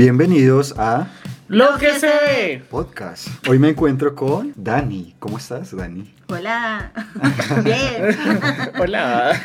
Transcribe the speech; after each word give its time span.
Bienvenidos 0.00 0.74
a 0.76 1.06
Lo 1.48 1.78
que 1.78 1.98
se 1.98 2.06
ve. 2.06 2.62
Podcast. 2.70 3.28
Hoy 3.48 3.58
me 3.58 3.70
encuentro 3.70 4.14
con 4.14 4.52
Dani. 4.54 5.16
¿Cómo 5.18 5.38
estás, 5.38 5.74
Dani? 5.74 6.14
Hola. 6.28 6.92
Bien. 7.64 8.14
Hola. 8.78 9.40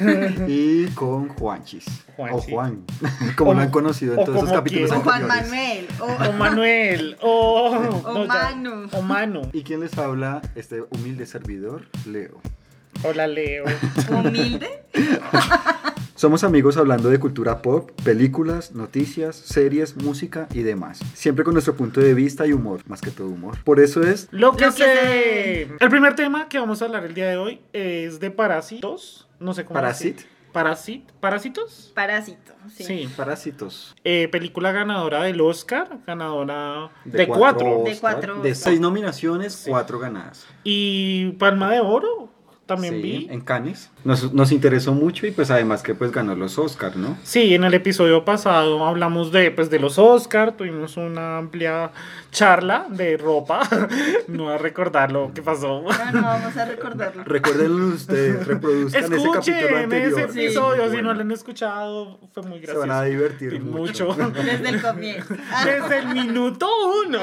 Y 0.49 0.87
con 0.87 1.29
Juanchis. 1.29 1.85
Juanchi. 2.17 2.35
O 2.35 2.41
Juan, 2.41 2.83
como 3.37 3.51
O- 3.51 3.53
lo 3.53 3.61
han 3.61 3.71
conocido 3.71 4.13
en 4.15 4.19
o 4.19 4.23
todos 4.25 4.37
esos 4.39 4.51
capítulos 4.51 4.89
quieran. 4.91 4.99
O 4.99 5.03
Juan. 5.09 5.27
Manuel. 5.27 5.87
O 6.01 6.31
Manuel. 6.33 7.17
O, 7.21 8.01
O 8.03 8.13
no, 8.13 8.25
ya. 8.25 8.33
Manu. 8.33 8.89
O 8.91 9.01
Manu. 9.01 9.49
¿Y 9.53 9.63
quién 9.63 9.79
les 9.79 9.97
habla? 9.97 10.41
Este 10.55 10.81
humilde 10.89 11.25
servidor, 11.27 11.83
Leo. 12.05 12.41
Hola, 13.03 13.25
Leo. 13.25 13.63
O 14.11 14.15
humilde. 14.17 14.67
Somos 16.21 16.43
amigos 16.43 16.77
hablando 16.77 17.09
de 17.09 17.19
cultura 17.19 17.63
pop, 17.63 17.89
películas, 18.03 18.73
noticias, 18.75 19.35
series, 19.35 19.97
música 19.97 20.47
y 20.53 20.61
demás. 20.61 20.99
Siempre 21.15 21.43
con 21.43 21.53
nuestro 21.53 21.73
punto 21.75 21.99
de 21.99 22.13
vista 22.13 22.45
y 22.45 22.53
humor, 22.53 22.81
más 22.85 23.01
que 23.01 23.09
todo 23.09 23.25
humor. 23.27 23.57
Por 23.63 23.79
eso 23.79 24.03
es 24.03 24.27
Lo 24.29 24.55
que 24.55 24.67
Lo 24.67 24.75
que 24.75 24.83
ve. 24.83 25.75
El 25.79 25.89
primer 25.89 26.15
tema 26.15 26.47
que 26.47 26.59
vamos 26.59 26.79
a 26.83 26.85
hablar 26.85 27.05
el 27.05 27.15
día 27.15 27.27
de 27.27 27.37
hoy 27.37 27.61
es 27.73 28.19
de 28.19 28.29
parásitos. 28.29 29.27
No 29.39 29.55
sé 29.55 29.65
cómo 29.65 29.73
Parasit. 29.73 30.17
decir. 30.17 30.29
Parasit. 30.51 31.11
¿Parásitos? 31.13 31.91
Parásito. 31.95 32.53
Sí. 32.71 32.83
Sí. 32.83 33.09
Parásitos. 33.17 33.95
Eh, 34.03 34.27
película 34.31 34.71
ganadora 34.71 35.23
del 35.23 35.41
Oscar, 35.41 36.01
ganadora 36.05 36.91
de, 37.03 37.17
De 37.17 37.25
cuatro. 37.25 37.39
cuatro, 37.39 37.83
De 37.83 37.91
Oscar, 37.93 37.99
cuatro 38.13 38.41
De 38.43 38.53
seis 38.53 38.79
nominaciones, 38.79 39.53
Sí. 39.53 39.71
cuatro 39.71 39.97
ganadas. 39.97 40.45
Y 40.63 41.31
Palma 41.39 41.71
de 41.71 41.79
Oro, 41.79 42.29
también 42.75 42.95
Sí, 42.95 43.01
vi. 43.01 43.27
en 43.29 43.41
Cannes. 43.41 43.89
Nos, 44.03 44.33
nos 44.33 44.51
interesó 44.51 44.93
mucho 44.93 45.27
y 45.27 45.31
pues 45.31 45.51
además 45.51 45.83
que 45.83 45.93
pues 45.95 46.11
ganó 46.11 46.35
los 46.35 46.57
Oscars, 46.57 46.95
¿no? 46.95 47.17
Sí, 47.23 47.53
en 47.53 47.63
el 47.63 47.73
episodio 47.73 48.25
pasado 48.25 48.85
hablamos 48.85 49.31
de, 49.31 49.51
pues, 49.51 49.69
de 49.69 49.79
los 49.79 49.99
Oscar, 49.99 50.53
tuvimos 50.57 50.97
una 50.97 51.37
amplia 51.37 51.91
charla 52.31 52.85
de 52.89 53.17
ropa, 53.17 53.61
no 54.27 54.49
a 54.49 54.57
recordar 54.57 55.11
lo 55.11 55.33
que 55.33 55.41
pasó. 55.41 55.83
No, 55.83 56.11
no 56.13 56.21
vamos 56.27 56.57
a 56.57 56.65
recordarlo. 56.65 57.23
Recuerden 57.25 57.71
ustedes, 57.93 58.47
reproduzcan 58.47 59.03
ese 59.03 59.11
capítulo 59.11 59.39
Escuchen 59.39 59.75
anterior. 59.83 60.19
ese 60.19 60.31
Sí. 60.33 60.39
episodio, 60.45 60.89
si 60.91 60.97
no 61.01 61.13
lo 61.13 61.21
han 61.21 61.31
escuchado, 61.31 62.19
fue 62.33 62.43
muy 62.43 62.59
Se 62.59 62.65
gracioso. 62.67 62.87
van 62.87 62.91
a 62.97 63.03
divertir 63.03 63.53
Y 63.53 63.59
mucho. 63.59 64.07
mucho. 64.07 64.29
Desde 64.43 64.69
el 64.69 64.81
comienzo. 64.81 65.35
Desde 65.65 65.97
el 65.99 66.07
minuto 66.07 66.67
uno. 67.07 67.19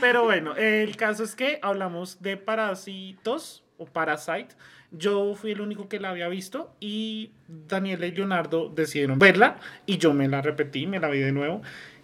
Pero 0.00 0.24
bueno, 0.24 0.54
el 0.56 0.96
caso 0.96 1.24
es 1.24 1.34
que 1.34 1.58
hablamos 1.62 2.22
de 2.22 2.36
parásitos 2.36 3.62
o 3.78 3.86
Parasite. 3.86 4.48
Yo 4.90 5.34
fui 5.34 5.52
el 5.52 5.60
único 5.60 5.88
que 5.88 6.00
la 6.00 6.10
había 6.10 6.28
visto 6.28 6.74
y 6.80 7.32
Daniela 7.46 8.06
y 8.06 8.12
Leonardo 8.12 8.68
decidieron 8.68 9.18
verla 9.18 9.56
y 9.86 9.98
yo 9.98 10.12
me 10.14 10.28
la 10.28 10.42
repetí, 10.42 10.86
me 10.86 10.98
la 10.98 11.08
vi 11.08 11.20
de 11.20 11.32
nuevo 11.32 11.62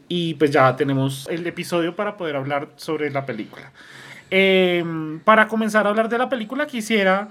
y 0.09 0.35
pues 0.35 0.51
ya 0.51 0.75
tenemos 0.77 1.27
el 1.31 1.47
episodio 1.47 1.97
para 1.97 2.17
poder 2.17 2.37
hablar 2.37 2.69
sobre 2.77 3.11
la 3.11 3.27
película. 3.27 3.73
Em, 4.31 5.21
para 5.21 5.49
comenzar 5.49 5.87
a 5.87 5.91
hablar 5.91 6.09
de 6.09 6.19
la 6.19 6.29
película 6.29 6.67
quisiera 6.67 7.29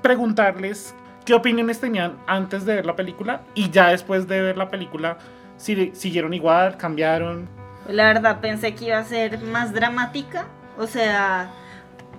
preguntarles 0.00 0.94
qué 1.24 1.34
opiniones 1.34 1.80
tenían 1.80 2.16
antes 2.26 2.64
de 2.64 2.76
ver 2.76 2.86
la 2.86 2.96
película 2.96 3.42
y 3.54 3.70
ya 3.70 3.88
después 3.88 4.26
de 4.28 4.40
ver 4.40 4.56
la 4.56 4.68
película 4.68 5.18
si 5.56 5.92
siguieron 5.94 6.34
igual, 6.34 6.76
cambiaron. 6.76 7.48
La 7.88 8.06
verdad 8.06 8.40
pensé 8.40 8.74
que 8.74 8.86
iba 8.86 8.98
a 8.98 9.04
ser 9.04 9.38
más 9.40 9.72
dramática. 9.72 10.46
O 10.78 10.86
sea, 10.86 11.50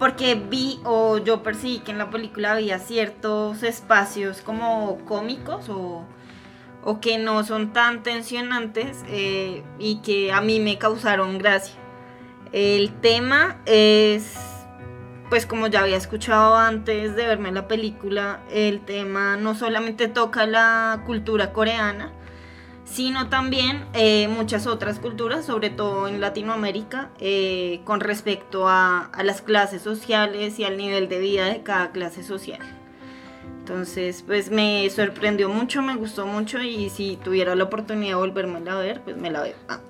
porque 0.03 0.35
vi 0.35 0.81
o 0.83 1.17
yo 1.17 1.43
percibí 1.43 1.79
que 1.79 1.91
en 1.91 1.97
la 1.97 2.09
película 2.09 2.51
había 2.51 2.77
ciertos 2.77 3.63
espacios 3.63 4.41
como 4.41 4.97
cómicos 5.05 5.69
o, 5.69 6.03
o 6.83 6.99
que 6.99 7.17
no 7.17 7.45
son 7.45 7.71
tan 7.71 8.03
tensionantes 8.03 9.01
eh, 9.07 9.63
y 9.79 10.01
que 10.01 10.33
a 10.33 10.41
mí 10.41 10.59
me 10.59 10.77
causaron 10.77 11.37
gracia. 11.37 11.75
El 12.51 12.91
tema 12.99 13.61
es, 13.65 14.35
pues 15.29 15.45
como 15.45 15.67
ya 15.67 15.79
había 15.79 15.95
escuchado 15.95 16.57
antes 16.57 17.15
de 17.15 17.25
verme 17.25 17.53
la 17.53 17.69
película, 17.69 18.41
el 18.51 18.81
tema 18.81 19.37
no 19.37 19.55
solamente 19.55 20.09
toca 20.09 20.45
la 20.45 21.01
cultura 21.05 21.53
coreana, 21.53 22.11
sino 22.93 23.27
también 23.27 23.85
eh, 23.93 24.27
muchas 24.27 24.67
otras 24.67 24.99
culturas, 24.99 25.45
sobre 25.45 25.71
todo 25.71 26.07
en 26.07 26.21
Latinoamérica, 26.21 27.09
eh, 27.19 27.81
con 27.85 27.99
respecto 27.99 28.67
a, 28.67 29.05
a 29.05 29.23
las 29.23 29.41
clases 29.41 29.81
sociales 29.81 30.59
y 30.59 30.63
al 30.63 30.77
nivel 30.77 31.09
de 31.09 31.19
vida 31.19 31.45
de 31.45 31.63
cada 31.63 31.91
clase 31.91 32.21
social. 32.23 32.59
Entonces, 33.59 34.23
pues 34.27 34.51
me 34.51 34.87
sorprendió 34.91 35.49
mucho, 35.49 35.81
me 35.81 35.95
gustó 35.95 36.27
mucho 36.27 36.61
y 36.61 36.89
si 36.91 37.17
tuviera 37.23 37.55
la 37.55 37.63
oportunidad 37.63 38.09
de 38.09 38.15
volverme 38.15 38.69
a 38.69 38.75
ver, 38.75 39.01
pues 39.01 39.17
me 39.17 39.31
la 39.31 39.41
veo. 39.41 39.55
Ah. 39.67 39.79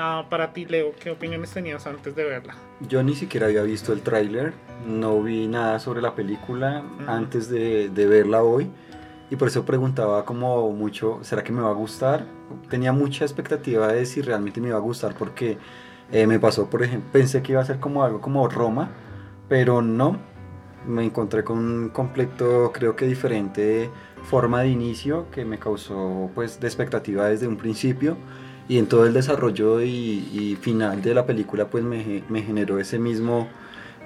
Ah, 0.00 0.26
para 0.28 0.52
ti, 0.52 0.64
Leo, 0.66 0.92
¿qué 1.00 1.10
opiniones 1.10 1.50
tenías 1.50 1.86
antes 1.86 2.14
de 2.14 2.22
verla? 2.22 2.54
Yo 2.80 3.02
ni 3.02 3.16
siquiera 3.16 3.46
había 3.46 3.62
visto 3.62 3.92
el 3.92 4.02
tráiler, 4.02 4.52
no 4.86 5.20
vi 5.22 5.48
nada 5.48 5.80
sobre 5.80 6.02
la 6.02 6.14
película 6.14 6.84
Ujú. 7.00 7.10
antes 7.10 7.48
de, 7.48 7.88
de 7.88 8.06
verla 8.06 8.42
hoy 8.42 8.70
y 9.30 9.36
por 9.36 9.48
eso 9.48 9.64
preguntaba 9.64 10.24
como 10.24 10.70
mucho, 10.72 11.18
¿será 11.22 11.44
que 11.44 11.52
me 11.52 11.60
va 11.60 11.70
a 11.70 11.74
gustar? 11.74 12.26
Tenía 12.70 12.92
mucha 12.92 13.24
expectativa 13.24 13.88
de 13.88 14.06
si 14.06 14.22
realmente 14.22 14.60
me 14.60 14.68
iba 14.68 14.76
a 14.78 14.80
gustar 14.80 15.14
porque 15.18 15.58
eh, 16.10 16.26
me 16.26 16.38
pasó, 16.38 16.70
por 16.70 16.82
ejemplo, 16.82 17.10
pensé 17.12 17.42
que 17.42 17.52
iba 17.52 17.60
a 17.60 17.64
ser 17.64 17.78
como 17.78 18.02
algo 18.04 18.20
como 18.20 18.48
Roma, 18.48 18.90
pero 19.48 19.82
no, 19.82 20.16
me 20.86 21.04
encontré 21.04 21.44
con 21.44 21.58
un 21.58 21.88
completo, 21.90 22.72
creo 22.72 22.96
que 22.96 23.06
diferente 23.06 23.90
forma 24.24 24.62
de 24.62 24.68
inicio 24.68 25.30
que 25.30 25.44
me 25.44 25.58
causó 25.58 26.30
pues 26.34 26.60
de 26.60 26.66
expectativa 26.66 27.28
desde 27.28 27.46
un 27.46 27.56
principio 27.56 28.16
y 28.68 28.78
en 28.78 28.86
todo 28.86 29.06
el 29.06 29.12
desarrollo 29.14 29.82
y, 29.82 29.88
y 30.32 30.56
final 30.60 31.02
de 31.02 31.14
la 31.14 31.26
película 31.26 31.68
pues 31.68 31.84
me, 31.84 32.24
me 32.28 32.42
generó 32.42 32.78
ese 32.78 32.98
mismo 32.98 33.48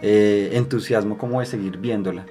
eh, 0.02 0.50
entusiasmo 0.52 1.18
como 1.18 1.40
de 1.40 1.46
seguir 1.46 1.78
viéndola, 1.78 2.26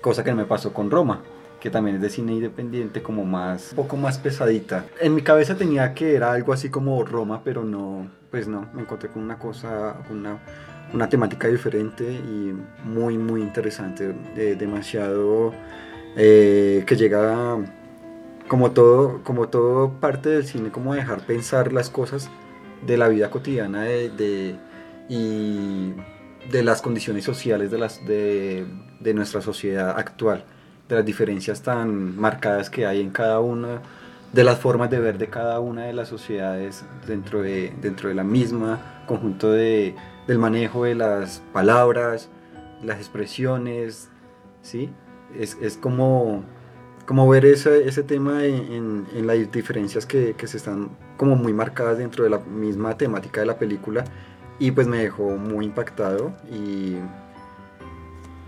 cosa 0.00 0.24
que 0.24 0.34
me 0.34 0.44
pasó 0.44 0.72
con 0.72 0.90
Roma 0.90 1.22
que 1.62 1.70
también 1.70 1.94
es 1.96 2.02
de 2.02 2.10
cine 2.10 2.32
independiente 2.32 3.02
como 3.02 3.24
más 3.24 3.70
un 3.70 3.76
poco 3.76 3.96
más 3.96 4.18
pesadita. 4.18 4.84
en 5.00 5.14
mi 5.14 5.22
cabeza 5.22 5.54
tenía 5.56 5.94
que 5.94 6.16
era 6.16 6.32
algo 6.32 6.52
así 6.52 6.68
como 6.70 7.04
Roma 7.04 7.42
pero 7.44 7.62
no 7.64 8.10
pues 8.32 8.48
no 8.48 8.66
me 8.74 8.82
encontré 8.82 9.08
con 9.10 9.22
una 9.22 9.38
cosa 9.38 9.94
con 10.08 10.18
una 10.18 10.38
una 10.92 11.08
temática 11.08 11.46
diferente 11.46 12.02
y 12.12 12.52
muy 12.84 13.16
muy 13.16 13.40
interesante 13.42 14.12
de- 14.34 14.56
demasiado 14.56 15.52
eh, 16.16 16.82
que 16.84 16.96
llega 16.96 17.58
como 18.48 18.72
todo 18.72 19.22
como 19.22 19.48
todo 19.48 19.92
parte 20.00 20.30
del 20.30 20.44
cine 20.44 20.70
como 20.70 20.94
dejar 20.94 21.24
pensar 21.24 21.72
las 21.72 21.88
cosas 21.90 22.28
de 22.84 22.96
la 22.96 23.06
vida 23.06 23.30
cotidiana 23.30 23.82
de, 23.84 24.10
de- 24.10 24.56
y 25.08 25.92
de 26.50 26.62
las 26.64 26.82
condiciones 26.82 27.22
sociales 27.24 27.70
de 27.70 27.78
las 27.78 28.04
de, 28.04 28.66
de 28.98 29.14
nuestra 29.14 29.40
sociedad 29.40 29.90
actual 29.96 30.44
de 30.94 31.00
las 31.00 31.06
diferencias 31.06 31.62
tan 31.62 32.16
marcadas 32.18 32.70
que 32.70 32.86
hay 32.86 33.00
en 33.00 33.10
cada 33.10 33.40
una 33.40 33.80
de 34.32 34.44
las 34.44 34.58
formas 34.58 34.88
de 34.90 34.98
ver 34.98 35.18
de 35.18 35.28
cada 35.28 35.60
una 35.60 35.84
de 35.84 35.92
las 35.92 36.08
sociedades 36.08 36.84
dentro 37.06 37.42
de, 37.42 37.72
dentro 37.82 38.08
de 38.08 38.14
la 38.14 38.24
misma 38.24 39.02
conjunto 39.06 39.52
de, 39.52 39.94
del 40.26 40.38
manejo 40.38 40.84
de 40.84 40.94
las 40.94 41.42
palabras, 41.52 42.28
las 42.82 42.96
expresiones, 42.98 44.08
¿sí? 44.62 44.90
Es, 45.38 45.58
es 45.60 45.76
como, 45.76 46.44
como 47.06 47.28
ver 47.28 47.44
ese, 47.44 47.86
ese 47.88 48.02
tema 48.02 48.44
en, 48.44 48.54
en- 48.72 49.06
en 49.14 49.26
las 49.26 49.52
diferencias 49.52 50.06
que, 50.06 50.34
que 50.34 50.46
se 50.46 50.56
están 50.56 50.90
como 51.18 51.36
muy 51.36 51.52
marcadas 51.52 51.98
dentro 51.98 52.24
de 52.24 52.30
la 52.30 52.38
misma 52.38 52.96
temática 52.96 53.40
de 53.40 53.46
la 53.46 53.58
película 53.58 54.04
y 54.58 54.70
pues 54.70 54.86
me 54.86 54.98
dejó 54.98 55.36
muy 55.36 55.66
impactado 55.66 56.32
y, 56.50 56.96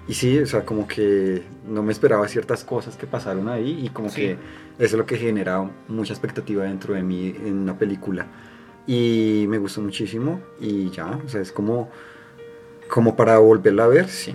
y 0.08 0.14
sí, 0.14 0.38
o 0.38 0.46
sea, 0.46 0.64
como 0.64 0.86
que 0.86 1.42
no 1.66 1.82
me 1.82 1.92
esperaba 1.92 2.26
ciertas 2.28 2.62
cosas 2.64 2.96
que 2.96 3.06
pasaron 3.06 3.48
ahí 3.48 3.84
y 3.84 3.88
como 3.88 4.08
Sí. 4.10 4.16
que 4.20 4.30
eso 4.32 4.38
es 4.78 4.92
lo 4.94 5.06
que 5.06 5.16
genera 5.16 5.68
mucha 5.88 6.12
expectativa 6.12 6.64
dentro 6.64 6.94
de 6.94 7.02
mí 7.02 7.34
en 7.44 7.58
una 7.58 7.78
película. 7.78 8.26
Y 8.86 9.46
me 9.48 9.56
gustó 9.58 9.80
muchísimo 9.80 10.40
y 10.60 10.90
ya, 10.90 11.18
o 11.24 11.28
sea, 11.28 11.40
es 11.40 11.50
como, 11.52 11.90
como 12.88 13.16
para 13.16 13.38
volverla 13.38 13.84
a 13.84 13.88
ver, 13.88 14.08
sí, 14.08 14.34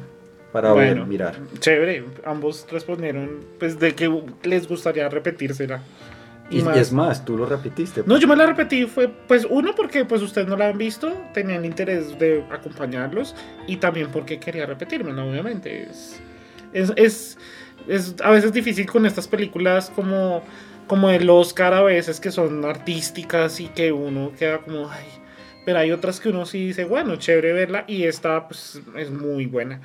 para 0.51 0.73
ver, 0.73 0.93
Bueno. 0.95 1.05
mirar. 1.05 1.35
Chévere, 1.59 2.03
ambos 2.25 2.65
respondieron 2.71 3.29
pues 3.59 3.77
de 3.79 3.93
que 3.93 4.09
les 4.43 4.67
gustaría 4.67 5.07
repetírsela. 5.07 5.83
Y, 6.49 6.67
es 6.67 6.91
más, 6.91 7.23
tú 7.23 7.37
lo 7.37 7.45
repetiste. 7.45 8.03
No, 8.05 8.17
yo 8.17 8.27
me 8.27 8.35
la 8.35 8.45
repetí, 8.45 8.85
fue 8.85 9.07
pues 9.07 9.45
uno 9.49 9.75
porque 9.75 10.05
pues 10.05 10.21
ustedes 10.21 10.47
no 10.47 10.57
la 10.57 10.69
han 10.69 10.77
visto, 10.77 11.13
tenían 11.33 11.63
interés 11.63 12.17
de 12.17 12.43
acompañarlos 12.49 13.35
y 13.67 13.77
también 13.77 14.09
porque 14.11 14.39
quería 14.39 14.65
repetírmela, 14.65 15.23
obviamente. 15.23 15.83
Es, 15.83 16.19
es, 16.73 16.91
es, 16.95 17.37
es 17.87 18.15
a 18.23 18.31
veces 18.31 18.51
difícil 18.51 18.87
con 18.87 19.05
estas 19.05 19.27
películas 19.27 19.91
como, 19.95 20.41
como 20.87 21.09
el 21.11 21.29
Oscar 21.29 21.73
a 21.73 21.83
veces 21.83 22.19
que 22.19 22.31
son 22.31 22.65
artísticas 22.65 23.59
y 23.59 23.67
que 23.67 23.91
uno 23.91 24.31
queda 24.37 24.59
como, 24.59 24.89
ay, 24.89 25.05
pero 25.65 25.79
hay 25.79 25.91
otras 25.91 26.19
que 26.19 26.29
uno 26.29 26.47
sí 26.47 26.67
dice, 26.67 26.85
bueno, 26.85 27.15
chévere 27.17 27.53
verla 27.53 27.83
y 27.87 28.05
esta 28.05 28.47
pues 28.47 28.81
es 28.97 29.11
muy 29.11 29.45
buena. 29.45 29.81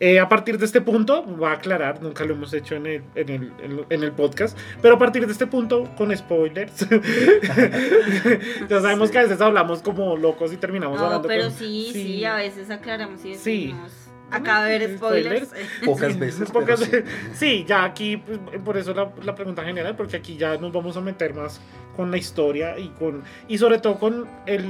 Eh, 0.00 0.18
a 0.18 0.28
partir 0.28 0.58
de 0.58 0.66
este 0.66 0.80
punto, 0.80 1.22
voy 1.22 1.48
a 1.48 1.52
aclarar, 1.52 2.02
nunca 2.02 2.24
lo 2.24 2.34
hemos 2.34 2.52
hecho 2.52 2.74
en 2.74 2.86
el, 2.86 3.02
en 3.14 3.28
el, 3.30 3.52
en 3.88 4.02
el 4.02 4.10
podcast, 4.12 4.58
pero 4.82 4.96
a 4.96 4.98
partir 4.98 5.24
de 5.24 5.32
este 5.32 5.46
punto, 5.46 5.88
con 5.96 6.14
spoilers, 6.16 6.86
ya 8.68 8.80
sabemos 8.80 9.10
que 9.10 9.18
a 9.18 9.22
veces 9.22 9.40
hablamos 9.40 9.82
como 9.82 10.16
locos 10.16 10.52
y 10.52 10.56
terminamos 10.56 10.98
No, 10.98 11.06
hablando 11.06 11.28
pero 11.28 11.44
con- 11.44 11.52
sí, 11.52 11.90
sí, 11.92 12.24
a 12.24 12.34
veces 12.36 12.70
aclaramos 12.70 13.20
y 13.24 13.34
Sí. 13.34 13.66
decimos. 13.66 13.92
Acaba 14.30 14.64
de 14.64 14.78
ver 14.78 14.96
spoilers. 14.96 15.50
Pocas 15.84 16.18
veces. 16.18 16.48
pero 16.50 16.60
Pocas 16.60 16.80
sí. 16.80 16.90
veces- 16.90 17.04
sí, 17.34 17.64
ya 17.68 17.84
aquí, 17.84 18.16
pues, 18.16 18.38
por 18.64 18.76
eso 18.76 18.92
la, 18.94 19.12
la 19.22 19.34
pregunta 19.34 19.62
general, 19.62 19.94
porque 19.96 20.16
aquí 20.16 20.36
ya 20.36 20.56
nos 20.56 20.72
vamos 20.72 20.96
a 20.96 21.00
meter 21.00 21.34
más 21.34 21.60
con 21.94 22.10
la 22.10 22.16
historia 22.16 22.76
y 22.78 22.88
con 22.98 23.22
y 23.46 23.58
sobre 23.58 23.78
todo 23.78 23.98
con 24.00 24.26
el, 24.46 24.64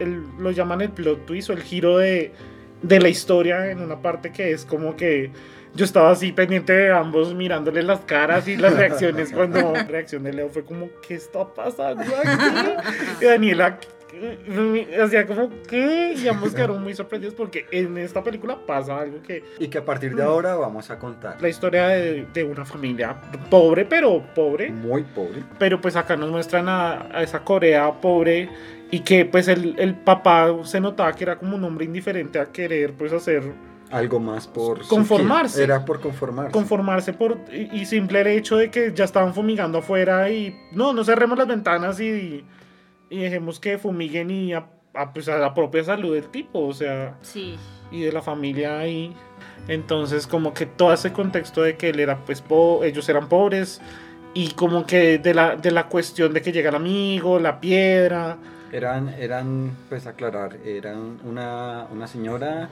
el 0.00 0.24
lo 0.38 0.50
llaman 0.50 0.82
el 0.82 0.90
plot 0.90 1.24
twist 1.24 1.48
o 1.48 1.52
el 1.54 1.62
giro 1.62 1.96
de, 1.98 2.34
de 2.82 3.00
la 3.00 3.08
historia 3.08 3.70
en 3.70 3.80
una 3.80 4.00
parte 4.00 4.32
que 4.32 4.52
es 4.52 4.64
como 4.64 4.96
que 4.96 5.30
yo 5.74 5.84
estaba 5.84 6.10
así 6.10 6.32
pendiente 6.32 6.72
de 6.72 6.90
ambos 6.90 7.34
mirándole 7.34 7.82
las 7.82 8.00
caras 8.00 8.48
y 8.48 8.56
las 8.56 8.74
reacciones 8.74 9.32
cuando 9.32 9.72
la 9.72 9.84
reacción 9.84 10.22
de 10.22 10.32
Leo 10.32 10.48
fue 10.48 10.64
como 10.64 10.88
¿qué 11.06 11.14
está 11.14 11.46
pasando 11.52 12.02
aquí? 12.02 12.90
y 13.20 13.24
Daniela 13.24 13.78
eh, 14.20 14.98
hacía 15.02 15.26
como 15.26 15.50
¿qué? 15.68 16.14
y 16.16 16.28
ambos 16.28 16.54
quedaron 16.54 16.82
muy 16.82 16.94
sorprendidos 16.94 17.34
porque 17.34 17.66
en 17.70 17.96
esta 17.98 18.22
película 18.22 18.58
pasa 18.66 18.98
algo 19.00 19.22
que 19.22 19.44
Y 19.58 19.68
que 19.68 19.78
a 19.78 19.84
partir 19.84 20.14
de 20.14 20.22
ahora 20.22 20.54
vamos 20.56 20.90
a 20.90 20.98
contar. 20.98 21.40
la 21.40 21.48
historia 21.48 21.88
de, 21.88 22.26
de 22.32 22.44
una 22.44 22.64
familia 22.64 23.16
pobre, 23.50 23.84
pero 23.84 24.22
pobre. 24.34 24.70
Muy 24.70 25.02
pobre. 25.04 25.42
Pero 25.58 25.80
pues 25.80 25.96
acá 25.96 26.16
nos 26.16 26.30
muestran 26.30 26.68
a, 26.68 27.08
a 27.16 27.22
esa 27.22 27.40
Corea 27.40 27.92
pobre 28.00 28.48
y 28.90 29.00
que 29.00 29.24
pues 29.24 29.48
el, 29.48 29.74
el 29.78 29.94
papá 29.94 30.48
se 30.64 30.80
notaba 30.80 31.12
que 31.12 31.24
era 31.24 31.36
como 31.38 31.56
un 31.56 31.64
hombre 31.64 31.84
indiferente 31.84 32.38
a 32.38 32.46
querer 32.46 32.94
pues 32.94 33.12
hacer, 33.12 33.42
Algo 33.90 34.18
más 34.20 34.46
por... 34.46 34.86
Conformarse. 34.86 35.62
Era 35.62 35.84
por 35.84 36.00
conformarse. 36.00 36.52
conformarse 36.52 37.12
por 37.12 37.38
y, 37.52 37.80
y 37.80 37.84
simple 37.86 38.20
el 38.20 38.26
hecho 38.28 38.56
de 38.56 38.70
que 38.70 38.92
ya 38.94 39.04
estaban 39.04 39.34
fumigando 39.34 39.78
afuera 39.78 40.30
y 40.30 40.54
no, 40.72 40.92
no 40.92 41.04
cerremos 41.04 41.36
las 41.38 41.46
ventanas 41.48 42.00
y, 42.00 42.06
y 42.08 42.44
dejemos 43.16 43.58
que 43.60 43.78
fumiguen 43.78 44.30
y 44.30 44.52
a, 44.52 44.66
a, 44.94 45.12
pues, 45.12 45.28
a 45.28 45.38
la 45.38 45.54
propia 45.54 45.82
salud 45.84 46.14
del 46.14 46.28
tipo, 46.28 46.60
o 46.66 46.74
sea... 46.74 47.16
Sí. 47.22 47.56
y 47.90 48.02
de 48.02 48.12
la 48.12 48.20
familia 48.22 48.78
ahí. 48.80 49.14
Entonces, 49.66 50.26
como 50.26 50.52
que 50.54 50.66
todo 50.66 50.92
ese 50.92 51.12
contexto 51.12 51.62
de 51.62 51.76
que 51.76 51.90
él 51.90 52.00
era, 52.00 52.18
pues, 52.24 52.40
po- 52.42 52.84
ellos 52.84 53.08
eran 53.08 53.28
pobres 53.28 53.80
y 54.34 54.48
como 54.52 54.86
que 54.86 55.18
de 55.18 55.34
la, 55.34 55.56
de 55.56 55.70
la 55.70 55.88
cuestión 55.88 56.32
de 56.34 56.42
que 56.42 56.52
llega 56.52 56.68
el 56.70 56.76
amigo, 56.76 57.38
la 57.38 57.60
piedra. 57.60 58.36
Eran, 58.72 59.08
eran, 59.18 59.74
pues 59.88 60.06
aclarar, 60.06 60.58
eran 60.64 61.18
una, 61.24 61.86
una 61.90 62.06
señora, 62.06 62.68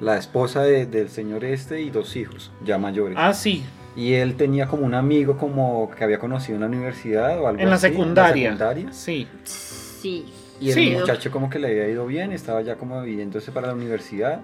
la 0.00 0.16
esposa 0.16 0.62
de- 0.62 0.86
del 0.86 1.08
señor 1.08 1.44
este 1.44 1.80
y 1.82 1.90
dos 1.90 2.14
hijos, 2.16 2.52
ya 2.64 2.78
mayores. 2.78 3.16
Ah, 3.20 3.34
sí, 3.34 3.64
Y 3.96 4.14
él 4.14 4.36
tenía 4.36 4.66
como 4.68 4.84
un 4.86 4.94
amigo 4.94 5.36
como 5.36 5.90
que 5.90 6.04
había 6.04 6.18
conocido 6.18 6.54
en 6.56 6.60
la 6.60 6.66
universidad 6.68 7.40
o 7.40 7.48
algo 7.48 7.60
en 7.60 7.68
la 7.68 7.74
así, 7.76 7.88
secundaria. 7.88 8.48
En 8.50 8.58
la 8.58 8.68
secundaria. 8.68 8.92
Sí, 8.92 9.26
Sí. 9.44 10.26
Y 10.60 10.68
el 10.68 10.74
Sí. 10.74 10.90
muchacho 10.98 11.30
como 11.30 11.48
que 11.50 11.58
le 11.58 11.68
había 11.68 11.88
ido 11.88 12.06
bien, 12.06 12.32
estaba 12.32 12.60
ya 12.62 12.76
como 12.76 13.02
viviéndose 13.02 13.50
para 13.50 13.66
la 13.68 13.74
universidad 13.74 14.40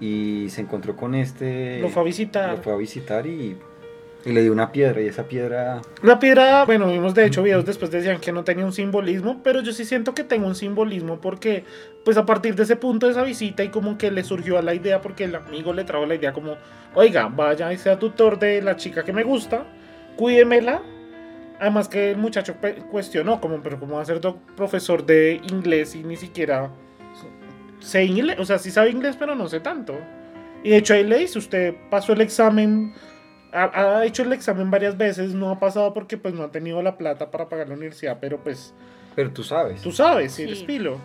y 0.00 0.46
se 0.48 0.62
encontró 0.62 0.96
con 0.96 1.14
este... 1.14 1.78
lo 1.80 1.88
fue 1.90 2.02
a 2.02 2.04
visitar. 2.06 2.50
lo 2.50 2.56
fue 2.58 2.72
a 2.72 2.76
visitar 2.76 3.26
y, 3.26 3.56
y 4.24 4.32
le 4.32 4.42
dio 4.42 4.52
una 4.52 4.72
piedra 4.72 5.00
y 5.00 5.06
esa 5.06 5.24
piedra... 5.24 5.82
La 6.02 6.18
piedra, 6.18 6.64
bueno, 6.64 6.88
vimos 6.90 7.14
de 7.14 7.26
hecho 7.26 7.42
videos 7.42 7.64
después 7.64 7.90
decían 7.90 8.20
que 8.20 8.32
no 8.32 8.44
tenía 8.44 8.64
un 8.64 8.72
simbolismo, 8.72 9.40
pero 9.42 9.60
yo 9.62 9.72
sí 9.72 9.84
siento 9.84 10.14
que 10.14 10.24
tengo 10.24 10.46
un 10.46 10.54
simbolismo 10.54 11.20
porque, 11.20 11.64
pues 12.04 12.16
a 12.16 12.26
partir 12.26 12.54
de 12.54 12.62
ese 12.62 12.76
punto 12.76 13.06
de 13.06 13.12
esa 13.12 13.22
visita 13.22 13.64
y 13.64 13.68
como 13.68 13.98
que 13.98 14.10
le 14.10 14.22
surgió 14.24 14.58
a 14.58 14.62
la 14.62 14.74
idea, 14.74 15.00
porque 15.00 15.24
el 15.24 15.34
amigo 15.34 15.72
le 15.72 15.84
trajo 15.84 16.06
la 16.06 16.14
idea 16.14 16.32
como, 16.32 16.56
oiga, 16.94 17.26
vaya 17.26 17.72
y 17.72 17.78
sea 17.78 17.98
tutor 17.98 18.38
de 18.38 18.62
la 18.62 18.76
chica 18.76 19.02
que 19.02 19.12
me 19.12 19.24
gusta, 19.24 19.64
cuídemela. 20.16 20.82
Además 21.58 21.88
que 21.88 22.10
el 22.10 22.16
muchacho 22.16 22.56
cuestionó, 22.90 23.40
como, 23.40 23.62
pero 23.62 23.78
¿cómo 23.78 23.94
va 23.96 24.02
a 24.02 24.04
ser 24.04 24.20
profesor 24.56 25.06
de 25.06 25.40
inglés 25.48 25.94
y 25.94 26.02
ni 26.02 26.16
siquiera 26.16 26.70
sé 27.78 28.04
inglés? 28.04 28.36
O 28.40 28.44
sea, 28.44 28.58
sí 28.58 28.72
sabe 28.72 28.90
inglés, 28.90 29.14
pero 29.16 29.36
no 29.36 29.46
sé 29.46 29.60
tanto. 29.60 29.94
Y 30.64 30.70
de 30.70 30.78
hecho 30.78 30.94
ahí 30.94 31.04
le 31.04 31.18
dice, 31.18 31.38
usted 31.38 31.74
pasó 31.88 32.14
el 32.14 32.20
examen 32.20 32.94
ha, 33.52 33.98
ha 33.98 34.04
hecho 34.06 34.22
el 34.22 34.32
examen 34.32 34.70
varias 34.70 34.96
veces, 34.96 35.34
no 35.34 35.50
ha 35.50 35.58
pasado 35.58 35.92
porque 35.94 36.16
pues 36.16 36.34
no 36.34 36.42
ha 36.44 36.50
tenido 36.50 36.82
la 36.82 36.96
plata 36.96 37.30
para 37.30 37.48
pagar 37.48 37.68
la 37.68 37.74
universidad, 37.74 38.18
pero 38.20 38.38
pues 38.38 38.72
Pero 39.14 39.30
tú 39.30 39.42
sabes. 39.44 39.82
tú 39.82 39.92
sabes, 39.92 40.32
si 40.32 40.42
Sí. 40.44 40.48
eres 40.48 40.62
pilo. 40.62 40.98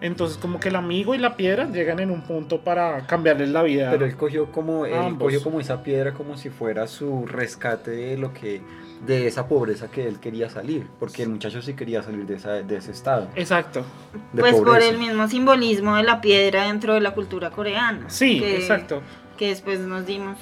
Entonces 0.00 0.36
como 0.36 0.60
que 0.60 0.68
el 0.68 0.76
amigo 0.76 1.14
y 1.14 1.18
la 1.18 1.36
piedra 1.36 1.70
llegan 1.70 2.00
en 2.00 2.10
un 2.10 2.20
punto 2.22 2.60
para 2.60 3.06
cambiarles 3.06 3.48
la 3.48 3.62
vida. 3.62 3.90
Pero 3.90 4.04
él 4.04 4.14
cogió 4.14 4.52
como 4.52 4.84
él 4.84 5.16
cogió 5.18 5.42
como 5.42 5.58
esa 5.58 5.82
piedra 5.82 6.12
como 6.12 6.36
si 6.36 6.50
fuera 6.50 6.86
su 6.86 7.24
rescate 7.26 7.90
de 7.92 8.18
lo 8.18 8.34
que 8.34 8.60
de 9.06 9.26
esa 9.26 9.46
pobreza 9.48 9.90
que 9.90 10.06
él 10.06 10.20
quería 10.20 10.48
salir, 10.50 10.86
porque 10.98 11.22
el 11.22 11.28
muchacho 11.30 11.60
sí 11.62 11.74
quería 11.74 12.02
salir 12.02 12.26
de, 12.26 12.36
esa, 12.36 12.50
de 12.62 12.76
ese 12.76 12.90
estado 12.92 13.28
Exacto. 13.36 13.84
de 14.32 14.40
Pues 14.40 14.54
por 14.56 14.82
el 14.82 14.98
mismo 14.98 15.28
simbolismo 15.28 15.96
de 15.96 16.02
la 16.02 16.20
piedra 16.22 16.64
dentro 16.66 16.94
de 16.94 17.00
la 17.00 17.12
cultura 17.12 17.50
coreana. 17.50 18.08
Sí, 18.08 18.40
que- 18.40 18.56
exacto. 18.56 19.02
Que 19.38 19.48
después 19.48 19.80
nos 19.80 20.06
dimos 20.06 20.38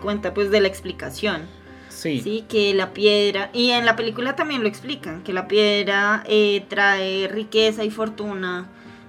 cuenta 0.00 0.34
pues 0.34 0.50
de 0.50 0.60
la 0.60 0.68
explicación. 0.68 1.42
Sí. 1.88 2.20
Sí, 2.22 2.44
que 2.48 2.72
la 2.72 2.92
piedra, 2.94 3.50
y 3.52 3.70
en 3.72 3.84
la 3.84 3.94
película 3.94 4.34
también 4.34 4.62
lo 4.62 4.68
explican, 4.68 5.22
que 5.22 5.32
la 5.34 5.46
piedra 5.48 6.24
eh, 6.26 6.64
trae 6.68 7.28
riqueza 7.28 7.84
y 7.84 7.90
fortuna 7.90 8.68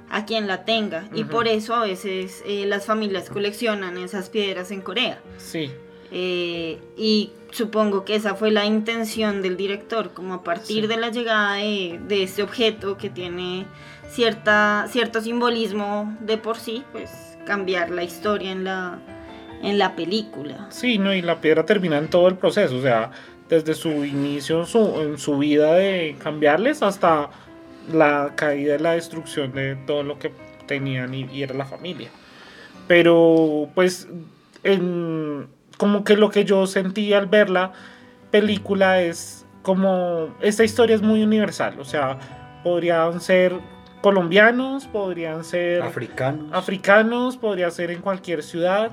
a 0.09 0.25
quien 0.25 0.45
la 0.47 0.65
tenga. 0.65 1.07
Y 1.13 1.23
por 1.23 1.47
eso 1.47 1.73
a 1.73 1.83
veces 1.85 2.43
eh, 2.45 2.65
las 2.65 2.85
familias 2.85 3.29
coleccionan 3.29 3.97
esas 3.97 4.29
piedras 4.29 4.71
en 4.71 4.81
Corea. 4.81 5.21
Sí. 5.37 5.71
Eh, 6.11 6.79
y 6.97 7.31
supongo 7.51 8.03
que 8.03 8.15
esa 8.15 8.35
fue 8.35 8.51
la 8.51 8.65
intención 8.65 9.41
del 9.41 9.55
director, 9.55 10.11
como 10.13 10.33
a 10.33 10.43
partir 10.43 10.81
Sí. 10.81 10.87
de 10.87 10.97
la 10.97 11.09
llegada 11.11 11.53
de, 11.55 11.97
de 12.09 12.23
este 12.23 12.43
objeto 12.43 12.97
que 12.97 13.09
tiene 13.09 13.65
cierta, 14.09 14.87
cierto 14.89 15.21
simbolismo 15.21 16.17
de 16.19 16.37
por 16.37 16.57
sí, 16.57 16.83
pues 16.91 17.09
cambiar 17.45 17.89
la 17.91 18.03
historia 18.03 18.51
en 18.51 18.65
la, 18.65 18.99
en 19.63 19.77
la 19.77 19.95
película. 19.95 20.67
Sí, 20.69 20.97
no, 20.97 21.13
y 21.13 21.21
la 21.21 21.41
piedra 21.41 21.65
termina 21.65 21.97
en 21.97 22.09
todo 22.09 22.27
el 22.27 22.35
proceso, 22.35 22.75
o 22.77 22.81
sea, 22.81 23.11
desde 23.49 23.73
su 23.73 23.89
inicio 24.05 24.65
su, 24.65 25.01
en 25.01 25.17
su 25.17 25.37
vida 25.37 25.73
de 25.75 26.15
cambiarles 26.23 26.81
hasta 26.81 27.29
la 27.91 28.33
caída 28.35 28.75
y 28.75 28.79
la 28.79 28.93
destrucción 28.93 29.51
de 29.53 29.75
todo 29.87 30.03
lo 30.03 30.17
que 30.19 30.31
tenían 30.67 31.13
y, 31.13 31.25
y 31.31 31.43
era 31.43 31.53
la 31.55 31.65
familia. 31.65 32.09
Pero, 32.87 33.69
pues, 33.75 34.07
en- 34.63 35.47
como 35.77 36.03
que 36.03 36.15
lo 36.15 36.29
que 36.29 36.45
yo 36.45 36.67
sentí 36.67 37.13
al 37.13 37.25
ver 37.27 37.49
la 37.49 37.71
película 38.29 39.01
es 39.01 39.45
como, 39.63 40.29
esta 40.41 40.63
historia 40.63 40.95
es 40.95 41.01
muy 41.01 41.23
universal, 41.23 41.79
o 41.79 41.85
sea, 41.85 42.17
podrían 42.63 43.19
ser 43.21 43.53
colombianos, 44.01 44.87
podrían 44.87 45.43
ser 45.43 45.81
africanos. 45.81 46.51
africanos, 46.51 47.37
podría 47.37 47.69
ser 47.71 47.91
en 47.91 48.01
cualquier 48.01 48.43
ciudad, 48.43 48.91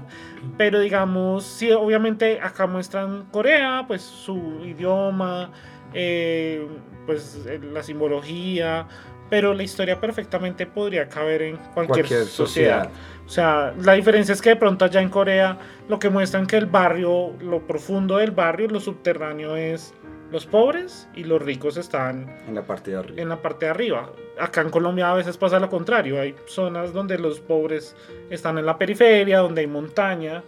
pero 0.56 0.80
digamos, 0.80 1.44
sí, 1.44 1.72
obviamente 1.72 2.40
acá 2.40 2.66
muestran 2.66 3.24
Corea, 3.32 3.84
pues 3.86 4.02
su 4.02 4.60
idioma, 4.64 5.50
eh, 5.94 6.66
pues 7.06 7.46
eh, 7.46 7.58
la 7.72 7.82
simbología, 7.82 8.86
pero 9.30 9.54
la 9.54 9.62
historia 9.62 10.00
perfectamente 10.00 10.66
podría 10.66 11.08
caber 11.08 11.42
en 11.42 11.56
cualquier, 11.56 12.06
cualquier 12.06 12.24
sociedad. 12.24 12.84
sociedad. 12.84 12.90
O 13.26 13.30
sea, 13.30 13.74
la 13.82 13.92
diferencia 13.92 14.32
es 14.32 14.40
que 14.40 14.50
de 14.50 14.56
pronto 14.56 14.86
allá 14.86 15.02
en 15.02 15.10
Corea 15.10 15.58
lo 15.88 15.98
que 15.98 16.08
muestran 16.08 16.46
que 16.46 16.56
el 16.56 16.66
barrio, 16.66 17.34
lo 17.40 17.66
profundo 17.66 18.16
del 18.16 18.30
barrio, 18.30 18.68
lo 18.68 18.80
subterráneo 18.80 19.54
es 19.54 19.92
los 20.30 20.46
pobres 20.46 21.08
y 21.14 21.24
los 21.24 21.40
ricos 21.40 21.76
están 21.76 22.36
en 22.46 22.54
la 22.54 22.62
parte 22.62 22.90
de 22.90 22.98
arriba. 22.98 23.22
en 23.22 23.28
la 23.28 23.40
parte 23.40 23.66
de 23.66 23.70
arriba. 23.70 24.10
Acá 24.38 24.60
en 24.60 24.70
Colombia 24.70 25.10
a 25.10 25.14
veces 25.14 25.36
pasa 25.36 25.58
lo 25.58 25.68
contrario. 25.70 26.20
Hay 26.20 26.34
zonas 26.46 26.92
donde 26.92 27.18
los 27.18 27.40
pobres 27.40 27.96
están 28.30 28.58
en 28.58 28.66
la 28.66 28.76
periferia, 28.78 29.38
donde 29.38 29.62
hay 29.62 29.66
montaña 29.66 30.42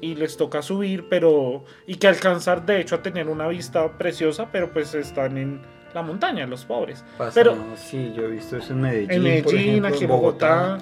y 0.00 0.14
les 0.14 0.36
toca 0.36 0.62
subir, 0.62 1.08
pero 1.08 1.64
y 1.86 1.96
que 1.96 2.08
alcanzar 2.08 2.64
de 2.64 2.80
hecho 2.80 2.94
a 2.96 3.02
tener 3.02 3.28
una 3.28 3.48
vista 3.48 3.98
preciosa, 3.98 4.48
pero 4.50 4.70
pues 4.70 4.94
están 4.94 5.36
en 5.36 5.60
la 5.94 6.02
montaña 6.02 6.46
los 6.46 6.64
pobres. 6.64 7.04
Pasa, 7.16 7.32
pero- 7.34 7.56
sí, 7.76 8.12
yo 8.16 8.24
he 8.24 8.28
visto 8.30 8.56
eso 8.56 8.72
en 8.72 8.80
Medellín, 8.80 9.10
En 9.10 9.16
por 9.42 9.52
Medellín, 9.52 9.68
ejemplo, 9.70 9.88
aquí 9.88 10.04
en 10.04 10.10
Bogotá. 10.10 10.78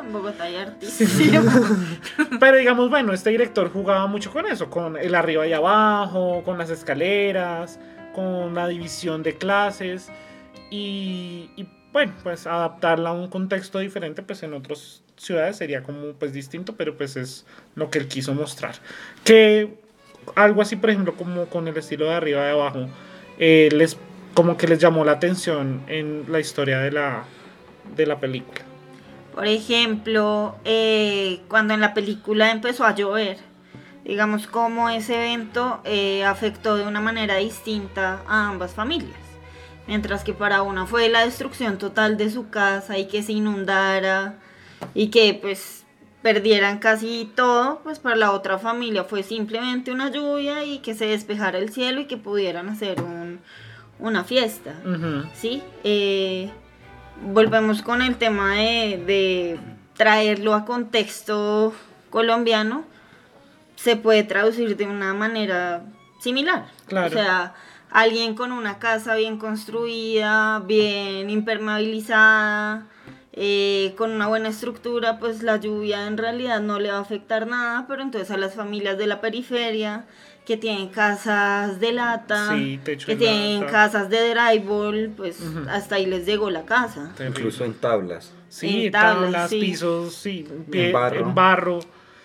En 0.00 0.12
Bogotá 0.12 0.44
hay 0.44 0.56
artísimo. 0.56 1.42
Pero 2.40 2.56
digamos, 2.56 2.90
bueno, 2.90 3.12
este 3.12 3.30
director 3.30 3.72
jugaba 3.72 4.06
mucho 4.06 4.30
con 4.30 4.46
eso, 4.46 4.68
con 4.70 4.96
el 4.96 5.14
arriba 5.14 5.46
y 5.46 5.52
abajo, 5.52 6.42
con 6.44 6.58
las 6.58 6.70
escaleras, 6.70 7.78
con 8.14 8.54
la 8.54 8.68
división 8.68 9.22
de 9.22 9.36
clases 9.36 10.10
y, 10.70 11.50
y, 11.56 11.68
bueno, 11.92 12.12
pues 12.22 12.46
adaptarla 12.46 13.10
a 13.10 13.12
un 13.12 13.28
contexto 13.28 13.78
diferente, 13.78 14.22
pues 14.22 14.42
en 14.42 14.54
otras 14.54 15.02
ciudades 15.16 15.56
sería 15.56 15.82
como 15.82 16.12
pues 16.12 16.32
distinto, 16.32 16.76
pero 16.76 16.96
pues 16.96 17.16
es 17.16 17.46
lo 17.74 17.90
que 17.90 17.98
él 17.98 18.08
quiso 18.08 18.34
mostrar. 18.34 18.74
Que 19.24 19.78
algo 20.34 20.62
así, 20.62 20.76
por 20.76 20.90
ejemplo, 20.90 21.14
como 21.14 21.46
con 21.46 21.68
el 21.68 21.76
estilo 21.76 22.06
de 22.06 22.14
arriba 22.14 22.46
y 22.46 22.50
abajo, 22.50 22.88
eh, 23.38 23.68
les 23.72 23.96
como 24.34 24.56
que 24.56 24.68
les 24.68 24.78
llamó 24.78 25.04
la 25.04 25.12
atención 25.12 25.82
en 25.88 26.24
la 26.28 26.38
historia 26.38 26.78
de 26.78 26.92
la, 26.92 27.24
de 27.96 28.06
la 28.06 28.20
película. 28.20 28.67
Por 29.38 29.46
ejemplo, 29.46 30.56
eh, 30.64 31.42
cuando 31.46 31.72
en 31.72 31.80
la 31.80 31.94
película 31.94 32.50
empezó 32.50 32.84
a 32.84 32.96
llover, 32.96 33.38
digamos 34.04 34.48
cómo 34.48 34.90
ese 34.90 35.14
evento 35.14 35.80
eh, 35.84 36.24
afectó 36.24 36.76
de 36.76 36.84
una 36.84 37.00
manera 37.00 37.36
distinta 37.36 38.24
a 38.26 38.48
ambas 38.48 38.74
familias. 38.74 39.20
Mientras 39.86 40.24
que 40.24 40.32
para 40.32 40.62
una 40.62 40.86
fue 40.86 41.08
la 41.08 41.24
destrucción 41.24 41.78
total 41.78 42.16
de 42.16 42.30
su 42.32 42.50
casa 42.50 42.98
y 42.98 43.06
que 43.06 43.22
se 43.22 43.30
inundara 43.30 44.40
y 44.92 45.10
que 45.10 45.38
pues 45.40 45.84
perdieran 46.20 46.80
casi 46.80 47.30
todo, 47.36 47.78
pues 47.84 48.00
para 48.00 48.16
la 48.16 48.32
otra 48.32 48.58
familia 48.58 49.04
fue 49.04 49.22
simplemente 49.22 49.92
una 49.92 50.10
lluvia 50.10 50.64
y 50.64 50.80
que 50.80 50.96
se 50.96 51.06
despejara 51.06 51.58
el 51.58 51.70
cielo 51.70 52.00
y 52.00 52.06
que 52.06 52.16
pudieran 52.16 52.68
hacer 52.68 53.00
un, 53.00 53.38
una 54.00 54.24
fiesta. 54.24 54.74
¿sí? 55.32 55.62
Eh, 55.84 56.50
volvemos 57.22 57.82
con 57.82 58.02
el 58.02 58.16
tema 58.16 58.54
de, 58.54 59.02
de 59.06 59.60
traerlo 59.96 60.54
a 60.54 60.64
contexto 60.64 61.72
colombiano, 62.10 62.84
se 63.76 63.96
puede 63.96 64.24
traducir 64.24 64.76
de 64.76 64.86
una 64.86 65.14
manera 65.14 65.82
similar. 66.20 66.66
Claro. 66.86 67.08
O 67.08 67.10
sea, 67.10 67.54
alguien 67.90 68.34
con 68.34 68.52
una 68.52 68.78
casa 68.78 69.14
bien 69.14 69.38
construida, 69.38 70.60
bien 70.60 71.30
impermeabilizada, 71.30 72.86
eh, 73.32 73.94
con 73.96 74.10
una 74.10 74.26
buena 74.26 74.48
estructura, 74.48 75.18
pues 75.18 75.42
la 75.42 75.58
lluvia 75.58 76.06
en 76.06 76.18
realidad 76.18 76.60
no 76.60 76.80
le 76.80 76.90
va 76.90 76.98
a 76.98 77.02
afectar 77.02 77.46
nada, 77.46 77.86
pero 77.86 78.02
entonces 78.02 78.30
a 78.32 78.36
las 78.36 78.54
familias 78.54 78.98
de 78.98 79.06
la 79.06 79.20
periferia 79.20 80.06
que 80.48 80.56
tienen 80.56 80.88
casas 80.88 81.78
de 81.78 81.92
lata, 81.92 82.54
Sí, 82.56 82.80
techo 82.82 83.04
que 83.06 83.12
de 83.16 83.18
tienen 83.18 83.60
lata. 83.60 83.70
casas 83.72 84.08
de 84.08 84.30
drywall, 84.34 85.12
pues 85.14 85.38
hasta 85.68 85.96
ahí 85.96 86.06
les 86.06 86.24
llegó 86.24 86.48
la 86.48 86.64
casa. 86.64 87.12
Incluso 87.24 87.66
en 87.66 87.74
tablas, 87.74 88.32
Sí, 88.48 88.86
en 88.86 88.92
tablas, 88.92 89.22
tablas, 89.24 89.50
sí. 89.50 89.60
pisos, 89.60 90.14
sí, 90.14 90.46
pie- 90.70 90.86
En 90.86 90.92
barro. 90.94 91.20
en 91.20 91.34
barro. 91.34 91.80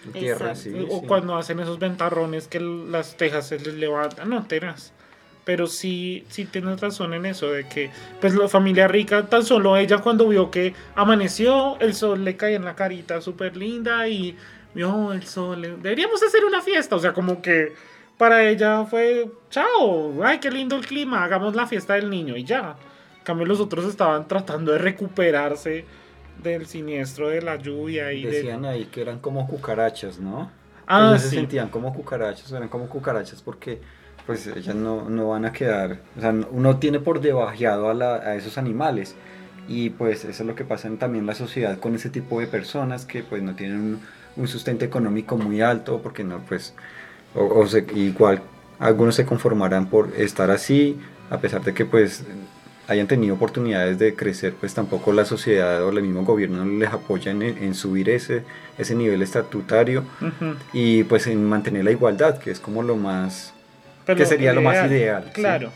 en 0.06 0.12
tierra, 0.14 0.56
sí, 0.56 0.72
o 0.90 1.02
sí. 1.02 1.06
cuando 1.06 1.36
hacen 1.36 1.60
esos 1.60 1.80
ventarrones 1.80 2.48
que 2.48 2.60
las 2.62 3.16
tejas 3.18 3.46
se 3.48 3.60
les 3.60 3.74
levantan, 3.74 4.30
no, 4.30 4.46
tenas. 4.46 4.94
Pero 5.46 5.68
sí, 5.68 6.26
sí 6.30 6.46
tienes 6.46 6.80
razón 6.80 7.14
en 7.14 7.26
eso, 7.26 7.52
de 7.52 7.68
que 7.68 7.92
pues 8.22 8.34
la 8.36 8.48
familia 8.48 8.88
rica, 8.88 9.26
tan 9.28 9.44
solo 9.44 9.76
ella 9.76 9.98
cuando 9.98 10.30
vio 10.30 10.50
que 10.50 10.74
amaneció, 10.96 11.78
el 11.82 11.94
sol 11.94 12.24
le 12.24 12.38
caía 12.38 12.56
en 12.56 12.64
la 12.64 12.76
carita 12.76 13.20
súper 13.20 13.58
linda 13.58 14.08
y 14.08 14.38
vio 14.74 15.12
el 15.12 15.24
sol, 15.26 15.62
deberíamos 15.62 16.24
hacer 16.24 16.46
una 16.46 16.62
fiesta, 16.62 16.96
o 16.96 17.00
sea, 17.00 17.12
como 17.14 17.42
que 17.42 17.74
para 18.24 18.42
ella 18.48 18.86
fue, 18.86 19.30
chao, 19.50 20.24
ay, 20.24 20.40
qué 20.40 20.50
lindo 20.50 20.78
el 20.78 20.86
clima, 20.86 21.26
hagamos 21.26 21.56
la 21.56 21.68
fiesta 21.68 21.96
del 21.96 22.10
niño 22.10 22.38
y 22.38 22.46
ya. 22.46 22.78
En 23.18 23.24
cambio 23.26 23.46
los 23.46 23.60
otros 23.60 23.84
estaban 23.84 24.30
tratando 24.30 24.72
de 24.72 24.78
recuperarse 24.78 25.84
del 26.42 26.66
siniestro 26.66 27.28
de 27.28 27.42
la 27.42 27.58
lluvia 27.58 28.14
y 28.14 28.24
de... 28.24 28.32
Decían 28.32 28.64
ahí 28.64 28.86
que 28.86 29.02
eran 29.02 29.20
como 29.20 29.46
cucarachas, 29.46 30.20
¿no? 30.20 30.50
Ah, 30.88 31.10
Ellas 31.10 31.22
se 31.24 31.30
sí. 31.32 31.36
sentían 31.36 31.68
como 31.68 31.94
cucarachas, 31.94 32.50
eran 32.54 32.70
como 32.70 32.88
cucarachas 32.88 33.42
porque 33.42 33.82
pues 34.26 34.48
ellas 34.48 34.74
no, 34.74 35.10
no 35.10 35.28
van 35.28 35.44
a 35.44 35.52
quedar, 35.52 36.00
o 36.18 36.22
sea, 36.22 36.34
uno 36.50 36.78
tiene 36.78 37.02
por 37.02 37.20
debajeado 37.20 37.90
a, 37.90 37.94
la- 37.94 38.16
a 38.16 38.36
esos 38.36 38.58
animales 38.58 39.16
y 39.68 39.90
pues 39.90 40.24
eso 40.24 40.44
es 40.44 40.48
lo 40.48 40.56
que 40.56 40.64
pasa 40.64 40.88
en 40.88 40.98
también 40.98 41.26
la 41.26 41.36
sociedad 41.36 41.78
con 41.78 41.94
ese 41.94 42.10
tipo 42.10 42.40
de 42.40 42.48
personas 42.48 43.06
que 43.06 43.22
pues 43.22 43.44
no 43.44 43.54
tienen 43.54 43.80
un, 43.82 44.02
un 44.38 44.48
sustento 44.48 44.86
económico 44.86 45.36
muy 45.36 45.60
alto 45.60 46.02
porque 46.02 46.24
no 46.24 46.40
pues 46.48 46.74
o, 47.36 47.44
o 47.62 47.68
se- 47.68 47.86
igual 47.96 48.42
algunos 48.80 49.16
se 49.16 49.26
conformarán 49.26 49.88
por 49.88 50.12
estar 50.18 50.52
así 50.52 50.98
a 51.30 51.40
pesar 51.40 51.62
de 51.64 51.74
que 51.74 51.86
pues 51.86 52.24
hayan 52.88 53.08
tenido 53.08 53.36
oportunidades 53.36 53.98
de 53.98 54.14
crecer 54.14 54.54
pues 54.60 54.74
tampoco 54.74 55.14
la 55.14 55.24
sociedad 55.26 55.82
o 55.84 55.90
el 55.90 56.02
mismo 56.04 56.26
gobierno 56.26 56.66
les 56.66 56.90
apoya 56.92 57.32
en, 57.32 57.42
en 57.42 57.76
subir 57.76 58.10
ese, 58.10 58.44
ese 58.78 58.94
nivel 58.96 59.22
estatutario 59.22 60.04
y 60.74 61.04
pues 61.06 61.28
en 61.28 61.44
mantener 61.46 61.86
la 61.86 61.92
igualdad, 61.92 62.40
que 62.40 62.52
es 62.52 62.60
como 62.60 62.84
lo 62.84 62.98
más... 62.98 63.54
Pero 64.06 64.18
Que 64.18 64.26
sería 64.26 64.52
lo 64.52 64.62
más 64.62 64.86
ideal, 64.92 65.24
sí. 65.28 65.32
Claro. 65.42 65.72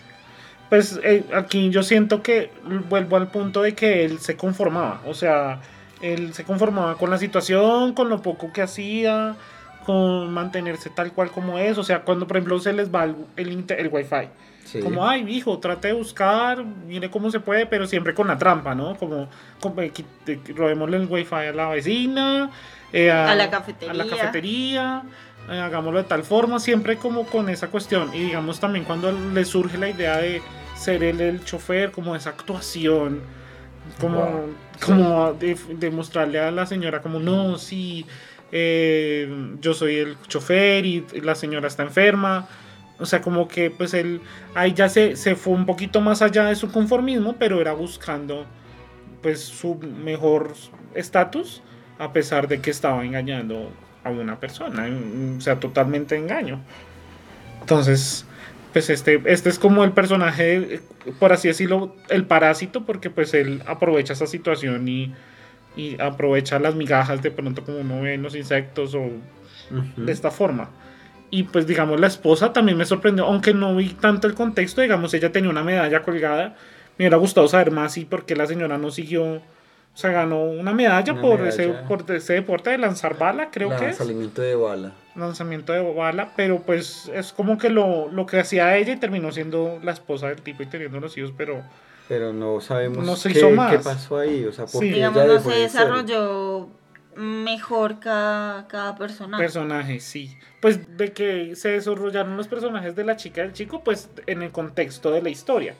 Pues 0.69 0.99
eh, 1.01 1.23
aquí 1.33 1.69
yo 1.69 1.81
siento 1.81 2.21
que 2.21 2.51
vuelvo 2.89 3.15
al 3.15 3.29
punto 3.31 3.61
de 3.61 3.73
que 3.73 4.03
él 4.03 4.19
se 4.19 4.35
conformaba. 4.35 5.01
O 5.05 5.13
sea, 5.13 5.61
él 6.01 6.33
se 6.33 6.43
conformaba 6.43 6.95
con 6.97 7.09
la 7.09 7.17
situación, 7.17 7.93
con 7.93 8.09
lo 8.09 8.21
poco 8.21 8.51
que 8.51 8.61
hacía, 8.61 9.37
con 9.87 10.33
mantenerse 10.33 10.89
tal 10.91 11.13
cual 11.13 11.31
como 11.31 11.57
es. 11.57 11.77
O 11.77 11.83
sea, 11.83 12.03
cuando 12.03 12.27
por 12.27 12.37
ejemplo 12.37 12.59
se 12.59 12.73
les 12.73 12.93
va 12.93 13.05
el, 13.05 13.15
el, 13.37 13.65
el 13.69 13.87
wifi. 13.89 14.29
Sí. 14.65 14.79
Como, 14.81 15.07
ay, 15.07 15.25
hijo, 15.29 15.59
trate 15.59 15.87
de 15.89 15.93
buscar, 15.93 16.63
mire 16.65 17.09
cómo 17.09 17.31
se 17.31 17.39
puede, 17.39 17.65
pero 17.67 17.87
siempre 17.87 18.13
con 18.13 18.27
la 18.27 18.37
trampa, 18.37 18.75
¿no? 18.75 18.97
Como, 18.97 19.29
como 19.61 19.81
eh, 19.81 19.93
robémosle 20.55 20.97
el 20.97 21.07
wifi 21.07 21.35
a 21.35 21.53
la 21.53 21.69
vecina, 21.69 22.51
eh, 22.91 23.09
A 23.11 23.35
la 23.35 23.49
a 23.87 23.93
la 23.93 24.07
cafetería. 24.07 24.07
cafetería, 24.09 25.03
eh, 25.49 25.59
hagámoslo 25.59 25.99
de 25.99 26.05
tal 26.05 26.23
forma, 26.23 26.59
siempre 26.59 26.97
como 26.97 27.25
con 27.27 27.49
esa 27.49 27.69
cuestión. 27.69 28.13
Y 28.13 28.19
digamos 28.25 28.59
también 28.59 28.83
cuando 28.85 29.11
le 29.13 29.45
surge 29.45 29.77
la 29.77 29.89
idea 29.89 30.17
de 30.17 30.43
ser 30.75 31.03
él 31.03 31.21
el 31.21 31.43
chofer, 31.45 31.91
como 31.91 32.15
esa 32.15 32.31
actuación, 32.31 33.21
como, 33.99 34.19
Wow. 34.19 34.57
como 34.85 35.33
de, 35.33 35.55
de 35.69 35.91
mostrarle 35.91 36.39
a 36.39 36.51
la 36.51 36.65
señora 36.65 37.01
como, 37.01 37.19
no, 37.19 37.57
sí, 37.57 38.05
eh, 38.51 39.55
yo 39.61 39.73
soy 39.73 39.97
el 39.97 40.17
chofer 40.27 40.85
y 40.85 41.05
la 41.21 41.35
señora 41.35 41.67
está 41.67 41.83
enferma. 41.83 42.47
O 42.99 43.05
sea, 43.05 43.21
como 43.21 43.47
que 43.47 43.69
pues 43.69 43.93
él 43.93 44.21
ahí 44.55 44.73
ya 44.73 44.89
se, 44.89 45.15
se 45.15 45.35
fue 45.35 45.53
un 45.53 45.65
poquito 45.65 46.01
más 46.01 46.21
allá 46.21 46.45
de 46.45 46.55
su 46.55 46.71
conformismo, 46.71 47.35
pero 47.37 47.61
era 47.61 47.73
buscando 47.73 48.45
pues 49.21 49.41
su 49.41 49.75
mejor 49.75 50.53
estatus 50.95 51.61
a 51.99 52.13
pesar 52.13 52.47
de 52.47 52.61
que 52.61 52.71
estaba 52.71 53.03
engañando 53.03 53.71
a 54.03 54.09
una 54.09 54.39
persona, 54.39 54.87
o 55.37 55.41
sea, 55.41 55.59
totalmente 55.59 56.15
engaño. 56.15 56.61
Entonces, 57.61 58.25
pues 58.73 58.89
este, 58.89 59.21
este 59.25 59.49
es 59.49 59.59
como 59.59 59.83
el 59.83 59.91
personaje, 59.91 60.75
eh, 60.75 60.81
por 61.19 61.33
así 61.33 61.47
decirlo, 61.47 61.95
el 62.09 62.25
parásito, 62.25 62.85
porque 62.85 63.09
pues 63.09 63.33
él 63.33 63.63
aprovecha 63.65 64.13
esa 64.13 64.27
situación 64.27 64.87
y, 64.87 65.13
y 65.77 65.95
aprovecha 66.01 66.59
las 66.59 66.75
migajas 66.75 67.21
de 67.21 67.31
pronto 67.31 67.63
como 67.63 67.77
uno 67.79 68.01
ve 68.01 68.15
en 68.15 68.23
los 68.23 68.35
insectos 68.35 68.93
o 68.95 68.99
Ujú. 69.69 70.05
de 70.05 70.11
esta 70.11 70.31
forma. 70.31 70.69
Y 71.29 71.43
pues 71.43 71.67
digamos 71.67 71.99
la 71.99 72.07
esposa 72.07 72.51
también 72.53 72.77
me 72.77 72.85
sorprendió, 72.85 73.25
aunque 73.25 73.53
no 73.53 73.75
vi 73.75 73.89
tanto 73.89 74.27
el 74.27 74.33
contexto, 74.33 74.81
digamos 74.81 75.13
ella 75.13 75.31
tenía 75.31 75.49
una 75.49 75.63
medalla 75.63 76.01
colgada, 76.01 76.55
me 76.97 77.03
hubiera 77.03 77.17
gustado 77.17 77.47
saber 77.47 77.71
más 77.71 77.97
y 77.97 78.05
por 78.05 78.25
qué 78.25 78.35
la 78.35 78.47
señora 78.47 78.77
no 78.77 78.89
siguió, 78.91 79.23
o 79.35 79.41
sea, 79.93 80.11
ganó 80.11 80.41
una 80.45 80.73
medalla, 80.73 81.13
Una 81.13 81.21
por, 81.21 81.41
Ese, 81.47 81.67
medalla. 81.67 81.87
por 81.87 82.11
ese 82.11 82.33
deporte 82.33 82.69
de 82.69 82.77
lanzar 82.77 83.17
bala, 83.17 83.49
creo 83.51 83.69
que 83.69 83.89
es, 83.89 83.99
Lanzamiento 83.99 84.41
de 84.41 84.55
bala. 84.55 84.91
lanzamiento 85.15 85.73
de 85.73 85.81
bala, 85.93 86.31
pero 86.37 86.61
pues 86.61 87.11
es 87.13 87.33
como 87.33 87.57
que 87.57 87.69
lo, 87.69 88.09
lo 88.09 88.25
que 88.25 88.39
hacía 88.39 88.77
ella 88.77 88.93
y 88.93 88.97
terminó 88.97 89.31
siendo 89.33 89.79
la 89.83 89.91
esposa 89.91 90.29
del 90.29 90.41
tipo 90.41 90.63
y 90.63 90.67
teniendo 90.67 90.99
los 91.01 91.17
hijos, 91.17 91.33
pero 91.37 91.61
Pero 92.07 92.31
no 92.33 92.61
sabemos 92.61 93.05
No 93.05 93.15
se 93.15 93.31
qué, 93.31 93.39
hizo 93.39 93.49
más. 93.51 93.71
qué 93.71 93.79
pasó 93.79 94.17
ahí, 94.17 94.45
o 94.45 94.51
sea, 94.51 94.65
por 94.65 94.81
Sí. 94.81 94.89
qué 94.89 94.95
Digamos, 94.95 95.23
ella 95.23 95.33
no 95.33 95.39
se 95.41 95.55
desarrolló 95.59 96.69
mejor 97.15 97.99
cada, 97.99 98.67
cada 98.67 98.95
personaje. 98.95 99.43
personajes, 99.43 100.03
sí. 100.03 100.37
Pues 100.61 100.97
de 100.97 101.11
que 101.13 101.55
se 101.55 101.69
desarrollaron 101.69 102.37
los 102.37 102.47
personajes 102.47 102.95
de 102.95 103.03
la 103.03 103.15
chica 103.15 103.41
y 103.41 103.45
del 103.45 103.53
chico, 103.53 103.83
pues 103.83 104.09
en 104.27 104.41
el 104.43 104.51
contexto 104.51 105.11
de 105.11 105.21
la 105.21 105.29
historia. 105.29 105.75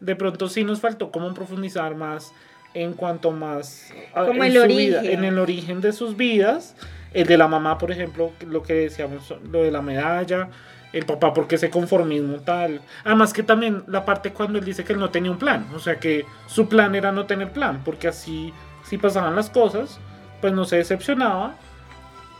De 0.00 0.16
pronto 0.16 0.48
sí 0.48 0.64
nos 0.64 0.80
faltó 0.80 1.10
como 1.10 1.32
profundizar 1.34 1.94
más 1.94 2.32
en 2.74 2.92
cuanto 2.94 3.30
más 3.32 3.92
Como 4.14 4.44
en 4.44 4.52
el 4.56 4.62
su 4.62 4.66
vida, 4.68 4.98
origen. 5.00 5.18
en 5.18 5.24
el 5.24 5.38
origen 5.38 5.80
de 5.80 5.92
sus 5.92 6.16
vidas. 6.16 6.74
El 7.14 7.26
de 7.26 7.36
la 7.38 7.48
mamá, 7.48 7.78
por 7.78 7.90
ejemplo, 7.90 8.32
lo 8.46 8.62
que 8.62 8.74
decíamos, 8.74 9.32
lo 9.50 9.62
de 9.62 9.70
la 9.70 9.80
medalla. 9.82 10.50
El 10.92 11.04
papá, 11.04 11.34
porque 11.34 11.56
ese 11.56 11.68
conformismo 11.70 12.38
tal. 12.38 12.80
Además 13.04 13.32
que 13.32 13.42
también 13.42 13.84
la 13.88 14.04
parte 14.04 14.32
cuando 14.32 14.58
él 14.58 14.64
dice 14.64 14.84
que 14.84 14.94
él 14.94 14.98
no 14.98 15.10
tenía 15.10 15.30
un 15.30 15.38
plan. 15.38 15.66
O 15.74 15.78
sea 15.78 16.00
que 16.00 16.24
su 16.46 16.68
plan 16.68 16.94
era 16.94 17.12
no 17.12 17.26
tener 17.26 17.52
plan. 17.52 17.82
Porque 17.84 18.08
así, 18.08 18.54
si 18.84 18.96
pasaban 18.96 19.36
las 19.36 19.50
cosas, 19.50 20.00
pues 20.40 20.52
no 20.52 20.64
se 20.64 20.76
decepcionaba. 20.76 21.56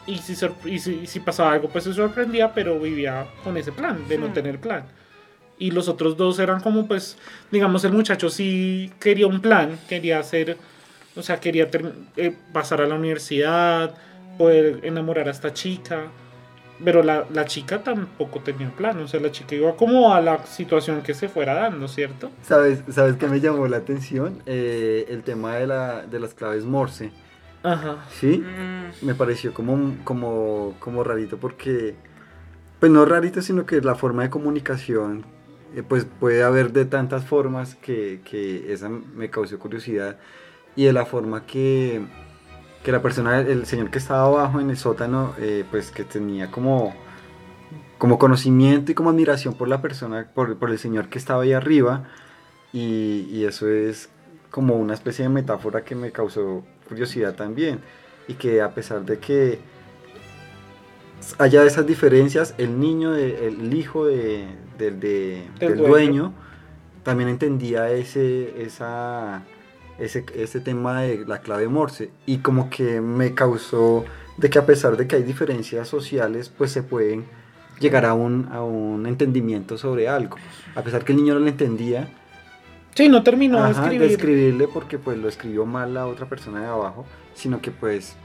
Y 0.07 0.17
si, 0.19 0.33
y 0.65 0.79
si, 0.79 1.01
y 1.03 1.07
si 1.07 1.21
pasaba 1.21 1.53
algo, 1.53 1.69
pues 1.69 1.85
se 1.85 1.93
sorprendía, 1.93 2.55
pero 2.55 2.79
vivía 2.79 3.27
con 3.45 3.59
ese 3.59 3.73
plan, 3.73 4.09
de 4.09 4.17
no 4.17 4.29
Hmm. 4.29 4.33
tener 4.33 4.59
plan. 4.59 4.85
Y 5.59 5.71
los 5.73 5.89
otros 5.89 6.17
dos 6.17 6.39
eran 6.39 6.61
como, 6.61 6.87
pues, 6.87 7.19
digamos, 7.51 7.85
el 7.85 7.93
muchacho 7.93 8.31
sí 8.31 8.91
quería 9.01 9.27
un 9.27 9.41
plan, 9.41 9.79
quería 9.89 10.19
hacer, 10.21 10.57
o 11.15 11.23
sea, 11.23 11.41
quería 11.41 11.69
eh, 12.17 12.35
pasar 12.55 12.81
a 12.81 12.87
la 12.87 12.95
universidad, 12.95 13.95
poder 14.39 14.81
enamorar 14.85 15.29
a 15.29 15.33
esta 15.33 15.53
chica. 15.53 16.05
Pero 16.85 17.03
la, 17.03 17.27
la 17.33 17.45
chica 17.45 17.83
tampoco 17.83 18.41
tenía 18.41 18.71
plan, 18.71 18.99
o 19.01 19.09
sea, 19.09 19.19
la 19.19 19.33
chica 19.33 19.57
iba 19.57 19.75
como 19.75 20.15
a 20.15 20.21
la 20.21 20.47
situación 20.47 21.03
que 21.03 21.13
se 21.13 21.29
fuera 21.29 21.55
dando, 21.55 21.89
¿cierto? 21.89 22.31
¿Sabes, 22.43 22.85
¿Sabes 22.89 23.17
qué 23.17 23.27
me 23.27 23.41
llamó 23.41 23.67
la 23.67 23.79
atención? 23.79 24.43
Eh, 24.47 25.07
el 25.09 25.23
tema 25.23 25.57
de, 25.57 25.67
la, 25.67 26.07
de 26.07 26.21
las 26.21 26.35
claves 26.35 26.65
Morse. 26.65 27.11
Ajá. 27.65 28.05
¿Sí? 28.11 28.39
Mm, 28.39 29.05
Me 29.05 29.15
pareció 29.17 29.53
como, 29.53 29.97
como, 30.05 30.75
como 30.79 31.03
rarito 31.03 31.39
porque, 31.39 31.97
pues 32.79 32.93
no 32.93 33.05
rarito, 33.05 33.43
sino 33.43 33.67
que 33.67 33.81
la 33.81 33.97
forma 33.97 34.23
de 34.23 34.31
comunicación, 34.31 35.27
eh, 35.75 35.83
pues 35.83 36.05
puede 36.05 36.45
haber 36.45 36.73
de 36.73 36.85
tantas 36.85 37.25
formas 37.25 37.75
que, 37.75 38.21
que 38.25 38.73
esa 38.73 38.89
me 38.89 39.31
causó 39.31 39.59
curiosidad 39.59 40.17
y 40.77 40.85
de 40.85 40.93
la 40.93 41.05
forma 41.05 41.45
que, 41.45 42.03
que 42.89 42.93
la 42.93 43.03
persona, 43.03 43.41
el 43.41 43.67
señor 43.67 43.91
que 43.91 43.99
estaba 43.99 44.23
abajo 44.25 44.61
en 44.61 44.71
el 44.71 44.79
sótano, 44.79 45.35
eh, 45.39 45.63
pues 45.71 45.91
que 45.91 46.05
tenía 46.05 46.51
como, 46.51 46.95
como 47.99 48.19
conocimiento 48.19 48.91
y 48.91 48.95
como 48.95 49.11
admiración 49.11 49.53
por 49.53 49.69
la 49.69 49.83
persona, 49.83 50.27
por, 50.35 50.57
por 50.57 50.71
el 50.71 50.79
señor 50.79 51.11
que 51.11 51.19
estaba 51.19 51.43
ahí 51.43 51.53
arriba, 51.53 52.05
y, 52.73 53.29
y 53.31 53.45
eso 53.45 53.69
es 53.69 54.09
como 54.51 54.77
una 54.77 54.95
especie 54.95 55.25
de 55.25 55.29
metáfora 55.29 55.85
que 55.85 55.95
me 55.95 56.13
causó 56.13 56.65
curiosidad 56.89 57.35
también, 57.35 57.81
y 58.27 58.33
que 58.35 58.63
a 58.63 58.71
pesar 58.75 59.05
de 59.05 59.19
que 59.19 59.59
haya 61.39 61.65
esas 61.65 61.87
diferencias, 61.87 62.55
el 62.57 62.81
niño, 62.81 63.11
de- 63.13 63.49
el 63.49 63.75
hijo 63.75 64.07
de, 64.07 64.47
del- 64.79 64.99
de- 64.99 65.47
Del 65.59 65.69
del 65.73 65.77
dueño. 65.77 65.89
dueño 65.91 66.33
también 67.03 67.29
entendía 67.29 67.91
ese, 67.91 68.63
esa, 68.63 69.43
ese, 69.99 70.25
ese 70.35 70.61
tema 70.61 71.03
de 71.03 71.25
la 71.27 71.41
clave 71.41 71.69
Morse 71.69 72.11
y 72.27 72.39
como 72.39 72.71
que 72.71 73.01
me 73.01 73.35
causó 73.35 74.05
de 74.37 74.51
que 74.51 74.59
a 74.59 74.67
pesar 74.67 74.97
de 74.97 75.07
que 75.09 75.17
hay 75.17 75.23
diferencias 75.23 75.89
sociales, 75.89 76.49
pues 76.57 76.71
se 76.73 76.83
pueden 76.83 77.25
llegar 77.81 78.05
a 78.05 78.15
un, 78.15 78.49
a 78.53 78.63
un 78.63 79.07
entendimiento 79.07 79.77
sobre 79.79 80.09
algo. 80.09 80.37
A 80.75 80.83
pesar 80.83 81.05
que 81.05 81.13
el 81.13 81.19
niño 81.19 81.35
no 81.35 81.41
lo 81.41 81.49
entendía, 81.49 82.09
Sí, 82.95 83.09
no 83.09 83.23
terminó 83.23 83.59
de 83.59 83.71
ajá, 83.71 83.83
escribir. 83.85 84.01
de 84.01 84.15
escribirle 84.15 84.67
porque 84.69 84.99
pues 84.99 85.17
lo 85.19 85.29
escribió 85.29 85.65
mal 85.65 85.95
la 85.95 86.07
otra 86.09 86.27
persona 86.29 86.61
de 86.63 86.67
abajo, 86.67 87.07
sino 87.35 87.61
que 87.61 87.71
pues 87.71 88.17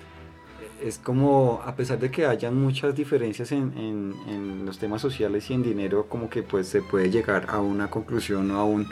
es 0.83 0.97
como, 0.97 1.61
a 1.63 1.75
pesar 1.75 1.99
de 1.99 2.09
que 2.09 2.25
hayan 2.25 2.59
muchas 2.59 2.95
diferencias 2.95 3.51
en, 3.51 3.71
en- 3.77 4.15
en 4.27 4.65
los 4.65 4.79
temas 4.79 4.99
sociales 5.01 5.49
y 5.49 5.53
en 5.53 5.61
dinero, 5.63 6.07
como 6.09 6.27
que 6.29 6.41
pues 6.41 6.67
se 6.67 6.81
puede 6.81 7.11
llegar 7.11 7.45
a 7.49 7.59
una 7.61 7.89
conclusión 7.91 8.49
o 8.51 8.59
a 8.59 8.63
un 8.63 8.87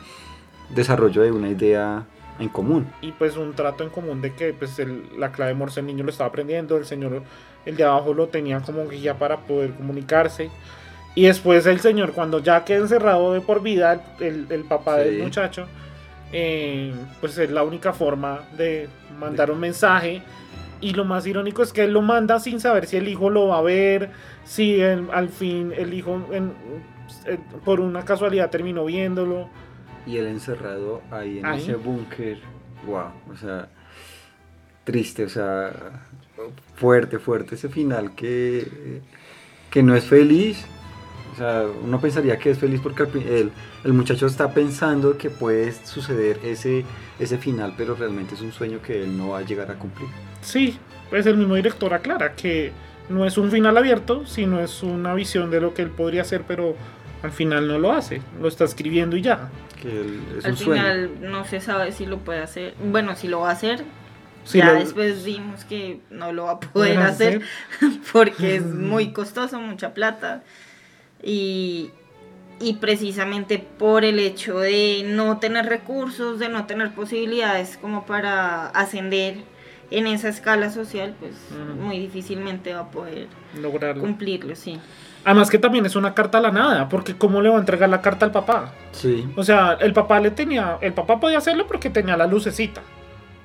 desarrollo 0.75 1.23
de 1.23 1.31
una 1.31 1.49
idea 1.49 2.05
en 2.43 2.49
común. 2.49 2.87
y 3.01 3.11
pues 3.11 3.37
un 3.37 3.53
trato 3.53 3.83
en 3.83 3.89
común 3.89 4.21
de 4.21 4.33
que 4.33 4.53
pues 4.53 4.77
el- 4.79 5.03
la 5.17 5.31
clave 5.31 5.53
Morse 5.53 5.79
el 5.79 5.85
niño 5.85 6.03
lo 6.03 6.09
estaba 6.11 6.29
aprendiendo, 6.29 6.77
el 6.77 6.85
señor, 6.85 7.23
el 7.65 7.75
de 7.77 7.83
abajo 7.83 8.13
lo 8.13 8.27
tenía 8.27 8.59
como 8.61 8.87
guía 8.87 9.15
para 9.17 9.37
poder 9.37 9.71
comunicarse. 9.71 10.49
Y 11.13 11.23
después 11.25 11.65
el 11.65 11.79
señor, 11.81 12.13
cuando 12.13 12.39
ya 12.39 12.63
queda 12.63 12.79
encerrado 12.79 13.33
de 13.33 13.41
por 13.41 13.61
vida, 13.61 14.01
el, 14.19 14.47
el 14.49 14.63
papá 14.63 14.97
Sí. 14.97 15.09
del 15.09 15.23
muchacho, 15.23 15.67
eh, 16.31 16.93
pues 17.19 17.37
es 17.37 17.51
la 17.51 17.63
única 17.63 17.91
forma 17.93 18.41
de 18.57 18.87
mandar 19.19 19.51
un 19.51 19.59
mensaje. 19.59 20.21
Y 20.79 20.93
lo 20.93 21.05
más 21.05 21.27
irónico 21.27 21.61
es 21.61 21.73
que 21.73 21.83
él 21.83 21.91
lo 21.93 22.01
manda 22.01 22.39
sin 22.39 22.59
saber 22.59 22.87
si 22.87 22.97
el 22.97 23.07
hijo 23.07 23.29
lo 23.29 23.47
va 23.49 23.59
a 23.59 23.61
ver, 23.61 24.09
si 24.45 24.81
al 24.81 25.29
fin 25.29 25.73
el 25.77 25.93
hijo 25.93 26.19
en- 26.31 26.53
por 27.63 27.79
una 27.81 28.03
casualidad 28.05 28.49
terminó 28.49 28.85
viéndolo. 28.85 29.49
Y 30.05 30.17
él 30.17 30.27
encerrado 30.27 31.03
ahí 31.11 31.39
en 31.39 31.45
Ahí. 31.45 31.61
ese 31.61 31.75
búnker, 31.75 32.39
wow, 32.83 33.11
o 33.31 33.35
sea, 33.37 33.69
triste, 34.83 35.25
o 35.25 35.29
sea, 35.29 36.07
fuerte, 36.75 37.19
fuerte 37.19 37.55
ese 37.55 37.69
final 37.69 38.15
que, 38.15 39.03
que 39.69 39.83
no 39.83 39.95
es 39.95 40.05
feliz. 40.05 40.65
O 41.31 41.35
sea, 41.35 41.65
uno 41.81 42.01
pensaría 42.01 42.37
que 42.39 42.49
es 42.51 42.59
feliz 42.59 42.81
porque 42.81 43.03
el, 43.03 43.53
el 43.83 43.93
muchacho 43.93 44.25
está 44.27 44.53
pensando 44.53 45.17
que 45.17 45.29
puede 45.29 45.71
suceder 45.71 46.39
ese, 46.43 46.85
ese 47.19 47.37
final, 47.37 47.73
pero 47.77 47.95
realmente 47.95 48.35
es 48.35 48.41
un 48.41 48.51
sueño 48.51 48.81
que 48.81 49.03
él 49.03 49.15
no 49.17 49.29
va 49.29 49.39
a 49.39 49.41
llegar 49.43 49.71
a 49.71 49.79
cumplir. 49.79 50.09
Sí, 50.41 50.79
pues 51.09 51.25
el 51.27 51.37
mismo 51.37 51.55
director 51.55 51.93
aclara 51.93 52.35
que 52.35 52.73
no 53.07 53.25
es 53.25 53.37
un 53.37 53.51
final 53.51 53.77
abierto, 53.77 54.25
sino 54.25 54.59
es 54.59 54.83
una 54.83 55.13
visión 55.13 55.51
de 55.51 55.61
lo 55.61 55.73
que 55.73 55.83
él 55.83 55.91
podría 55.91 56.21
hacer, 56.23 56.43
pero 56.47 56.75
al 57.21 57.31
final 57.31 57.67
no 57.67 57.79
lo 57.79 57.91
hace, 57.93 58.27
lo 58.39 58.47
está 58.47 58.65
escribiendo 58.65 59.15
y 59.15 59.21
ya. 59.21 59.51
Que 59.81 59.89
él- 60.01 60.21
es 60.37 60.45
Al 60.45 60.51
un 60.51 60.57
sueño. 60.57 60.81
final 60.83 61.09
no 61.21 61.45
se 61.45 61.59
sabe 61.59 61.91
si 61.91 62.05
lo 62.05 62.19
puede 62.19 62.39
hacer. 62.41 62.75
Bueno, 62.83 63.15
si 63.15 63.27
lo 63.27 63.41
va 63.41 63.49
a 63.49 63.53
hacer. 63.53 63.83
Ya 64.53 64.73
lo- 64.73 64.79
después 64.79 65.23
vimos 65.23 65.65
que 65.65 65.99
no 66.09 66.31
lo 66.33 66.45
va 66.45 66.51
a 66.53 66.59
poder 66.59 66.97
hacer 66.99 67.41
porque 68.13 68.55
es 68.55 68.63
muy 68.65 69.11
costoso, 69.11 69.59
mucha 69.59 69.93
plata. 69.93 70.43
Y, 71.23 71.91
y 72.59 72.73
precisamente 72.75 73.59
por 73.59 74.03
el 74.05 74.19
hecho 74.19 74.59
de 74.59 75.03
no 75.05 75.37
tener 75.39 75.65
recursos, 75.67 76.39
de 76.39 76.49
no 76.49 76.65
tener 76.65 76.91
posibilidades 76.93 77.77
como 77.77 78.05
para 78.05 78.67
ascender 78.67 79.35
en 79.91 80.07
esa 80.07 80.29
escala 80.29 80.69
social, 80.71 81.15
pues 81.19 81.33
muy 81.79 81.99
difícilmente 81.99 82.73
va 82.73 82.81
a 82.81 82.91
poder 82.91 83.27
lograrlo. 83.59 84.01
cumplirlo, 84.01 84.55
sí. 84.55 84.79
Además 85.23 85.49
que 85.49 85.57
también 85.59 85.85
es 85.85 85.95
una 85.95 86.13
carta 86.13 86.39
a 86.39 86.41
la 86.41 86.51
nada, 86.51 86.89
porque 86.89 87.15
¿cómo 87.15 87.41
le 87.41 87.49
va 87.49 87.57
a 87.57 87.59
entregar 87.59 87.89
la 87.89 88.01
carta 88.01 88.25
al 88.25 88.31
papá? 88.31 88.71
Sí, 88.91 89.31
O 89.35 89.43
sea, 89.43 89.77
el 89.79 89.93
papá 89.93 90.19
le 90.19 90.31
tenía, 90.31 90.77
el 90.81 90.93
papá 90.93 91.19
podía 91.19 91.37
hacerlo 91.37 91.67
porque 91.67 91.89
tenía 91.89 92.17
la 92.17 92.25
lucecita. 92.27 92.81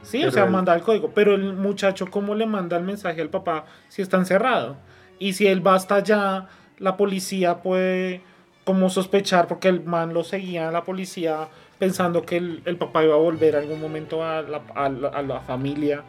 Sí, 0.02 0.24
o 0.24 0.30
sea, 0.30 0.44
él- 0.44 0.50
manda 0.50 0.74
el 0.74 0.82
código, 0.82 1.10
pero 1.14 1.34
el 1.34 1.52
muchacho 1.54 2.06
cómo 2.10 2.34
le 2.34 2.46
manda 2.46 2.76
el 2.76 2.84
mensaje 2.84 3.20
al 3.20 3.28
papá 3.28 3.64
si 3.88 4.02
está 4.02 4.16
encerrado? 4.16 4.76
Y 5.18 5.32
si 5.34 5.46
él 5.48 5.66
va 5.66 5.74
hasta 5.74 5.96
allá, 5.96 6.46
la 6.78 6.96
policía 6.96 7.58
puede 7.62 8.22
como 8.64 8.88
sospechar 8.90 9.46
porque 9.46 9.68
el 9.68 9.84
man 9.84 10.12
lo 10.14 10.24
seguía 10.24 10.68
a 10.68 10.72
la 10.72 10.82
policía 10.84 11.48
pensando 11.78 12.24
que 12.24 12.36
el, 12.38 12.62
el 12.64 12.76
papá 12.76 13.04
iba 13.04 13.14
a 13.14 13.18
volver 13.18 13.54
algún 13.56 13.80
momento 13.80 14.24
a 14.24 14.42
la, 14.42 14.60
a 14.74 14.88
la- 14.88 15.08
a 15.08 15.22
la 15.22 15.40
familia. 15.40 16.02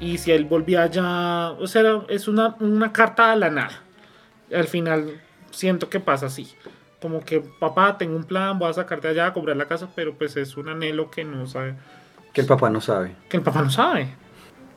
Y 0.00 0.18
si 0.18 0.30
él 0.32 0.44
volvía 0.44 0.82
allá, 0.82 1.50
o 1.52 1.66
sea, 1.66 2.02
es 2.08 2.28
una, 2.28 2.56
una 2.60 2.92
carta 2.92 3.32
a 3.32 3.36
la 3.36 3.50
nada. 3.50 3.82
Al 4.52 4.68
final 4.68 5.20
siento 5.50 5.88
que 5.88 6.00
pasa 6.00 6.26
así. 6.26 6.48
Como 7.00 7.24
que, 7.24 7.40
papá, 7.40 7.98
tengo 7.98 8.16
un 8.16 8.24
plan, 8.24 8.58
voy 8.58 8.70
a 8.70 8.72
sacarte 8.72 9.08
allá 9.08 9.26
a 9.26 9.32
comprar 9.32 9.56
la 9.56 9.66
casa, 9.66 9.88
pero 9.94 10.14
pues 10.14 10.36
es 10.36 10.56
un 10.56 10.68
anhelo 10.68 11.10
que 11.10 11.24
no 11.24 11.46
sabe, 11.46 11.74
que 12.32 12.40
el 12.40 12.46
papá 12.46 12.70
no 12.70 12.80
sabe. 12.80 13.14
que 13.28 13.36
el 13.36 13.42
papá 13.42 13.62
no 13.62 13.70
sabe. 13.70 14.08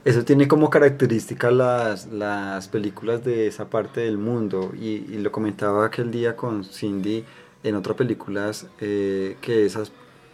Eso 0.05 0.23
tiene 0.23 0.47
como 0.47 0.69
característica 0.69 1.51
las, 1.51 2.07
las 2.07 2.67
películas 2.69 3.23
de 3.23 3.47
esa 3.47 3.69
parte 3.69 4.01
del 4.01 4.17
mundo 4.17 4.71
y, 4.79 5.05
y 5.13 5.17
lo 5.17 5.31
comentaba 5.31 5.85
aquel 5.85 6.09
día 6.09 6.35
con 6.37 6.63
Cindy 6.63 7.25
en 7.63 7.75
otras 7.75 7.97
películas 7.97 8.67
eh, 8.79 9.35
que 9.41 9.65
esas 9.65 9.91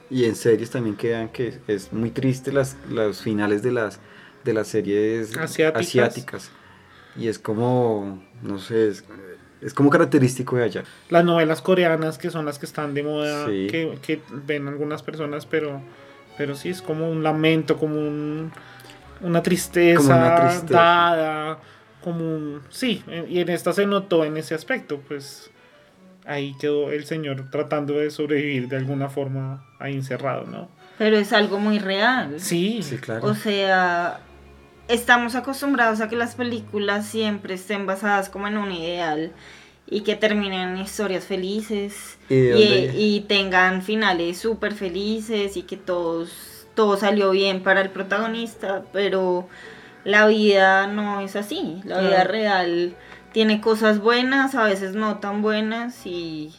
y 0.09 0.25
en 0.25 0.35
series 0.35 0.69
también 0.69 0.95
quedan 0.95 1.29
que 1.29 1.59
es 1.67 1.91
muy 1.91 2.11
triste 2.11 2.51
las, 2.51 2.77
los 2.89 3.21
finales 3.21 3.63
de 3.63 3.71
las 3.71 3.99
de 4.43 4.53
las 4.53 4.67
series 4.67 5.35
Asiáticas. 5.35 5.87
asiáticas 5.87 6.51
y 7.15 7.27
es 7.27 7.39
como 7.39 8.21
no 8.41 8.59
sé 8.59 8.89
es, 8.89 9.03
es 9.61 9.73
como 9.73 9.89
característico 9.89 10.57
de 10.57 10.63
allá 10.63 10.83
Las 11.09 11.23
novelas 11.25 11.61
coreanas 11.61 12.17
que 12.17 12.29
son 12.29 12.45
las 12.45 12.59
que 12.59 12.65
están 12.65 12.93
de 12.93 13.03
moda, 13.03 13.47
Sí. 13.47 13.67
que, 13.69 13.97
que 14.01 14.21
ven 14.45 14.67
algunas 14.67 15.01
personas, 15.01 15.45
pero, 15.45 15.81
pero 16.37 16.55
sí 16.55 16.69
es 16.69 16.81
como 16.81 17.09
un 17.09 17.23
lamento, 17.23 17.77
como 17.77 17.95
un, 17.97 18.51
una 19.21 19.41
tristeza, 19.41 19.97
Como 20.01 20.15
una 20.19 20.35
tristeza. 20.35 20.73
dada, 20.73 21.59
como 22.03 22.19
un... 22.35 22.61
Sí, 22.69 23.03
y 23.29 23.39
en 23.39 23.49
esta 23.49 23.73
se 23.73 23.85
notó 23.87 24.25
en 24.25 24.37
ese 24.37 24.53
aspecto, 24.53 24.99
pues 25.07 25.49
ahí 26.25 26.53
quedó 26.59 26.91
el 26.91 27.05
señor 27.05 27.49
tratando 27.49 27.93
de 27.93 28.11
sobrevivir 28.11 28.67
de 28.67 28.77
alguna 28.77 29.09
forma 29.09 29.65
ahí 29.79 29.93
encerrado, 29.93 30.45
¿no? 30.45 30.69
Pero 30.97 31.17
es 31.17 31.33
algo 31.33 31.57
muy 31.59 31.79
real. 31.79 32.35
Sí, 32.39 32.81
sí 32.83 32.97
claro 32.97 33.25
O 33.25 33.33
sea, 33.35 34.19
estamos 34.87 35.35
acostumbrados 35.35 36.01
a 36.01 36.09
que 36.09 36.15
las 36.15 36.35
películas 36.35 37.05
siempre 37.05 37.55
estén 37.55 37.85
basadas 37.85 38.29
como 38.29 38.47
en 38.47 38.57
un 38.57 38.71
ideal 38.71 39.31
y 39.87 40.01
que 40.01 40.15
terminen 40.15 40.69
en 40.69 40.77
historias 40.77 41.25
felices 41.25 42.17
¿Y 42.29 43.25
tengan 43.27 43.81
finales 43.81 44.37
súper 44.37 44.73
felices 44.73 45.57
y 45.57 45.63
que 45.63 45.77
todos, 45.77 46.67
todo 46.73 46.97
salió 46.97 47.31
bien 47.31 47.61
para 47.61 47.81
el 47.81 47.89
protagonista, 47.89 48.83
pero 48.91 49.47
la 50.03 50.27
vida 50.27 50.87
no 50.87 51.21
es 51.21 51.35
así. 51.35 51.81
La 51.83 52.01
vida 52.01 52.23
real 52.23 52.95
tiene 53.31 53.61
cosas 53.61 53.99
buenas, 53.99 54.55
a 54.55 54.63
veces 54.63 54.95
no 54.95 55.17
tan 55.19 55.41
buenas 55.41 56.05
y, 56.05 56.53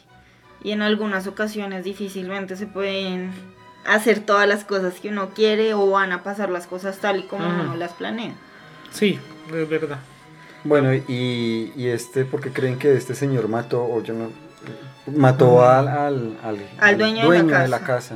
y 0.63 0.71
en 0.71 0.81
algunas 0.81 1.27
ocasiones 1.27 1.83
difícilmente 1.83 2.55
se 2.55 2.67
pueden 2.67 3.31
hacer 3.87 4.19
todas 4.19 4.47
las 4.47 4.63
cosas 4.65 4.95
que 4.99 5.09
uno 5.09 5.29
quiere 5.29 5.73
o 5.73 5.89
van 5.89 6.11
a 6.11 6.23
pasar 6.23 6.49
las 6.49 6.67
cosas 6.67 6.97
tal 6.99 7.19
y 7.19 7.23
como 7.23 7.45
Ajá. 7.45 7.61
uno 7.63 7.75
las 7.75 7.93
planea. 7.93 8.33
sí, 8.91 9.19
es 9.53 9.69
verdad. 9.69 9.99
Bueno, 10.63 10.93
y, 10.93 11.71
y 11.75 11.87
este, 11.87 12.25
¿por 12.25 12.41
qué 12.41 12.51
creen 12.51 12.77
que 12.77 12.93
este 12.95 13.15
señor 13.15 13.47
mató, 13.47 13.83
o 13.85 14.03
yo 14.03 14.13
no, 14.13 14.31
mató 15.15 15.63
al, 15.65 15.87
al, 15.87 16.37
al, 16.43 16.59
Al 16.79 16.97
dueño 16.97 17.29
de 17.29 17.43
la 17.43 17.61
de 17.61 17.67
la 17.69 17.79
casa. 17.79 18.15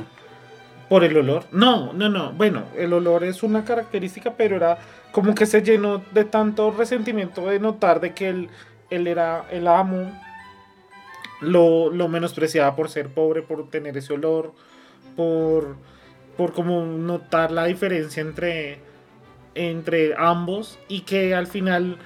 Por 0.90 1.04
el 1.04 1.16
olor. 1.16 1.44
No, 1.52 1.94
no, 1.94 2.10
no. 2.10 2.32
Bueno, 2.32 2.64
el 2.76 2.92
olor 2.92 3.24
es 3.24 3.42
una 3.42 3.64
característica, 3.64 4.34
pero 4.36 4.56
era 4.56 4.76
como 5.12 5.34
que 5.34 5.46
se 5.46 5.62
llenó 5.62 6.02
de 6.12 6.24
tanto 6.24 6.70
resentimiento 6.70 7.46
de 7.46 7.58
notar 7.60 8.00
de 8.00 8.12
que 8.12 8.28
él, 8.28 8.50
él 8.90 9.06
era 9.06 9.46
el 9.50 9.66
amo. 9.68 10.12
Lo, 11.40 11.90
lo 11.90 12.08
menospreciaba 12.08 12.76
por 12.76 12.90
ser 12.90 13.08
pobre, 13.08 13.40
por 13.42 13.70
tener 13.70 13.96
ese 13.96 14.12
olor, 14.12 14.52
por, 15.16 15.76
por 16.36 16.52
como 16.52 16.84
notar 16.84 17.50
la 17.50 17.64
diferencia 17.66 18.20
entre, 18.20 18.78
entre 19.54 20.14
ambos 20.16 20.78
y 20.88 21.00
que 21.00 21.34
al 21.34 21.46
final 21.46 21.98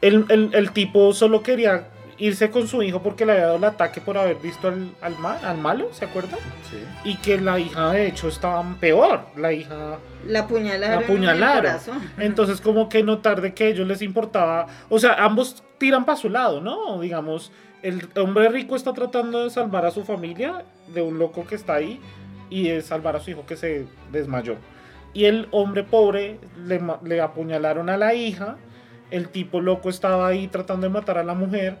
el, 0.00 0.26
el- 0.28 0.50
el 0.54 0.70
tipo 0.72 1.12
solo 1.12 1.42
quería 1.42 1.88
irse 2.18 2.50
con 2.50 2.68
su 2.68 2.82
hijo 2.84 3.02
porque 3.02 3.26
le 3.26 3.32
había 3.32 3.44
dado 3.46 3.56
el 3.56 3.64
ataque 3.64 4.00
por 4.00 4.16
haber 4.16 4.36
visto 4.36 4.68
al, 4.68 4.90
al, 5.00 5.18
ma- 5.18 5.38
al 5.42 5.58
malo, 5.58 5.88
¿se 5.92 6.04
acuerdan? 6.04 6.38
Sí. 6.70 6.76
Y 7.04 7.16
que 7.16 7.40
la 7.40 7.58
hija 7.58 7.90
de 7.90 8.06
hecho 8.06 8.28
estaba 8.28 8.62
peor, 8.78 9.22
la 9.36 9.52
hija... 9.52 9.98
La 10.26 10.40
apuñalaron. 10.40 11.00
La 11.00 11.04
apuñalaron. 11.04 11.76
En. 12.16 12.22
Entonces 12.22 12.60
como 12.60 12.88
que 12.88 13.02
notar 13.02 13.40
de 13.40 13.54
que 13.54 13.64
a 13.64 13.68
ellos 13.68 13.88
les 13.88 14.02
importaba, 14.02 14.68
o 14.88 15.00
sea, 15.00 15.14
ambos 15.24 15.64
tiran 15.78 16.04
para 16.04 16.16
su 16.16 16.28
lado, 16.28 16.60
¿no? 16.60 17.00
Digamos, 17.00 17.50
el 17.82 18.08
hombre 18.16 18.48
rico 18.50 18.76
está 18.76 18.92
tratando 18.92 19.42
de 19.42 19.50
salvar 19.50 19.84
a 19.84 19.90
su 19.90 20.04
familia 20.04 20.62
de 20.94 21.02
un 21.02 21.18
loco 21.18 21.44
que 21.44 21.56
está 21.56 21.74
ahí 21.74 21.98
y 22.52 22.68
de 22.68 22.82
salvar 22.82 23.16
a 23.16 23.20
su 23.20 23.30
hijo 23.30 23.46
que 23.46 23.56
se 23.56 23.86
desmayó. 24.12 24.56
Y 25.14 25.24
el 25.24 25.48
hombre 25.52 25.84
pobre 25.84 26.38
le, 26.66 26.80
le 27.02 27.20
apuñalaron 27.22 27.88
a 27.88 27.96
la 27.96 28.14
hija, 28.14 28.58
el 29.10 29.28
tipo 29.28 29.62
loco 29.62 29.88
estaba 29.88 30.26
ahí 30.26 30.48
tratando 30.48 30.86
de 30.86 30.92
matar 30.92 31.16
a 31.16 31.24
la 31.24 31.34
mujer 31.34 31.76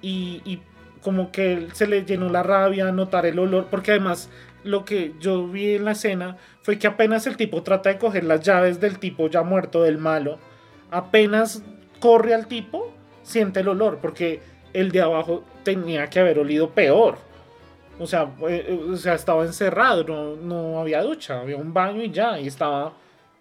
y, 0.00 0.42
y 0.44 0.60
como 1.02 1.30
que 1.30 1.68
se 1.72 1.86
le 1.86 2.04
llenó 2.04 2.28
la 2.28 2.42
rabia 2.42 2.90
notar 2.90 3.26
el 3.26 3.38
olor, 3.38 3.68
porque 3.70 3.92
además 3.92 4.28
lo 4.64 4.84
que 4.84 5.14
yo 5.20 5.46
vi 5.46 5.76
en 5.76 5.84
la 5.84 5.92
escena 5.92 6.36
fue 6.62 6.78
que 6.78 6.88
apenas 6.88 7.26
el 7.28 7.36
tipo 7.36 7.62
trata 7.62 7.90
de 7.90 7.98
coger 7.98 8.24
las 8.24 8.40
llaves 8.40 8.80
del 8.80 8.98
tipo 8.98 9.28
ya 9.28 9.42
muerto, 9.42 9.82
del 9.82 9.98
malo, 9.98 10.38
apenas 10.90 11.62
corre 12.00 12.34
al 12.34 12.48
tipo, 12.48 12.92
siente 13.22 13.60
el 13.60 13.68
olor, 13.68 13.98
porque 14.00 14.40
el 14.72 14.90
de 14.90 15.00
abajo 15.00 15.44
tenía 15.62 16.08
que 16.08 16.18
haber 16.18 16.40
olido 16.40 16.70
peor. 16.70 17.18
O 17.98 18.06
sea, 18.06 18.22
eh, 18.48 18.66
eh, 18.68 18.80
o 18.92 18.96
sea 18.96 19.14
estaba 19.14 19.44
encerrado, 19.44 20.04
no, 20.04 20.36
no 20.36 20.80
había 20.80 21.02
ducha, 21.02 21.40
había 21.40 21.56
un 21.56 21.72
baño 21.72 22.02
y 22.02 22.10
ya, 22.10 22.38
y 22.40 22.46
estaba 22.48 22.94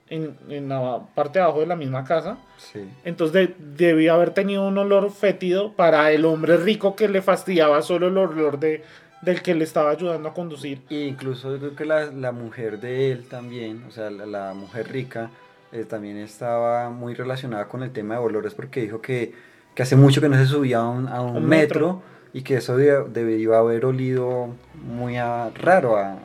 en, 0.10 0.36
en 0.50 0.68
la 0.70 1.00
parte 1.16 1.40
de 1.40 1.44
abajo 1.44 1.62
de 1.62 1.68
la 1.68 1.76
misma 1.76 2.04
casa. 2.04 2.38
Sí. 2.58 2.82
Entonces 3.06 3.34
de- 3.34 3.56
debía 3.58 4.14
haber 4.14 4.32
tenido 4.32 4.68
un 4.68 4.78
olor 4.78 5.10
fétido 5.12 5.74
para 5.74 6.12
el 6.12 6.26
hombre 6.26 6.58
rico 6.58 6.96
que 6.96 7.08
le 7.08 7.22
fastidiaba 7.22 7.82
solo 7.82 8.08
el 8.08 8.18
olor 8.18 8.60
de, 8.60 8.84
del 9.22 9.42
que 9.42 9.56
le 9.56 9.64
estaba 9.64 9.90
ayudando 9.92 10.30
a 10.30 10.34
conducir. 10.34 10.82
Y 10.90 11.04
incluso 11.04 11.52
yo 11.54 11.60
creo 11.60 11.76
que 11.76 11.86
la, 11.86 12.06
la 12.08 12.32
mujer 12.32 12.80
de 12.80 13.12
él 13.14 13.28
también, 13.30 13.84
o 13.88 13.92
sea, 13.92 14.10
la, 14.10 14.26
la 14.26 14.54
mujer 14.54 14.92
rica, 14.92 15.30
eh, 15.72 15.86
también 15.86 16.18
estaba 16.18 16.90
muy 16.90 17.14
relacionada 17.14 17.68
con 17.70 17.82
el 17.82 17.92
tema 17.92 18.16
de 18.16 18.20
olores 18.20 18.54
porque 18.54 18.82
dijo 18.82 19.00
que, 19.02 19.34
que 19.74 19.84
hace 19.84 19.96
mucho 19.96 20.20
que 20.20 20.28
no 20.28 20.36
se 20.36 20.46
subía 20.46 20.80
a 20.80 20.90
un, 20.90 21.08
a 21.08 21.22
un 21.22 21.38
Un 21.38 21.46
metro. 21.48 21.88
metro. 21.96 22.11
Y 22.34 22.42
que 22.44 22.58
eso 22.58 22.78
debía, 22.78 23.00
debería 23.02 23.58
haber 23.58 23.86
olido 23.86 24.50
muy 24.76 25.18
a- 25.18 25.50
raro, 25.56 25.98
a, 25.98 26.12
a 26.14 26.18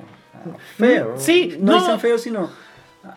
feo. 0.76 1.14
Sí, 1.16 1.56
no, 1.60 1.72
no. 1.72 1.78
es 1.78 1.86
tan 1.86 2.00
feo, 2.00 2.18
sino 2.18 2.48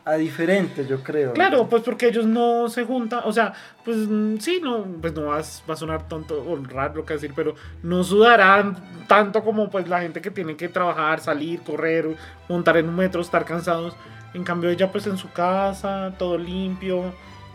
a, 0.06 0.16
diferente, 0.16 0.86
yo 0.88 1.02
creo. 1.04 1.34
Claro, 1.34 1.68
pues 1.68 1.82
porque 1.84 2.08
ellos 2.08 2.26
no 2.26 2.70
se 2.70 2.86
juntan, 2.86 3.22
o 3.26 3.32
sea, 3.34 3.54
pues 3.84 3.98
mm, 3.98 4.38
sí, 4.38 4.60
no, 4.64 4.86
pues 5.02 5.14
no 5.14 5.26
va, 5.26 5.38
a- 5.38 5.44
va 5.68 5.74
a 5.74 5.78
sonar 5.78 6.08
tonto 6.08 6.44
o 6.48 6.56
raro 6.68 6.96
lo 6.96 7.06
que 7.06 7.14
decir, 7.16 7.34
pero 7.36 7.56
no 7.84 8.04
sudarán 8.04 8.76
tanto 9.08 9.44
como 9.44 9.70
pues 9.70 9.88
la 9.88 10.02
gente 10.02 10.22
que 10.22 10.30
tiene 10.32 10.56
que 10.56 10.70
trabajar, 10.70 11.20
salir, 11.20 11.62
correr, 11.62 12.16
montar 12.48 12.78
en 12.78 12.88
un 12.90 12.96
metro, 12.96 13.22
estar 13.22 13.46
cansados. 13.46 13.96
En 14.36 14.44
cambio 14.44 14.70
ella 14.70 14.92
pues 14.92 15.08
en 15.08 15.18
su 15.18 15.32
casa, 15.32 16.14
todo 16.20 16.38
limpio, 16.38 17.12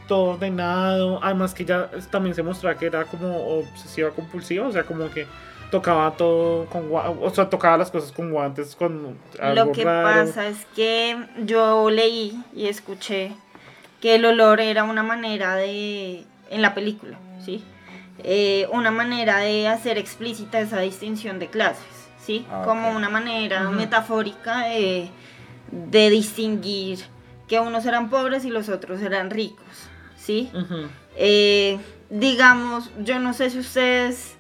todo 0.09 0.33
ordenado, 0.35 1.21
además 1.23 1.55
que 1.55 1.63
ella 1.63 1.91
también 2.11 2.35
se 2.35 2.43
mostraba 2.43 2.79
que 2.79 2.87
era 2.87 3.05
como 3.05 3.59
obsesiva 3.59 4.11
compulsiva, 4.11 4.67
o 4.69 4.73
sea, 4.73 4.85
como 4.85 5.09
que 5.11 5.27
tocaba 5.71 6.11
todo 6.17 6.67
con 6.67 6.89
o 6.93 7.31
sea, 7.31 7.49
tocaba 7.51 7.77
las 7.79 7.91
cosas 7.91 8.13
con 8.13 8.31
guantes, 8.31 8.77
con 8.77 9.17
algo 9.41 9.65
Lo 9.67 9.73
que 9.73 9.85
raro. 9.85 10.27
pasa 10.27 10.47
es 10.47 10.65
que 10.77 11.17
yo 11.45 11.91
leí 11.91 12.41
y 12.55 12.67
escuché 12.67 13.33
que 14.01 14.17
el 14.17 14.25
olor 14.25 14.61
era 14.61 14.85
una 14.85 15.03
manera 15.03 15.57
de, 15.57 16.25
en 16.51 16.63
la 16.63 16.75
película, 16.75 17.19
¿sí? 17.45 17.65
Eh, 18.19 18.69
una 18.71 18.91
manera 18.91 19.39
de 19.39 19.67
hacer 19.67 19.99
explícita 19.99 20.61
esa 20.61 20.79
distinción 20.81 21.39
de 21.39 21.49
clases, 21.49 22.09
¿sí? 22.25 22.47
Ah, 22.51 22.63
Como 22.65 22.91
una 22.91 23.09
manera 23.09 23.69
metafórica 23.71 24.67
de, 24.69 25.09
de 25.73 26.11
distinguir 26.11 27.01
que 27.49 27.59
unos 27.59 27.85
eran 27.87 28.11
pobres 28.11 28.45
y 28.45 28.51
los 28.51 28.69
otros 28.69 29.01
eran 29.03 29.31
ricos, 29.31 29.89
¿sí? 30.25 30.51
Eh, 31.17 31.79
digamos, 32.11 32.91
yo 33.03 33.19
no 33.19 33.33
sé 33.35 33.51
si 33.51 33.59
ustedes 33.59 34.35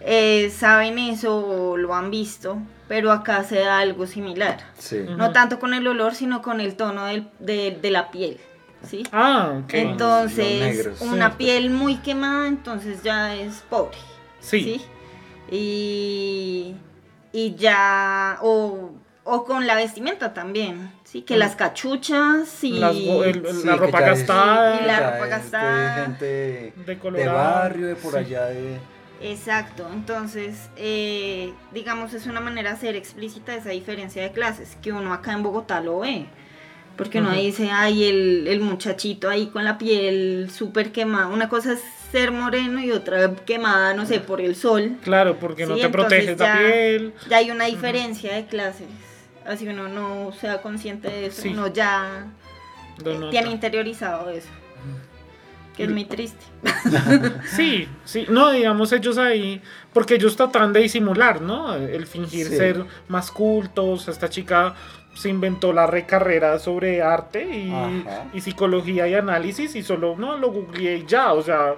eh, 0.00 0.50
saben 0.50 0.98
eso 0.98 1.36
o 1.36 1.76
lo 1.76 1.94
han 1.94 2.10
visto, 2.10 2.58
pero 2.88 3.12
acá 3.12 3.44
se 3.44 3.60
da 3.60 3.78
algo 3.78 4.06
similar. 4.06 4.58
Sí. 4.78 4.98
No 5.16 5.30
tanto 5.32 5.58
con 5.60 5.72
el 5.74 5.86
olor, 5.86 6.14
sino 6.14 6.42
con 6.42 6.60
el 6.60 6.74
tono 6.76 7.04
del- 7.04 7.28
de, 7.38 7.78
de 7.80 7.90
la 7.90 8.10
piel. 8.10 8.38
¿sí? 8.86 9.02
Ah, 9.12 9.60
Entonces, 9.68 10.60
negros. 10.60 11.00
una 11.02 11.28
Sí. 11.30 11.34
piel 11.38 11.70
muy 11.70 11.96
quemada, 11.96 12.48
entonces 12.48 13.02
ya 13.02 13.34
es 13.36 13.62
pobre. 13.68 13.96
sí. 14.40 14.62
¿sí? 14.64 14.80
Y, 15.52 16.74
y 17.32 17.54
ya, 17.56 18.38
o, 18.42 18.90
o 19.24 19.44
con 19.44 19.66
la 19.66 19.74
vestimenta 19.74 20.32
también, 20.32 20.90
¿sí? 21.10 21.22
Que 21.22 21.34
Mm. 21.36 21.38
las 21.38 21.56
cachuchas 21.56 22.62
y... 22.64 22.72
Las 22.78 22.94
go- 22.94 23.24
el- 23.24 23.44
Sí, 23.46 23.66
la 23.66 23.76
ropa 23.76 24.00
ya 24.00 24.12
es- 24.12 24.18
Y 24.18 24.20
gastada. 24.26 24.80
la 24.86 25.10
ropa 25.10 25.40
gente 26.04 26.72
De 26.76 27.26
barrio, 27.28 27.86
de 27.88 27.96
por 27.96 28.12
Sí. 28.12 28.18
allá 28.18 28.46
de... 28.46 28.76
Exacto, 29.22 29.86
entonces, 29.92 30.70
eh, 30.76 31.52
digamos, 31.72 32.14
es 32.14 32.26
una 32.26 32.40
manera 32.40 32.70
de 32.70 32.76
hacer 32.76 32.96
explícita 32.96 33.54
esa 33.54 33.68
diferencia 33.70 34.22
de 34.22 34.32
clases, 34.32 34.78
que 34.80 34.92
uno 34.92 35.12
acá 35.12 35.32
en 35.32 35.42
Bogotá 35.42 35.80
lo 35.80 36.00
ve. 36.00 36.26
Porque 36.96 37.18
uno 37.18 37.32
dice, 37.32 37.70
ay, 37.70 38.04
el, 38.04 38.46
el 38.48 38.60
muchachito 38.60 39.28
ahí 39.30 39.46
con 39.46 39.64
la 39.64 39.78
piel 39.78 40.50
súper 40.52 40.90
quemada. 40.92 41.28
Una 41.28 41.48
cosa 41.48 41.72
es 41.74 41.80
ser 42.12 42.30
moreno 42.30 42.80
y 42.80 42.92
otra 42.92 43.34
quemada, 43.46 43.94
no 43.94 44.04
sé, 44.06 44.20
por 44.20 44.40
el 44.40 44.54
sol. 44.54 44.96
Claro, 45.02 45.38
porque 45.38 45.66
no 45.66 45.76
te 45.76 45.88
proteges 45.88 46.38
la 46.38 46.58
piel. 46.58 47.14
Ya 47.28 47.38
hay 47.38 47.50
una 47.50 47.66
diferencia 47.66 48.34
de 48.34 48.46
clases. 48.46 48.86
Así 49.50 49.66
uno 49.68 49.88
no 49.88 50.32
sea 50.32 50.62
consciente 50.62 51.08
de 51.08 51.26
eso, 51.26 51.42
Sí. 51.42 51.48
uno 51.48 51.66
ya 51.66 52.26
eh, 53.04 53.20
tiene 53.30 53.50
interiorizado 53.50 54.30
eso. 54.30 54.48
Que 55.76 55.84
es 55.84 55.90
muy 55.90 56.04
triste. 56.04 56.44
Sí, 57.56 57.88
sí, 58.04 58.26
no, 58.28 58.50
digamos 58.50 58.92
ellos 58.92 59.18
ahí, 59.18 59.60
porque 59.92 60.14
ellos 60.14 60.36
tratan 60.36 60.72
de 60.72 60.80
disimular, 60.80 61.40
¿no? 61.40 61.74
El 61.74 62.06
fingir 62.06 62.46
Sí. 62.48 62.56
ser 62.56 62.84
más 63.08 63.30
cultos. 63.30 64.06
Esta 64.08 64.28
chica 64.28 64.74
se 65.14 65.28
inventó 65.28 65.72
la 65.72 65.86
recarrera 65.86 66.58
sobre 66.58 67.02
arte 67.02 67.42
y, 67.44 67.72
y 68.32 68.40
psicología 68.40 69.08
y 69.08 69.14
análisis 69.14 69.74
y 69.74 69.82
solo, 69.82 70.14
no, 70.16 70.36
lo 70.38 70.52
googleé 70.52 70.98
y 70.98 71.06
ya, 71.06 71.32
o 71.32 71.42
sea, 71.42 71.74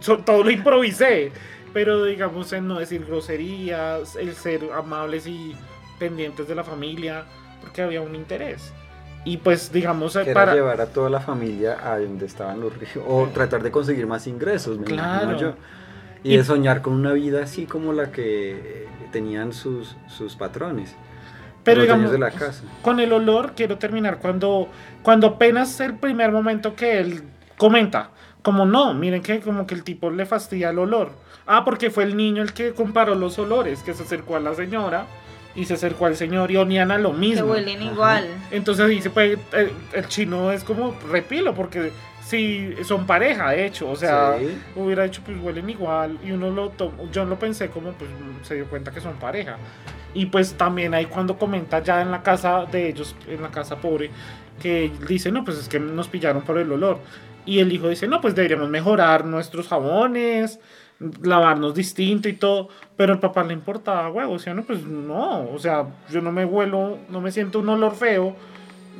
so- 0.00 0.18
todo 0.18 0.42
lo 0.42 0.50
improvisé. 0.50 1.30
Pero 1.72 2.04
digamos 2.04 2.52
en 2.54 2.66
no 2.68 2.78
decir 2.78 3.04
groserías, 3.04 4.16
el 4.16 4.34
ser 4.34 4.62
amables 4.74 5.26
y 5.26 5.54
pendientes 5.98 6.46
de 6.48 6.54
la 6.54 6.64
familia, 6.64 7.24
porque 7.60 7.82
había 7.82 8.00
un 8.00 8.14
interés. 8.14 8.72
Y 9.24 9.38
pues 9.38 9.72
digamos 9.72 10.14
eh, 10.16 10.22
Que 10.24 10.30
era 10.30 10.40
para... 10.40 10.54
llevar 10.54 10.80
a 10.80 10.86
toda 10.86 11.10
la 11.10 11.20
familia 11.20 11.78
a 11.82 11.98
donde 11.98 12.26
estaban 12.26 12.60
los 12.60 12.72
ricos. 12.76 13.02
O 13.06 13.26
tratar 13.34 13.62
de 13.62 13.70
conseguir 13.72 14.06
más 14.06 14.26
ingresos, 14.28 14.78
me 14.78 14.84
Claro. 14.84 15.24
imagino 15.24 15.38
yo. 15.40 15.54
Y, 16.22 16.34
Y- 16.34 16.36
de 16.36 16.44
soñar 16.44 16.80
con 16.82 16.92
una 16.94 17.12
vida 17.12 17.42
así 17.42 17.66
como 17.66 17.92
la 17.92 18.12
que 18.12 18.52
eh, 18.52 18.88
tenían 19.10 19.52
sus, 19.52 19.96
sus 20.06 20.36
patrones. 20.36 20.94
Pero 21.64 21.78
los 21.78 21.86
digamos, 21.88 22.12
de 22.12 22.18
la 22.18 22.30
casa. 22.30 22.62
con 22.82 23.00
el 23.00 23.12
olor 23.12 23.54
quiero 23.56 23.76
terminar 23.78 24.18
cuando 24.20 24.68
cuando 25.02 25.26
apenas 25.26 25.80
el 25.80 25.94
primer 25.96 26.30
momento 26.30 26.76
que 26.76 27.00
él 27.00 27.24
comenta 27.58 28.10
como 28.42 28.64
no 28.66 28.94
miren 28.94 29.20
que 29.20 29.40
como 29.40 29.66
que 29.66 29.74
el 29.74 29.82
tipo 29.82 30.08
le 30.12 30.26
fastidia 30.26 30.70
el 30.70 30.78
olor 30.78 31.10
ah 31.44 31.64
porque 31.64 31.90
fue 31.90 32.04
el 32.04 32.16
niño 32.16 32.40
el 32.42 32.52
que 32.52 32.72
comparó 32.72 33.16
los 33.16 33.36
olores 33.40 33.82
que 33.82 33.94
se 33.94 34.04
acercó 34.04 34.36
a 34.36 34.40
la 34.40 34.54
señora 34.54 35.06
y 35.56 35.64
se 35.64 35.74
acercó 35.74 36.06
al 36.06 36.16
señor 36.16 36.50
y 36.50 36.56
olían 36.56 36.90
a 36.90 36.98
lo 36.98 37.12
mismo 37.12 37.46
huelen 37.50 37.80
Ajá. 37.82 37.92
igual. 37.92 38.26
entonces 38.50 38.88
dice 38.88 39.10
pues 39.10 39.38
el, 39.52 39.70
el 39.92 40.06
chino 40.08 40.52
es 40.52 40.62
como 40.62 40.94
repilo 41.10 41.54
porque 41.54 41.90
si 42.22 42.74
son 42.84 43.06
pareja 43.06 43.50
de 43.50 43.66
hecho 43.66 43.88
o 43.88 43.96
sea 43.96 44.36
Sí. 44.38 44.58
hubiera 44.76 45.04
dicho 45.04 45.22
pues 45.24 45.38
huelen 45.40 45.70
igual 45.70 46.18
y 46.24 46.32
uno 46.32 46.50
lo 46.50 46.70
tomó, 46.70 47.10
yo 47.10 47.24
lo 47.24 47.38
pensé 47.38 47.68
como 47.70 47.92
pues 47.92 48.10
se 48.42 48.54
dio 48.56 48.66
cuenta 48.66 48.90
que 48.90 49.00
son 49.00 49.14
pareja 49.14 49.56
y 50.12 50.26
pues 50.26 50.54
también 50.54 50.92
ahí 50.94 51.06
cuando 51.06 51.38
comenta 51.38 51.82
ya 51.82 52.02
en 52.02 52.10
la 52.10 52.22
casa 52.22 52.64
de 52.70 52.88
ellos 52.88 53.14
en 53.28 53.42
la 53.42 53.50
casa 53.50 53.76
pobre 53.76 54.10
que 54.60 54.90
dice 55.08 55.30
no 55.30 55.44
pues 55.44 55.56
es 55.58 55.68
que 55.68 55.78
nos 55.78 56.08
pillaron 56.08 56.42
por 56.42 56.58
el 56.58 56.70
olor 56.72 56.98
y 57.44 57.60
el 57.60 57.72
hijo 57.72 57.88
dice 57.88 58.08
no 58.08 58.20
pues 58.20 58.34
deberíamos 58.34 58.68
mejorar 58.68 59.24
nuestros 59.24 59.68
jabones 59.68 60.58
lavarnos 61.22 61.74
distinto 61.74 62.28
y 62.28 62.32
todo 62.34 62.68
pero 62.96 63.12
el 63.12 63.18
papá 63.18 63.44
le 63.44 63.52
importaba 63.52 64.10
huevo 64.10 64.36
o 64.36 64.54
no 64.54 64.62
pues 64.64 64.84
no 64.84 65.48
o 65.50 65.58
sea 65.58 65.86
yo 66.10 66.20
no 66.22 66.32
me 66.32 66.44
huelo 66.44 66.98
no 67.10 67.20
me 67.20 67.30
siento 67.32 67.58
un 67.58 67.68
olor 67.68 67.94
feo 67.94 68.34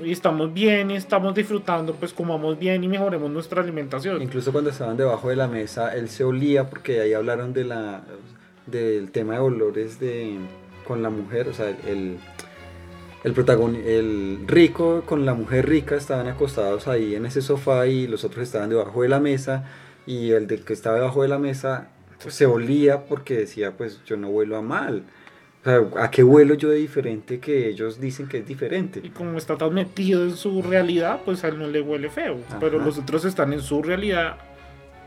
y 0.05 0.13
estamos 0.13 0.53
bien 0.53 0.91
y 0.91 0.97
estamos 0.97 1.35
disfrutando 1.35 1.95
pues 1.95 2.13
comamos 2.13 2.59
bien 2.59 2.85
y 2.85 2.89
mejoremos 2.89 3.31
nuestra 3.31 3.63
alimentación 3.63 4.21
Incluso 4.21 4.53
cuando 4.53 4.69
estaban 4.69 4.99
debajo 4.99 5.31
de 5.31 5.37
la 5.37 5.49
mesa, 5.49 5.95
él 5.95 6.11
se 6.11 6.23
olía 6.23 6.69
porque 6.69 7.01
ahí 7.01 7.15
hablaron 7.15 7.55
de 7.55 7.65
la 7.65 8.03
del 8.67 9.11
tema 9.11 9.35
de 9.35 9.39
olores 9.39 9.99
de 9.99 10.37
con 10.87 11.03
la 11.03 11.09
mujer, 11.09 11.49
o 11.49 11.55
sea, 11.55 11.71
el 11.87 12.19
el 13.25 13.35
protagoni- 13.35 13.83
el 13.87 14.41
rico 14.47 15.03
con 15.07 15.25
la 15.25 15.33
mujer 15.35 15.67
rica 15.69 15.97
estaban 15.97 16.29
acostados 16.29 16.87
ahí 16.89 17.15
en 17.15 17.25
ese 17.27 17.41
sofá 17.41 17.87
y 17.87 18.07
los 18.07 18.23
otros 18.25 18.43
estaban 18.45 18.69
debajo 18.69 19.01
de 19.03 19.09
la 19.09 19.19
mesa 19.19 19.65
y 20.07 20.31
el 20.33 20.47
de 20.47 20.61
que 20.61 20.73
estaba 20.73 20.97
debajo 20.97 21.23
de 21.23 21.29
la 21.29 21.39
mesa 21.39 21.89
se 22.29 22.47
olía 22.47 23.05
porque 23.07 23.37
decía, 23.37 23.73
pues 23.73 24.01
yo 24.07 24.17
no 24.17 24.31
vuelo 24.31 24.57
a 24.57 24.63
mal. 24.63 25.03
O 25.63 25.69
sea, 25.69 26.05
¿a 26.05 26.11
qué 26.11 26.23
vuelo 26.23 26.55
yo 26.55 26.69
de 26.69 26.77
diferente 26.77 27.41
que 27.41 27.69
ellos 27.69 28.01
dicen 28.01 28.29
que 28.29 28.39
es 28.39 28.47
diferente? 28.47 29.01
Y 29.03 29.11
como 29.11 29.37
está 29.37 29.57
tan 29.57 29.75
metido 29.75 30.23
en 30.23 30.37
su 30.37 30.63
realidad, 30.63 31.21
pues 31.25 31.43
a 31.45 31.49
él 31.49 31.59
no 31.59 31.67
le 31.67 31.81
huele 31.81 32.09
feo. 32.09 32.39
Pero 32.61 32.77
Ajá. 32.79 32.87
los 32.87 32.99
otros 32.99 33.25
están 33.25 33.53
en 33.53 33.61
su 33.61 33.83
realidad 33.83 34.37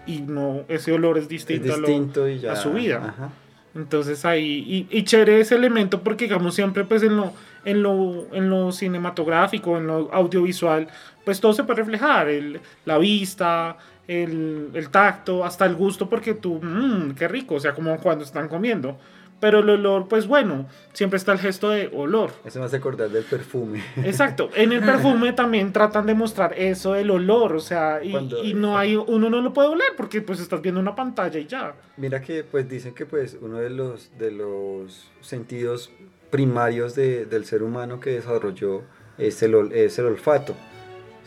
y 0.06 0.20
no 0.22 0.64
ese 0.68 0.92
olor 0.92 1.18
es 1.18 1.24
Es 1.24 1.30
distinto, 1.30 1.74
a 1.74 1.78
lo- 1.78 1.88
distinto 1.88 2.28
y 2.28 2.40
ya. 2.40 2.52
a 2.52 2.56
su 2.58 2.74
vida. 2.74 2.98
Ajá. 2.98 3.30
Entonces 3.76 4.26
ahí, 4.26 4.88
y, 4.92 4.98
y 4.98 5.04
chévere 5.04 5.40
ese 5.40 5.56
elemento 5.56 6.02
porque 6.02 6.26
digamos 6.26 6.56
siempre 6.56 6.84
pues 6.84 7.04
en 7.04 7.16
lo, 7.16 7.32
en 7.66 7.82
lo, 7.84 8.28
en 8.34 8.50
lo 8.50 8.72
cinematográfico, 8.72 9.78
en 9.78 9.88
lo 9.88 10.14
audiovisual, 10.14 10.88
pues 11.24 11.40
todo 11.40 11.54
se 11.54 11.64
puede 11.64 11.78
reflejar, 11.78 12.28
el, 12.30 12.60
la 12.86 12.98
vista, 12.98 13.78
el, 14.10 14.70
el 14.74 14.90
tacto, 14.90 15.46
hasta 15.46 15.66
el 15.66 15.76
gusto 15.76 16.10
porque 16.10 16.34
tú, 16.34 16.60
mmm, 16.62 17.12
qué 17.12 17.28
rico, 17.28 17.56
o 17.56 17.60
sea, 17.60 17.74
como 17.74 17.96
cuando 18.00 18.24
están 18.26 18.48
comiendo. 18.50 18.98
Pero 19.42 19.60
el 19.60 19.70
olor, 19.70 20.10
pues 20.10 20.28
bueno, 20.28 20.66
siempre 20.92 21.16
está 21.16 21.32
el 21.32 21.40
gesto 21.40 21.70
de 21.70 21.90
olor. 21.94 22.32
Eso 22.44 22.60
me 22.60 22.66
hace 22.66 22.76
acordar 22.76 23.10
del 23.10 23.24
perfume. 23.24 23.82
Exacto, 24.04 24.50
en 24.54 24.74
el 24.74 24.82
perfume 24.82 25.32
también 25.44 25.72
tratan 25.72 26.06
de 26.08 26.14
mostrar 26.14 26.54
eso 26.60 26.92
del 26.92 27.10
olor, 27.10 27.54
o 27.56 27.62
sea, 27.62 28.04
y, 28.04 28.12
Cuando- 28.12 28.44
y 28.44 28.54
no 28.54 28.78
hay, 28.78 28.98
uno 28.98 29.30
no 29.30 29.40
lo 29.40 29.54
puede 29.54 29.70
oler 29.70 29.88
porque 29.96 30.22
pues 30.22 30.42
estás 30.42 30.62
viendo 30.62 30.82
una 30.82 30.94
pantalla 30.94 31.40
y 31.40 31.46
ya. 31.48 31.74
Mira 31.96 32.20
que 32.20 32.44
pues 32.44 32.68
dicen 32.68 32.94
que 32.94 33.06
pues 33.06 33.38
uno 33.40 33.60
de 33.60 33.70
los, 33.70 34.12
de 34.18 34.32
los 34.32 35.10
sentidos 35.22 35.90
primarios 36.32 36.94
de- 36.96 37.26
del 37.26 37.46
ser 37.46 37.64
humano 37.64 38.02
que 38.02 38.10
desarrolló 38.10 38.82
es 39.18 39.42
el, 39.42 39.54
es 39.72 39.98
el 40.00 40.06
olfato. 40.08 40.54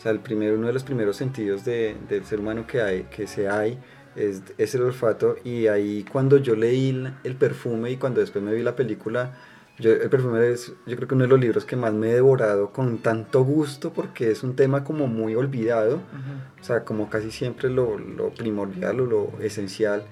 Sea, 0.03 0.11
el 0.11 0.19
primero, 0.19 0.55
uno 0.55 0.67
de 0.67 0.73
los 0.73 0.83
primeros 0.83 1.15
sentidos 1.15 1.63
de- 1.63 1.95
del 2.09 2.25
ser 2.25 2.41
humano 2.41 2.67
que, 2.67 2.81
hay, 2.81 3.03
que 3.03 3.25
se 3.25 3.47
hay 3.47 3.77
es, 4.17 4.41
es 4.57 4.75
el 4.75 4.81
olfato. 4.81 5.37
Y 5.45 5.67
ahí 5.67 6.03
cuando 6.11 6.35
yo 6.37 6.57
leí 6.57 6.89
el, 7.23 7.35
perfume 7.37 7.91
y 7.91 7.95
cuando 7.95 8.19
después 8.19 8.43
me 8.43 8.53
vi 8.53 8.63
la 8.63 8.75
película, 8.75 9.31
yo, 9.79 9.93
el 9.93 10.09
perfume 10.09 10.51
es 10.51 10.73
yo 10.85 10.95
creo 10.97 11.07
que 11.07 11.15
uno 11.15 11.23
de 11.23 11.29
los 11.29 11.39
libros 11.39 11.63
que 11.63 11.77
más 11.77 11.93
me 11.93 12.09
he 12.09 12.13
devorado 12.15 12.71
con 12.71 12.97
tanto 12.97 13.45
gusto 13.45 13.93
porque 13.93 14.29
es 14.29 14.43
un 14.43 14.57
tema 14.57 14.83
como 14.83 15.07
muy 15.07 15.35
olvidado. 15.35 16.01
O 16.59 16.63
sea, 16.65 16.83
como 16.83 17.09
casi 17.09 17.31
siempre 17.31 17.69
lo, 17.69 17.97
lo 17.97 18.29
primordial 18.31 18.99
o 18.99 19.05
lo 19.05 19.31
esencial 19.41 20.03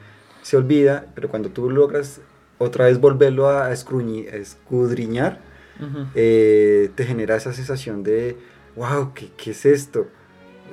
se 0.42 0.56
olvida, 0.56 1.08
pero 1.14 1.28
cuando 1.28 1.50
tú 1.50 1.70
logras 1.70 2.22
otra 2.60 2.86
vez 2.86 2.98
volverlo 3.00 3.50
a 3.50 3.72
escudriñar, 3.74 5.40
Ujú. 5.80 6.08
eh, 6.16 6.92
te 6.96 7.04
genera 7.06 7.36
esa 7.36 7.52
sensación 7.54 8.04
de, 8.04 8.38
wow, 8.76 9.14
¿qué, 9.14 9.30
qué 9.38 9.52
es 9.52 9.66
esto? 9.66 10.08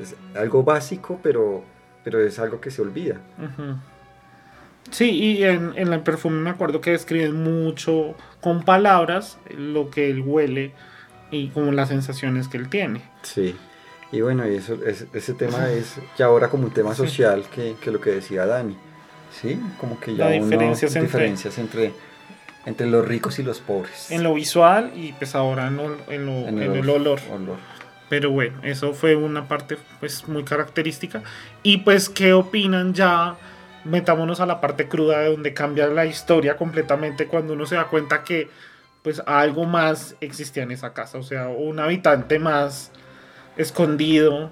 Es 0.01 0.15
algo 0.37 0.63
básico, 0.63 1.19
pero, 1.23 1.65
pero 2.05 2.21
es 2.21 2.39
algo 2.39 2.61
que 2.61 2.71
se 2.71 2.83
olvida. 2.83 3.17
Sí, 4.91 5.11
y 5.11 5.45
en, 5.45 5.73
en 5.77 5.93
el 5.93 6.01
perfume 6.01 6.41
me 6.41 6.51
acuerdo 6.51 6.81
que 6.81 6.93
describen 6.93 7.43
mucho 7.43 8.15
con 8.41 8.63
palabras 8.63 9.39
lo 9.55 9.91
que 9.91 10.09
él 10.11 10.21
huele 10.25 10.73
y 11.31 11.49
como 11.49 11.73
las 11.73 11.89
sensaciones 11.91 12.49
que 12.49 12.57
él 12.57 12.69
tiene. 12.71 13.03
Sí. 13.23 13.55
Y 14.13 14.23
bueno, 14.23 14.49
y 14.49 14.55
eso, 14.57 14.79
es- 14.87 15.05
ese 15.13 15.35
tema 15.35 15.69
es 15.71 15.97
ya 16.17 16.27
ahora 16.27 16.49
como 16.49 16.65
un 16.65 16.71
tema 16.73 16.95
Sí. 16.95 17.05
social 17.07 17.45
que, 17.55 17.75
que 17.83 17.91
lo 17.91 18.01
que 18.01 18.11
decía 18.11 18.47
Dani. 18.47 18.77
Sí, 19.31 19.61
como 19.79 20.01
que 20.01 20.17
ya 20.17 20.31
La 20.31 20.37
uno- 20.37 20.47
diferencias 20.47 20.93
entre- 20.97 21.07
diferencias 21.07 21.59
entre, 21.59 21.93
entre 22.65 22.87
los 22.87 23.07
ricos 23.07 23.39
y 23.39 23.43
los 23.43 23.61
pobres. 23.61 24.11
En 24.11 24.23
lo 24.23 24.33
visual 24.33 24.93
y 24.97 25.13
pues 25.13 25.35
ahora 25.35 25.67
en, 25.67 25.77
lo- 25.77 25.97
en 26.11 26.25
lo- 26.25 26.49
en 26.49 26.63
el 26.63 26.89
olor. 26.89 27.21
olor. 27.31 27.59
Pero 28.09 28.31
bueno, 28.31 28.59
eso 28.63 28.95
fue 28.95 29.17
una 29.17 29.49
parte 29.49 29.77
pues 30.01 30.27
muy 30.29 30.45
característica. 30.45 31.23
Y 31.63 31.79
pues, 31.79 32.09
¿qué 32.09 32.33
opinan 32.33 32.95
ya? 32.95 33.37
Metámonos 33.85 34.41
a 34.41 34.47
la 34.47 34.61
parte 34.61 34.89
cruda 34.89 35.21
de 35.21 35.31
donde 35.31 35.55
cambia 35.55 35.87
la 35.89 36.07
historia 36.07 36.57
completamente 36.57 37.27
cuando 37.27 37.53
uno 37.53 37.67
se 37.67 37.77
da 37.77 37.85
cuenta 37.85 38.25
que 38.25 38.49
pues 39.03 39.23
algo 39.27 39.65
más 39.65 40.17
existía 40.21 40.63
en 40.63 40.73
esa 40.73 40.93
casa. 40.93 41.19
O 41.19 41.23
sea, 41.23 41.49
un 41.49 41.79
habitante 41.79 42.39
más 42.39 42.91
escondido 43.57 44.51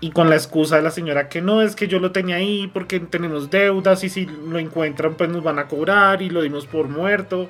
y 0.00 0.10
con 0.10 0.28
la 0.28 0.36
excusa 0.36 0.76
de 0.76 0.82
la 0.82 0.90
señora 0.90 1.28
que 1.28 1.40
no 1.40 1.62
es 1.62 1.74
que 1.74 1.88
yo 1.88 1.98
lo 1.98 2.12
tenía 2.12 2.36
ahí 2.36 2.70
porque 2.72 3.00
tenemos 3.00 3.50
deudas 3.50 4.04
y 4.04 4.08
si 4.10 4.26
lo 4.26 4.58
encuentran 4.58 5.14
pues 5.14 5.30
nos 5.30 5.42
van 5.42 5.58
a 5.58 5.68
cobrar 5.68 6.20
y 6.22 6.30
lo 6.30 6.42
dimos 6.42 6.66
por 6.66 6.88
muerto. 6.88 7.48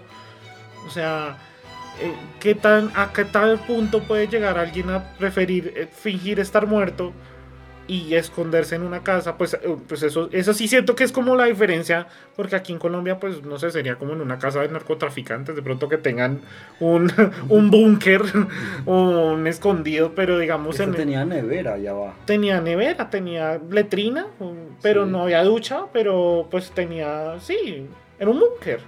O 0.87 0.91
sea, 0.91 1.37
¿qué 2.41 2.55
tan, 2.55 2.91
¿a 2.95 3.13
qué 3.13 3.25
tal 3.25 3.59
punto 3.61 4.03
puede 4.03 4.29
llegar 4.29 4.59
alguien 4.59 4.91
a 4.91 5.13
preferir 5.19 5.73
eh, 5.77 5.89
fingir 5.91 6.39
estar 6.41 6.67
muerto 6.67 7.13
y 7.89 8.15
esconderse 8.15 8.75
en 8.75 8.83
una 8.83 9.03
casa? 9.05 9.37
Pues, 9.39 9.55
eh, 9.55 9.77
pues 9.89 10.03
eso, 10.03 10.29
eso 10.33 10.53
sí 10.53 10.67
siento 10.69 10.95
que 10.97 11.05
es 11.05 11.13
como 11.13 11.37
la 11.37 11.45
diferencia, 11.45 12.09
porque 12.35 12.57
aquí 12.57 12.73
en 12.73 12.79
Colombia, 12.81 13.21
pues 13.21 13.43
no 13.45 13.59
sé, 13.59 13.71
sería 13.71 13.95
como 13.97 14.13
en 14.13 14.21
una 14.21 14.39
casa 14.39 14.61
de 14.61 14.69
narcotraficantes, 14.69 15.55
de 15.55 15.63
pronto 15.63 15.89
que 15.89 15.97
tengan 15.97 16.41
un, 16.81 17.13
un 17.49 17.71
búnker 17.71 18.23
o 18.87 19.33
un 19.35 19.47
escondido, 19.47 20.13
pero 20.17 20.39
digamos 20.39 20.81
en 20.81 20.91
el- 20.91 20.97
tenía 20.97 21.25
nevera 21.25 21.75
allá 21.75 21.93
abajo. 21.93 22.15
tenía 22.25 22.61
nevera, 22.61 23.09
tenía 23.09 23.61
letrina, 23.71 24.27
pero 24.83 25.05
Sí. 25.05 25.11
no 25.13 25.23
había 25.23 25.45
ducha, 25.45 25.83
pero 25.93 26.49
pues 26.51 26.71
tenía, 26.73 27.39
sí, 27.41 27.87
era 28.19 28.31
un 28.31 28.41
búnker. 28.41 28.81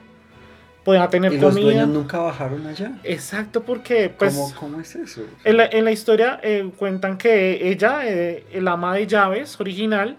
Podía 0.89 1.07
tener 1.11 1.35
¿Y 1.35 1.37
los 1.39 1.51
comida. 1.53 1.65
dueños 1.67 1.89
nunca 1.89 2.17
bajaron 2.17 2.67
allá? 2.67 2.93
Exacto, 3.05 3.63
porque 3.63 4.09
pues 4.09 4.33
¿Cómo, 4.35 4.55
cómo 4.59 4.81
es 4.81 4.97
eso? 4.97 5.21
en 5.45 5.59
la, 5.59 5.67
en 5.67 5.85
la 5.85 5.91
historia 5.91 6.41
eh, 6.43 6.71
cuentan 6.79 7.19
que 7.19 7.69
ella, 7.69 8.09
eh, 8.09 8.47
el 8.55 8.67
ama 8.67 8.95
de 8.95 9.07
llaves 9.07 9.61
original, 9.61 10.17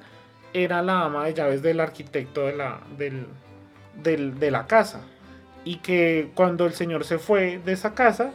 era 0.53 0.83
la 0.83 1.05
ama 1.05 1.25
de 1.25 1.33
llaves 1.33 1.63
del 1.63 1.79
arquitecto 1.79 2.45
de 2.45 2.55
la, 2.55 2.81
del, 2.99 3.25
del- 4.03 4.37
de 4.37 4.51
la 4.51 4.67
casa. 4.67 5.01
Y 5.65 5.77
que 5.77 6.29
cuando 6.35 6.67
el 6.67 6.73
señor 6.73 7.03
se 7.03 7.17
fue 7.17 7.59
de 7.65 7.71
esa 7.71 7.95
casa, 7.95 8.29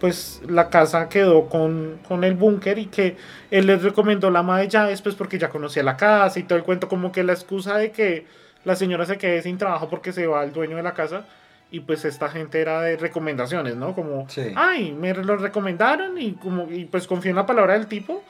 pues 0.00 0.42
la 0.48 0.68
casa 0.70 1.08
quedó 1.08 1.48
con, 1.48 2.00
con 2.08 2.24
el 2.24 2.34
búnker 2.34 2.80
y 2.80 2.86
que 2.86 3.16
él 3.52 3.68
les 3.68 3.84
recomendó 3.84 4.28
la 4.32 4.40
ama 4.40 4.58
de 4.58 4.66
llaves, 4.66 5.02
pues 5.02 5.14
porque 5.14 5.38
ya 5.38 5.50
conocía 5.50 5.84
la 5.84 5.96
casa 5.96 6.40
y 6.40 6.42
todo 6.42 6.58
el 6.58 6.64
cuento, 6.64 6.88
como 6.88 7.12
que 7.12 7.22
la 7.22 7.32
excusa 7.34 7.78
de 7.78 7.92
que 7.92 8.26
la 8.64 8.74
señora 8.74 9.06
se 9.06 9.18
quede 9.18 9.40
sin 9.42 9.56
trabajo 9.56 9.88
porque 9.88 10.12
se 10.12 10.26
va 10.26 10.42
el 10.42 10.52
dueño 10.52 10.76
de 10.76 10.82
la 10.82 10.92
casa. 10.92 11.24
Y 11.70 11.80
pues 11.80 12.04
esta 12.04 12.28
gente 12.28 12.60
era 12.60 12.80
de 12.82 12.96
recomendaciones, 12.96 13.74
¿no? 13.76 13.94
Como, 13.94 14.28
Sí. 14.28 14.52
ay, 14.54 14.92
me 14.92 15.12
lo 15.14 15.36
recomendaron 15.36 16.16
y 16.20 16.32
como 16.34 16.70
y 16.70 16.84
pues 16.84 17.06
confío 17.06 17.30
en 17.30 17.36
la 17.36 17.46
palabra 17.46 17.74
del 17.74 17.86
tipo, 17.86 18.22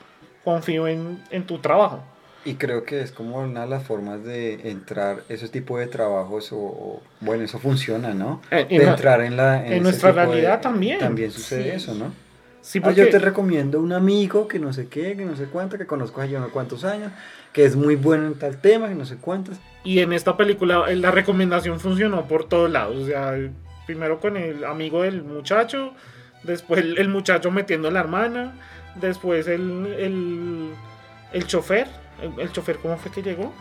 confío 0.43 0.87
en, 0.87 1.21
en 1.29 1.43
tu 1.45 1.59
trabajo. 1.59 2.03
Y 2.45 2.55
creo 2.55 2.83
que 2.83 3.01
es 3.01 3.11
como 3.11 3.39
una 3.39 3.61
de 3.61 3.67
las 3.67 3.83
formas 3.83 4.23
de 4.23 4.69
entrar 4.69 5.23
ese 5.27 5.49
tipo 5.49 5.77
de 5.77 5.87
trabajos 5.87 6.51
o, 6.53 6.57
o- 6.57 7.01
bueno, 7.19 7.43
eso 7.43 7.59
funciona, 7.59 8.13
¿no? 8.13 8.41
Eh, 8.51 8.65
De 8.69 8.75
en 8.77 8.85
la- 8.85 8.91
entrar 8.91 9.21
en 9.21 9.35
la 9.37 9.65
en 9.65 9.73
ese 9.73 9.81
nuestra 9.81 10.09
tipo 10.11 10.21
de- 10.21 10.27
realidad 10.27 10.61
también. 10.61 10.99
También 10.99 11.29
sucede 11.31 11.63
Sí. 11.63 11.69
eso, 11.71 11.93
¿no? 11.93 12.13
Sí, 12.61 12.79
Ah, 12.79 12.83
porque 12.85 13.01
yo 13.01 13.09
te 13.09 13.19
recomiendo 13.19 13.79
un 13.79 13.93
amigo 13.93 14.47
que 14.47 14.59
no 14.59 14.73
sé 14.73 14.87
qué, 14.87 15.15
que 15.15 15.25
no 15.25 15.35
sé 15.35 15.45
cuánto, 15.45 15.77
que 15.77 15.85
conozco 15.85 16.21
hace 16.21 16.35
unos 16.35 16.49
cuantos 16.51 16.83
años, 16.85 17.11
que 17.53 17.63
es 17.65 17.75
muy 17.75 17.95
bueno 17.95 18.27
en 18.27 18.35
tal 18.39 18.57
tema, 18.59 18.87
que 18.89 18.95
no 18.95 19.05
sé 19.05 19.17
cuántos. 19.17 19.57
Y 19.87 19.99
en 19.99 20.11
esta 20.13 20.35
película 20.35 20.85
la 20.93 21.11
recomendación 21.11 21.79
funcionó 21.79 22.27
por 22.27 22.43
todos 22.49 22.69
lados, 22.69 22.95
o 22.97 23.05
sea, 23.05 23.35
primero 23.85 24.19
con 24.19 24.35
el 24.35 24.63
amigo 24.65 25.03
del 25.03 25.23
muchacho, 25.23 25.93
después 26.43 26.81
el, 26.81 26.97
el 26.97 27.07
muchacho 27.09 27.51
metiendo 27.51 27.87
a 27.87 27.91
la 27.91 28.01
hermana, 28.01 28.53
después 28.95 29.47
el, 29.47 29.85
el, 29.97 30.69
el 31.31 31.47
chofer, 31.47 31.87
el, 32.21 32.39
el 32.41 32.51
chofer 32.51 32.77
cómo 32.77 32.97
fue 32.97 33.11
que 33.11 33.21
llegó? 33.23 33.53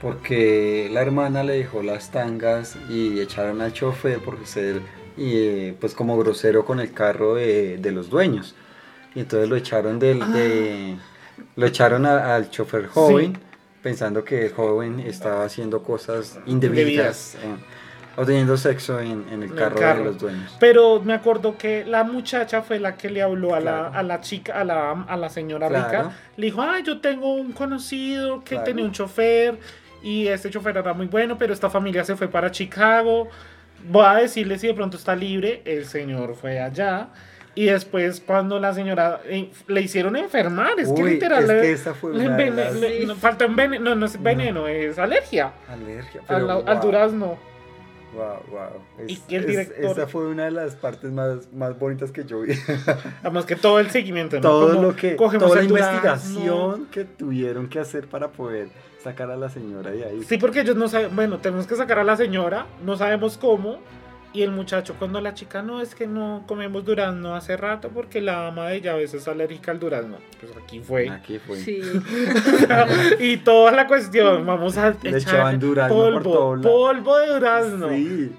Porque 0.00 0.88
la 0.92 1.02
hermana 1.02 1.42
le 1.44 1.54
dejó 1.58 1.82
las 1.82 2.10
tangas 2.10 2.76
y 2.88 3.20
echaron 3.20 3.60
al 3.60 3.72
chofer 3.72 4.18
porque 4.24 4.46
ser 4.46 4.80
y, 5.16 5.32
eh, 5.36 5.74
pues 5.78 5.92
como 5.94 6.16
grosero 6.16 6.64
con 6.64 6.80
el 6.80 6.92
carro 6.92 7.34
de, 7.34 7.76
de 7.76 7.92
los 7.92 8.08
dueños. 8.08 8.54
Y 9.14 9.20
entonces 9.20 9.48
lo 9.50 9.56
echaron 9.56 9.98
del 9.98 10.20
de- 10.32 10.96
lo 11.56 11.66
echaron 11.66 12.06
a- 12.06 12.34
al 12.36 12.48
chofer 12.48 12.86
joven 12.86 13.38
pensando 13.82 14.24
que 14.24 14.46
el 14.46 14.52
joven 14.52 15.00
estaba 15.00 15.44
haciendo 15.44 15.82
cosas 15.82 16.38
indebidas, 16.46 17.36
eh, 17.36 17.38
o 18.16 18.26
teniendo 18.26 18.56
sexo 18.56 19.00
en, 19.00 19.24
en 19.30 19.42
el 19.42 19.54
carro, 19.54 19.78
de 19.98 20.04
los 20.04 20.18
dueños. 20.18 20.54
Pero 20.60 21.00
me 21.00 21.14
acuerdo 21.14 21.56
que 21.56 21.84
la 21.86 22.04
muchacha 22.04 22.60
fue 22.62 22.78
la 22.78 22.96
que 22.96 23.08
le 23.08 23.22
habló 23.22 23.54
a, 23.54 23.60
la, 23.60 23.70
Claro. 23.88 23.94
a 23.98 24.02
la 24.02 24.20
chica, 24.20 24.60
a 24.60 24.64
la, 24.64 24.90
a 25.08 25.16
la 25.16 25.28
señora 25.30 25.68
Claro. 25.68 25.86
rica. 25.86 26.10
Le 26.36 26.46
dijo, 26.46 26.60
ah, 26.60 26.80
yo 26.84 27.00
tengo 27.00 27.34
un 27.34 27.52
conocido 27.52 28.40
que 28.40 28.50
Claro. 28.56 28.64
tenía 28.64 28.84
un 28.84 28.92
chofer 28.92 29.58
y 30.02 30.26
este 30.26 30.50
chofer 30.50 30.76
era 30.76 30.92
muy 30.92 31.06
bueno, 31.06 31.38
pero 31.38 31.52
esta 31.54 31.70
familia 31.70 32.04
se 32.04 32.16
fue 32.16 32.28
para 32.28 32.50
Chicago. 32.50 33.28
Voy 33.88 34.04
a 34.04 34.14
decirle 34.16 34.58
si 34.58 34.66
de 34.66 34.74
pronto 34.74 34.96
está 34.98 35.14
libre. 35.16 35.62
El 35.64 35.86
señor 35.86 36.34
fue 36.34 36.60
allá. 36.60 37.08
Y 37.54 37.66
después 37.66 38.22
cuando 38.24 38.58
la 38.60 38.72
señora 38.72 39.20
eh, 39.24 39.50
le 39.66 39.80
hicieron 39.82 40.16
enfermar, 40.16 40.78
es 40.78 40.88
que 40.92 41.02
Uy, 41.02 41.10
literal 41.14 41.42
es 41.42 41.48
le- 41.48 41.60
que 41.62 41.72
esa 41.72 41.94
fue 41.94 42.14
le 42.14 42.26
una 42.28 42.38
las- 42.50 42.74
le- 42.76 43.06
no, 43.06 43.16
falta 43.16 43.46
un 43.46 43.56
veneno, 43.56 43.84
no, 43.90 43.94
no 43.96 44.06
es 44.06 44.22
veneno, 44.22 44.68
es 44.68 44.98
alergia 44.98 45.52
alergia, 45.68 46.20
al, 46.28 46.42
pero 46.42 46.50
al 46.52 46.64
wow. 46.76 46.80
durazno. 46.80 47.50
Wow, 48.12 48.42
wow. 48.50 49.06
Y 49.06 49.16
que 49.18 49.36
el 49.36 49.46
director- 49.46 49.84
esa 49.98 50.06
fue 50.08 50.26
una 50.26 50.44
de 50.46 50.50
las 50.50 50.74
partes 50.74 51.12
más, 51.12 51.52
más 51.52 51.78
bonitas 51.78 52.10
que 52.10 52.24
yo 52.24 52.40
vi. 52.40 52.52
Además 53.22 53.44
que 53.46 53.54
todo 53.56 53.78
el 53.78 53.88
seguimiento, 53.90 54.36
¿no? 54.36 54.42
Todo 54.42 54.68
Como 54.74 54.82
lo 54.88 54.96
que, 54.96 55.10
toda 55.12 55.56
la 55.56 55.62
investigación 55.62 56.86
que 56.90 57.04
tuvieron 57.04 57.68
que 57.68 57.78
hacer 57.78 58.08
para 58.08 58.28
poder 58.28 58.68
sacar 59.02 59.30
a 59.30 59.36
la 59.36 59.48
señora 59.48 59.90
de 59.92 60.04
ahí. 60.04 60.22
Sí, 60.24 60.38
porque 60.38 60.60
ellos 60.60 60.76
no 60.76 60.88
saben, 60.88 61.14
bueno, 61.14 61.38
tenemos 61.38 61.66
que 61.66 61.74
sacar 61.76 61.98
a 62.00 62.04
la 62.04 62.16
señora, 62.16 62.66
no 62.84 62.96
sabemos 62.96 63.38
cómo. 63.38 63.78
Y 64.32 64.42
el 64.42 64.52
muchacho, 64.52 64.94
cuando 64.96 65.20
la 65.20 65.34
chica 65.34 65.60
no 65.60 65.80
es 65.80 65.94
que 65.94 66.06
no 66.06 66.44
comemos 66.46 66.84
durazno 66.84 67.34
hace 67.34 67.56
rato 67.56 67.88
porque 67.88 68.20
la 68.20 68.46
ama 68.46 68.68
de 68.68 68.80
llaves 68.80 69.12
es 69.12 69.26
alérgica 69.26 69.72
al 69.72 69.80
durazno. 69.80 70.18
Pues 70.40 70.52
aquí 70.56 70.80
fue. 70.80 71.08
Aquí 71.08 71.38
fue. 71.38 71.56
Sí. 71.56 71.80
y 73.18 73.38
toda 73.38 73.72
la 73.72 73.88
cuestión, 73.88 74.46
vamos 74.46 74.76
a 74.76 74.90
Le 75.02 75.10
echar 75.10 75.34
echaban 75.34 75.58
durazno 75.58 75.96
por 75.96 76.22
polvo, 76.22 76.62
polvo 76.62 77.18
de 77.18 77.26
durazno. 77.26 77.88
Sí, 77.88 78.32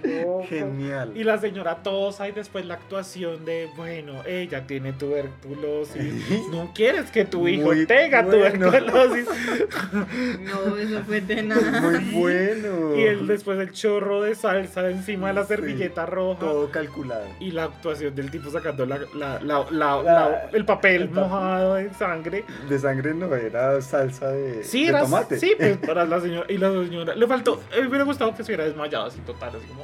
Qué 0.00 0.22
loco. 0.22 0.44
genial. 0.48 1.12
Y 1.14 1.24
la 1.24 1.38
señora 1.38 1.76
tosa 1.82 2.28
y 2.28 2.32
después 2.32 2.64
la 2.66 2.74
actuación 2.74 3.44
de, 3.44 3.68
bueno, 3.76 4.22
ella 4.26 4.66
tiene 4.66 4.92
tuberculosis. 4.92 6.12
No 6.50 6.72
quieres 6.74 7.10
que 7.10 7.24
tu 7.24 7.48
hijo 7.48 7.66
Muy 7.68 7.86
tenga 7.86 8.22
bueno. 8.22 8.70
tuberculosis. 8.70 9.26
No, 10.40 10.76
eso 10.76 11.02
fue 11.06 11.20
de 11.20 11.42
nada. 11.42 11.80
muy 11.80 11.98
bueno. 12.12 12.96
Y 12.96 13.02
el, 13.02 13.26
después 13.26 13.58
el 13.58 13.72
chorro 13.72 14.22
de 14.22 14.34
salsa 14.34 14.88
encima 14.90 15.28
de 15.28 15.34
la 15.34 15.42
Sí. 15.42 15.48
servilleta 15.48 16.06
roja. 16.06 16.40
Todo 16.40 16.70
calculado. 16.70 17.26
Y 17.40 17.50
la 17.50 17.64
actuación 17.64 18.14
del 18.14 18.30
tipo 18.30 18.50
sacando 18.50 18.86
la, 18.86 18.98
la- 19.14 19.40
la- 19.40 19.66
la- 19.70 20.02
La- 20.02 20.02
la- 20.02 20.50
el 20.52 20.64
papel 20.64 21.02
el 21.02 21.08
papel. 21.08 21.22
mojado 21.24 21.74
de 21.74 21.92
sangre. 21.94 22.44
De 22.68 22.78
sangre 22.78 23.14
no 23.14 23.34
era 23.34 23.80
salsa 23.80 24.30
de, 24.30 24.62
Sí, 24.64 24.84
de 24.84 24.88
era, 24.90 25.00
tomate. 25.02 25.38
sí, 25.38 25.54
pues 25.56 25.76
para 25.86 26.04
la 26.04 26.20
señora. 26.20 26.46
Y 26.48 26.58
la 26.58 26.70
señora, 26.70 27.14
le 27.14 27.26
faltó, 27.26 27.60
me 27.80 27.86
hubiera 27.88 28.04
gustado 28.04 28.34
que 28.34 28.42
se 28.44 28.50
hubiera 28.52 28.64
desmayado 28.64 29.06
así 29.06 29.18
total, 29.20 29.50
así 29.56 29.66
como, 29.66 29.81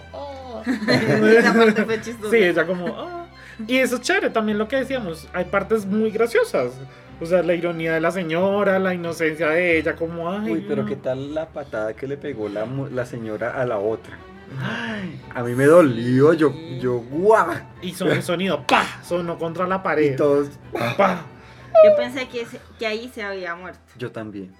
Esa 0.67 1.55
parte 1.55 1.85
fue 1.85 2.01
chistosa. 2.01 2.31
Sí, 2.31 2.37
ella 2.37 2.67
como, 2.67 2.87
"Ah". 2.97 3.27
Y 3.67 3.77
eso 3.79 3.97
es 3.97 4.03
chévere, 4.03 4.31
también 4.31 4.57
lo 4.59 4.69
que 4.69 4.77
decíamos, 4.77 5.29
hay 5.33 5.45
partes 5.47 5.85
muy 5.87 6.11
graciosas. 6.11 6.73
O 7.21 7.27
sea, 7.27 7.43
la 7.43 7.55
ironía 7.55 7.95
de 7.95 8.01
la 8.01 8.13
señora, 8.13 8.79
la 8.79 8.95
inocencia 8.95 9.49
de 9.49 9.79
ella, 9.79 9.97
como, 9.97 10.31
ay. 10.31 10.53
Uy, 10.53 10.65
pero 10.69 10.83
no". 10.83 10.89
qué 10.89 10.95
tal 10.97 11.35
la 11.35 11.49
patada 11.49 11.95
que 11.95 12.07
le 12.07 12.17
pegó 12.17 12.49
la, 12.49 12.65
la 12.93 13.05
señora 13.07 13.61
a 13.61 13.65
la 13.67 13.79
otra. 13.79 14.17
Ay, 14.63 15.21
a 15.35 15.43
mí 15.43 15.53
me 15.55 15.65
dolió, 15.67 16.33
yo, 16.33 16.55
yo, 16.81 17.01
guau. 17.01 17.49
Y 17.83 17.93
son 17.93 18.09
el 18.13 18.23
sonido, 18.23 18.65
¡pa! 18.69 18.85
Sonó 19.05 19.37
contra 19.39 19.67
la 19.67 19.83
pared. 19.83 20.13
Y 20.15 20.17
todos, 20.17 20.49
¡Pa! 20.97 21.23
Yo 21.85 21.97
pensé 21.97 22.29
que, 22.29 22.43
ese- 22.43 22.61
que 22.79 22.87
ahí 22.87 23.11
se 23.13 23.23
había 23.23 23.55
muerto. 23.57 23.81
yo 23.99 24.11
también. 24.11 24.55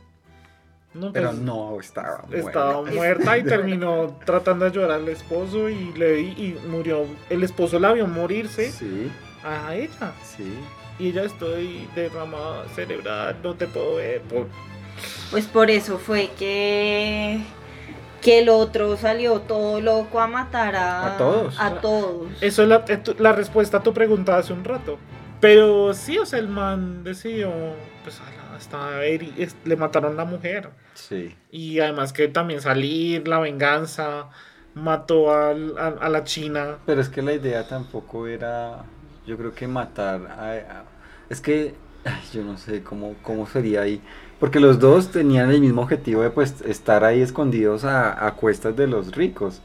No, 0.95 1.13
Pero 1.13 1.31
pues, 1.31 1.41
no, 1.43 1.79
estaba 1.81 2.25
muerta. 2.29 2.49
Estaba 2.49 2.83
muerta 2.83 3.39
y 3.39 3.45
terminó 3.45 4.17
tratando 4.25 4.65
de 4.65 4.71
llorar 4.73 4.93
al 5.01 5.09
esposo 5.09 5.69
y 5.69 5.93
le 5.93 6.21
y 6.21 6.59
murió. 6.69 7.05
El 7.29 7.43
esposo 7.45 7.79
la 7.79 7.93
vio 7.93 8.07
morirse 8.07 8.73
Sí, 8.73 9.11
a 9.45 9.75
ella. 9.75 10.13
sí. 10.25 10.55
Y 10.99 11.09
ella 11.11 11.25
estoy 11.25 11.89
derramada 11.95 12.65
cerebral, 12.75 13.37
no 13.43 13.55
te 13.55 13.67
puedo 13.69 13.97
ver. 13.97 14.23
por- 14.23 14.49
Pues 15.31 15.47
por 15.47 15.71
eso 15.71 15.99
fue 15.99 16.31
que 16.39 17.41
que 18.21 18.41
el 18.41 18.49
otro 18.49 18.97
salió 18.97 19.41
todo 19.43 19.81
loco 19.81 20.21
a 20.21 20.27
matar 20.27 20.75
a, 20.75 21.15
A 21.15 21.19
todos. 21.19 21.61
A 21.61 21.75
todos. 21.81 22.27
Eso 22.41 22.63
es 22.65 22.69
la, 22.69 22.85
tu- 22.85 23.15
la 23.21 23.31
respuesta 23.33 23.77
a 23.77 23.83
tu 23.85 23.95
pregunta 23.95 24.37
hace 24.39 24.53
un 24.53 24.65
rato. 24.65 24.99
Pero 25.41 25.95
sí, 25.95 26.19
o 26.19 26.27
sea, 26.27 26.39
el 26.39 26.49
man 26.49 27.05
decidió, 27.05 27.53
pues, 28.03 28.21
es- 29.37 29.57
le 29.65 29.77
mataron 29.77 30.13
a 30.13 30.17
la 30.17 30.25
mujer. 30.25 30.71
Sí. 30.95 31.37
Y 31.51 31.81
además 31.81 32.13
que 32.13 32.29
también 32.29 32.61
salir, 32.61 33.27
la 33.29 33.39
venganza, 33.39 34.29
mató 34.75 35.33
al- 35.33 35.77
a, 35.79 35.87
a 35.89 36.09
la 36.09 36.25
china. 36.25 36.79
Pero 36.87 37.01
es 37.01 37.09
que 37.09 37.23
la 37.23 37.33
idea 37.33 37.67
tampoco 37.67 38.27
era, 38.27 38.85
yo 39.27 39.37
creo 39.37 39.55
que 39.55 39.69
matar 39.69 40.27
a... 40.27 40.51
a- 40.53 40.85
es 41.31 41.41
que, 41.41 41.75
ay, 42.05 42.23
yo 42.33 42.43
no 42.43 42.57
sé 42.57 42.83
cómo, 42.83 43.15
cómo 43.23 43.47
sería 43.47 43.83
ahí. 43.83 44.01
Porque 44.41 44.61
los 44.61 44.79
dos 44.79 45.11
tenían 45.11 45.51
el 45.51 45.61
mismo 45.61 45.83
objetivo 45.83 46.23
de 46.23 46.31
pues 46.31 46.61
estar 46.63 47.05
ahí 47.05 47.21
escondidos 47.21 47.85
a, 47.85 48.27
a 48.27 48.35
cuestas 48.35 48.77
de 48.77 48.87
los 48.87 49.13
ricos. 49.15 49.61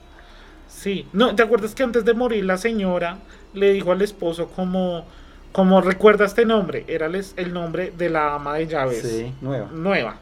Sí, 0.68 1.08
no, 1.14 1.36
¿te 1.36 1.44
acuerdas 1.44 1.76
que 1.76 1.84
antes 1.84 2.06
de 2.06 2.14
morir 2.14 2.46
la 2.46 2.58
señora 2.58 3.20
le 3.54 3.74
dijo 3.74 3.92
al 3.92 4.02
esposo 4.02 4.50
como, 4.50 5.06
como 5.54 5.80
recuerda 5.80 6.26
este 6.26 6.46
nombre? 6.46 6.84
Era 6.89 7.06
el, 7.08 7.54
nombre 7.54 7.94
de 7.98 8.10
la 8.10 8.36
ama 8.36 8.56
de 8.56 8.68
llaves 8.68 9.02
Sí, 9.02 9.34
nueva. 9.39 9.70
nueva. 9.72 10.16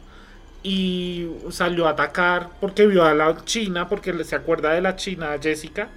Y 0.62 1.28
salió 1.50 1.88
a 1.88 1.90
atacar 1.90 2.50
porque 2.60 2.86
vio 2.86 3.04
a 3.04 3.14
la 3.14 3.34
china, 3.44 3.88
porque 3.88 4.22
se 4.22 4.36
acuerda 4.36 4.70
de 4.74 4.80
la 4.80 4.94
china 4.94 5.30
Jessica, 5.42 5.88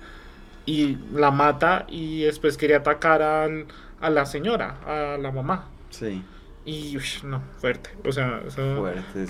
y 0.66 0.98
la 1.14 1.30
mata 1.30 1.86
y 1.88 2.24
después 2.24 2.58
quería 2.58 2.78
atacar 2.78 3.22
al- 3.22 3.66
a 4.02 4.10
la 4.10 4.26
señora, 4.26 4.78
a 4.88 5.18
la 5.20 5.32
mamá. 5.32 5.66
Sí, 5.92 6.24
Y 6.68 6.98
ush, 6.98 7.22
no, 7.24 7.44
fuerte. 7.60 7.92
O 8.04 8.12
sea, 8.12 8.42
eso- 8.48 8.84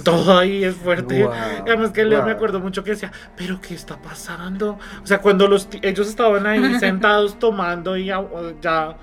todo 0.05 0.37
ahí 0.37 0.63
es 0.63 0.73
fuerte. 0.75 1.23
Guau, 1.23 1.33
Además 1.67 1.91
que 1.91 2.05
Leo 2.05 2.23
me 2.23 2.31
acuerdo 2.31 2.61
mucho 2.61 2.81
que 2.85 2.91
decía, 2.91 3.11
pero 3.35 3.59
¿qué 3.59 3.73
está 3.73 4.01
pasando? 4.01 4.79
O 5.03 5.05
sea, 5.05 5.17
cuando 5.19 5.45
los 5.49 5.67
ellos 5.81 6.07
estaban 6.07 6.47
ahí 6.47 6.61
sentados 6.79 7.37
tomando 7.37 7.97
y 7.97 8.05
ya 8.05 8.95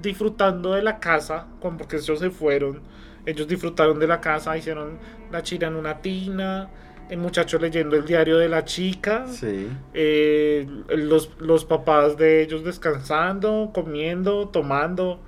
disfrutando 0.00 0.72
de 0.72 0.82
la 0.82 0.98
casa, 0.98 1.46
porque 1.60 1.96
ellos 1.96 2.18
se 2.18 2.30
fueron, 2.30 2.80
ellos 3.26 3.48
disfrutaron 3.48 3.98
de 3.98 4.06
la 4.06 4.20
casa, 4.20 4.56
hicieron 4.56 4.98
la 5.30 5.42
china 5.42 5.68
en 5.68 5.76
una 5.76 6.00
tina, 6.00 6.68
el 7.08 7.18
muchacho 7.18 7.58
leyendo 7.58 7.96
el 7.96 8.04
diario 8.04 8.38
de 8.38 8.48
la 8.48 8.64
chica, 8.64 9.26
Sí, 9.28 9.68
eh, 9.92 10.66
los, 10.88 11.30
los 11.38 11.64
papás 11.64 12.16
de 12.16 12.42
ellos 12.42 12.64
descansando, 12.64 13.70
comiendo, 13.74 14.48
tomando 14.48 15.20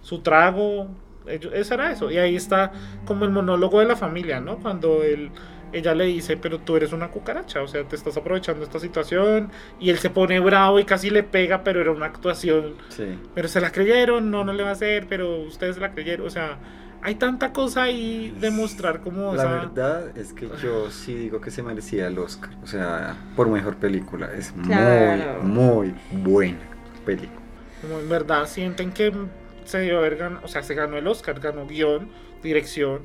su 0.00 0.20
trago. 0.20 0.88
Ellos, 1.26 1.52
eso 1.54 1.74
era 1.74 1.92
eso. 1.92 2.10
Y 2.10 2.16
ahí 2.18 2.36
está 2.36 2.72
como 3.04 3.24
el 3.24 3.30
monólogo 3.30 3.80
de 3.80 3.86
la 3.86 3.96
familia, 3.96 4.40
¿no? 4.40 4.58
Cuando 4.58 5.02
él, 5.02 5.30
ella 5.72 5.94
le 5.94 6.04
dice, 6.04 6.36
pero 6.36 6.58
tú 6.58 6.76
eres 6.76 6.92
una 6.92 7.08
cucaracha, 7.08 7.62
o 7.62 7.68
sea, 7.68 7.84
te 7.84 7.96
estás 7.96 8.16
aprovechando 8.16 8.64
esta 8.64 8.78
situación. 8.80 9.50
Y 9.80 9.90
él 9.90 9.98
se 9.98 10.10
pone 10.10 10.40
bravo 10.40 10.78
y 10.78 10.84
casi 10.84 11.10
le 11.10 11.22
pega, 11.22 11.62
pero 11.64 11.80
era 11.80 11.90
una 11.90 12.06
actuación. 12.06 12.74
sí. 12.88 13.18
Pero 13.34 13.48
se 13.48 13.60
la 13.60 13.70
creyeron, 13.72 14.30
no, 14.30 14.44
no 14.44 14.52
le 14.52 14.62
va 14.62 14.70
a 14.70 14.72
hacer, 14.72 15.06
pero 15.08 15.40
ustedes 15.40 15.76
se 15.76 15.80
la 15.80 15.92
creyeron. 15.92 16.26
O 16.26 16.30
sea, 16.30 16.58
hay 17.00 17.14
tanta 17.14 17.52
cosa 17.52 17.84
ahí 17.84 18.34
de 18.40 18.50
mostrar 18.50 19.00
como 19.00 19.32
La 19.34 19.42
esa... 19.42 19.52
verdad 19.52 20.18
es 20.18 20.32
que 20.32 20.48
yo 20.62 20.90
sí 20.90 21.14
digo 21.14 21.40
que 21.40 21.50
se 21.50 21.62
merecía 21.62 22.08
el 22.08 22.18
Oscar. 22.18 22.50
O 22.62 22.66
sea, 22.66 23.16
por 23.36 23.48
mejor 23.48 23.76
película. 23.76 24.30
Es 24.36 24.52
Claro. 24.66 25.42
muy, 25.42 25.94
muy 26.10 26.22
buena 26.22 26.58
película. 27.04 27.40
Como 27.82 28.00
en 28.00 28.08
verdad 28.08 28.46
sienten 28.48 28.90
que 28.92 29.12
se 29.64 29.80
dio 29.82 29.98
haber 29.98 30.16
ganado, 30.16 30.44
o 30.44 30.48
sea, 30.48 30.62
se 30.62 30.74
ganó 30.74 30.96
el 30.96 31.06
Oscar, 31.06 31.38
ganó 31.40 31.66
guion, 31.66 32.08
dirección, 32.42 33.02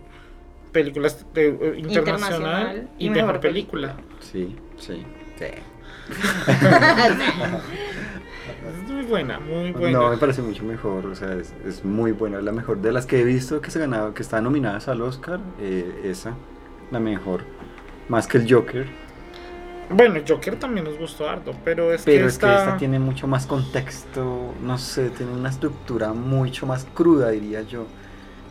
películas 0.74 1.26
de, 1.34 1.48
eh, 1.48 1.74
internacional, 1.78 1.78
Internacional 1.78 2.90
y, 2.98 3.10
mejor, 3.10 3.26
mejor 3.28 3.40
película. 3.40 3.96
Sí, 4.20 4.56
sí. 4.78 5.06
sí. 5.38 5.46
Es 8.84 8.90
muy 8.90 9.04
buena, 9.04 9.40
muy 9.40 9.72
buena. 9.72 10.00
No, 10.00 10.10
me 10.10 10.18
parece 10.18 10.42
mucho 10.42 10.64
mejor, 10.64 11.06
o 11.06 11.16
sea, 11.16 11.34
es, 11.34 11.54
es 11.66 11.84
muy 11.84 12.12
buena, 12.12 12.42
la 12.42 12.52
mejor 12.52 12.82
de 12.82 12.92
las 12.92 13.06
que 13.06 13.20
he 13.20 13.24
visto 13.24 13.62
que 13.62 13.72
se 13.72 13.80
ganaba, 13.80 14.14
que 14.14 14.22
están 14.22 14.44
nominadas 14.44 14.88
al 14.88 15.02
Oscar, 15.02 15.40
eh, 15.60 16.02
esa, 16.06 16.34
la 16.92 17.00
mejor, 17.00 17.42
más 18.08 18.28
que 18.28 18.38
el 18.38 18.54
Joker, 18.54 18.88
Bueno, 19.90 20.22
Joker 20.28 20.58
también 20.58 20.86
nos 20.86 20.98
gustó 20.98 21.30
harto, 21.30 21.54
pero 21.64 21.94
es 21.94 22.04
pero 22.04 22.22
que 22.22 22.26
es 22.28 22.34
esta... 22.34 22.48
que 22.48 22.64
esta 22.64 22.78
tiene 22.78 23.00
mucho 23.00 23.28
más 23.28 23.46
contexto, 23.46 24.54
no 24.62 24.78
sé, 24.78 25.10
tiene 25.10 25.34
una 25.34 25.50
estructura 25.50 26.14
mucho 26.14 26.66
más 26.66 26.86
cruda, 26.94 27.30
diría 27.30 27.64
yo, 27.64 27.86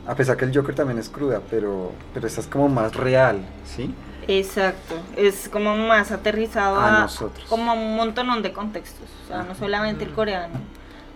a 0.06 0.14
pesar 0.14 0.36
que 0.36 0.44
el 0.44 0.54
Joker 0.56 0.74
también 0.74 0.98
es 0.98 1.08
cruda, 1.08 1.40
pero, 1.50 1.92
pero 2.14 2.26
esta 2.26 2.40
es 2.40 2.46
como 2.46 2.68
más 2.68 2.94
real, 2.94 3.38
¿sí? 3.64 3.94
Exacto. 4.28 4.94
Es 5.16 5.48
como 5.48 5.76
más 5.76 6.12
aterrizado 6.12 6.76
A 6.76 6.98
a, 6.98 7.00
nosotros. 7.02 7.44
como 7.48 7.70
a 7.70 7.74
un 7.74 7.96
montón 7.96 8.42
de 8.42 8.52
contextos. 8.52 9.08
O 9.24 9.28
sea, 9.28 9.42
no 9.42 9.54
solamente 9.54 10.04
el 10.04 10.12
coreano, 10.12 10.54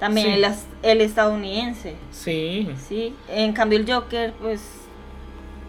también 0.00 0.26
Sí. 0.28 0.32
el, 0.34 0.44
as- 0.44 0.66
el 0.82 1.00
estadounidense. 1.00 1.96
Sí, 2.10 2.70
Sí. 2.88 3.14
En 3.28 3.52
cambio 3.52 3.78
el 3.78 3.90
Joker, 3.92 4.32
pues, 4.40 4.60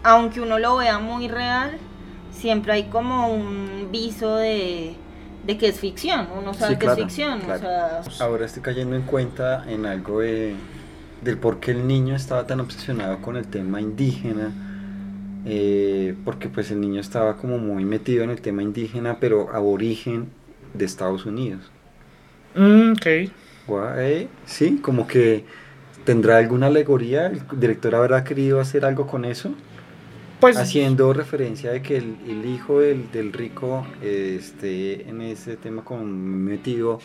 aunque 0.02 0.40
uno 0.40 0.58
lo 0.58 0.76
vea 0.76 0.98
muy 0.98 1.28
real, 1.28 1.78
siempre 2.32 2.72
hay 2.72 2.84
como 2.84 3.28
un 3.32 3.88
viso 3.90 4.36
de, 4.36 4.96
de 5.44 5.58
que 5.58 5.68
es 5.68 5.78
ficción. 5.80 6.28
Uno 6.36 6.54
sabe 6.54 6.74
Sí, 6.74 6.78
que 6.78 6.86
es 6.86 6.94
ficción. 6.94 7.40
claro. 7.40 8.00
O 8.06 8.10
sea, 8.10 8.26
Ahora 8.26 8.46
estoy 8.46 8.62
cayendo 8.62 8.96
en 8.96 9.02
cuenta 9.02 9.64
en 9.68 9.86
algo 9.86 10.20
de, 10.20 10.54
del 11.22 11.38
por 11.38 11.60
qué 11.60 11.72
el 11.72 11.86
niño 11.86 12.14
estaba 12.16 12.46
tan 12.46 12.60
obsesionado 12.60 13.20
con 13.20 13.36
el 13.36 13.46
tema 13.46 13.80
indígena. 13.80 14.52
eh, 15.46 16.14
porque 16.24 16.48
pues 16.48 16.70
el 16.70 16.80
niño 16.80 17.00
estaba 17.00 17.36
como 17.36 17.58
muy 17.58 17.84
metido 17.84 18.22
en 18.24 18.30
el 18.30 18.40
tema 18.40 18.62
indígena, 18.62 19.18
pero 19.20 19.48
aborigen 19.54 20.26
de 20.74 20.84
Estados 20.84 21.24
Unidos. 21.26 21.70
Mm, 22.54 22.92
ok. 22.92 23.06
Guau, 23.66 23.98
eh, 23.98 24.28
Sí, 24.46 24.78
como 24.82 25.06
que 25.06 25.44
tendrá 26.04 26.38
alguna 26.38 26.66
alegoría. 26.66 27.26
El 27.28 27.40
director 27.58 27.94
habrá 27.94 28.24
querido 28.24 28.60
hacer 28.60 28.84
algo 28.84 29.06
con 29.06 29.24
eso. 29.24 29.54
Pues 30.40 30.56
haciendo 30.56 31.12
referencia 31.12 31.72
de 31.72 31.82
que 31.82 31.96
el, 31.96 32.16
el 32.28 32.46
hijo 32.46 32.80
del, 32.80 33.10
del 33.10 33.32
rico 33.32 33.86
eh, 34.02 34.36
esté 34.38 35.08
en 35.08 35.20
ese 35.22 35.56
tema 35.56 35.82
como 35.82 36.04
metido 36.04 37.00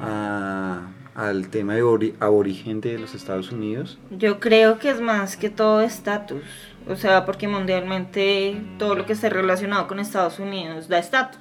a- 0.00 0.88
al 1.14 1.48
tema 1.48 1.74
de 1.74 1.82
ori- 1.84 2.14
aborigen 2.20 2.80
de 2.80 2.98
los 2.98 3.14
Estados 3.14 3.52
Unidos. 3.52 3.98
Yo 4.10 4.40
creo 4.40 4.78
que 4.78 4.90
es 4.90 5.00
más 5.00 5.36
que 5.36 5.50
todo 5.50 5.80
estatus. 5.82 6.42
O 6.88 6.96
sea, 6.96 7.24
porque 7.24 7.46
mundialmente 7.48 8.60
todo 8.78 8.94
lo 8.94 9.06
que 9.06 9.12
esté 9.12 9.30
relacionado 9.30 9.86
con 9.86 10.00
Estados 10.00 10.38
Unidos 10.38 10.88
da 10.88 10.98
estatus. 10.98 11.40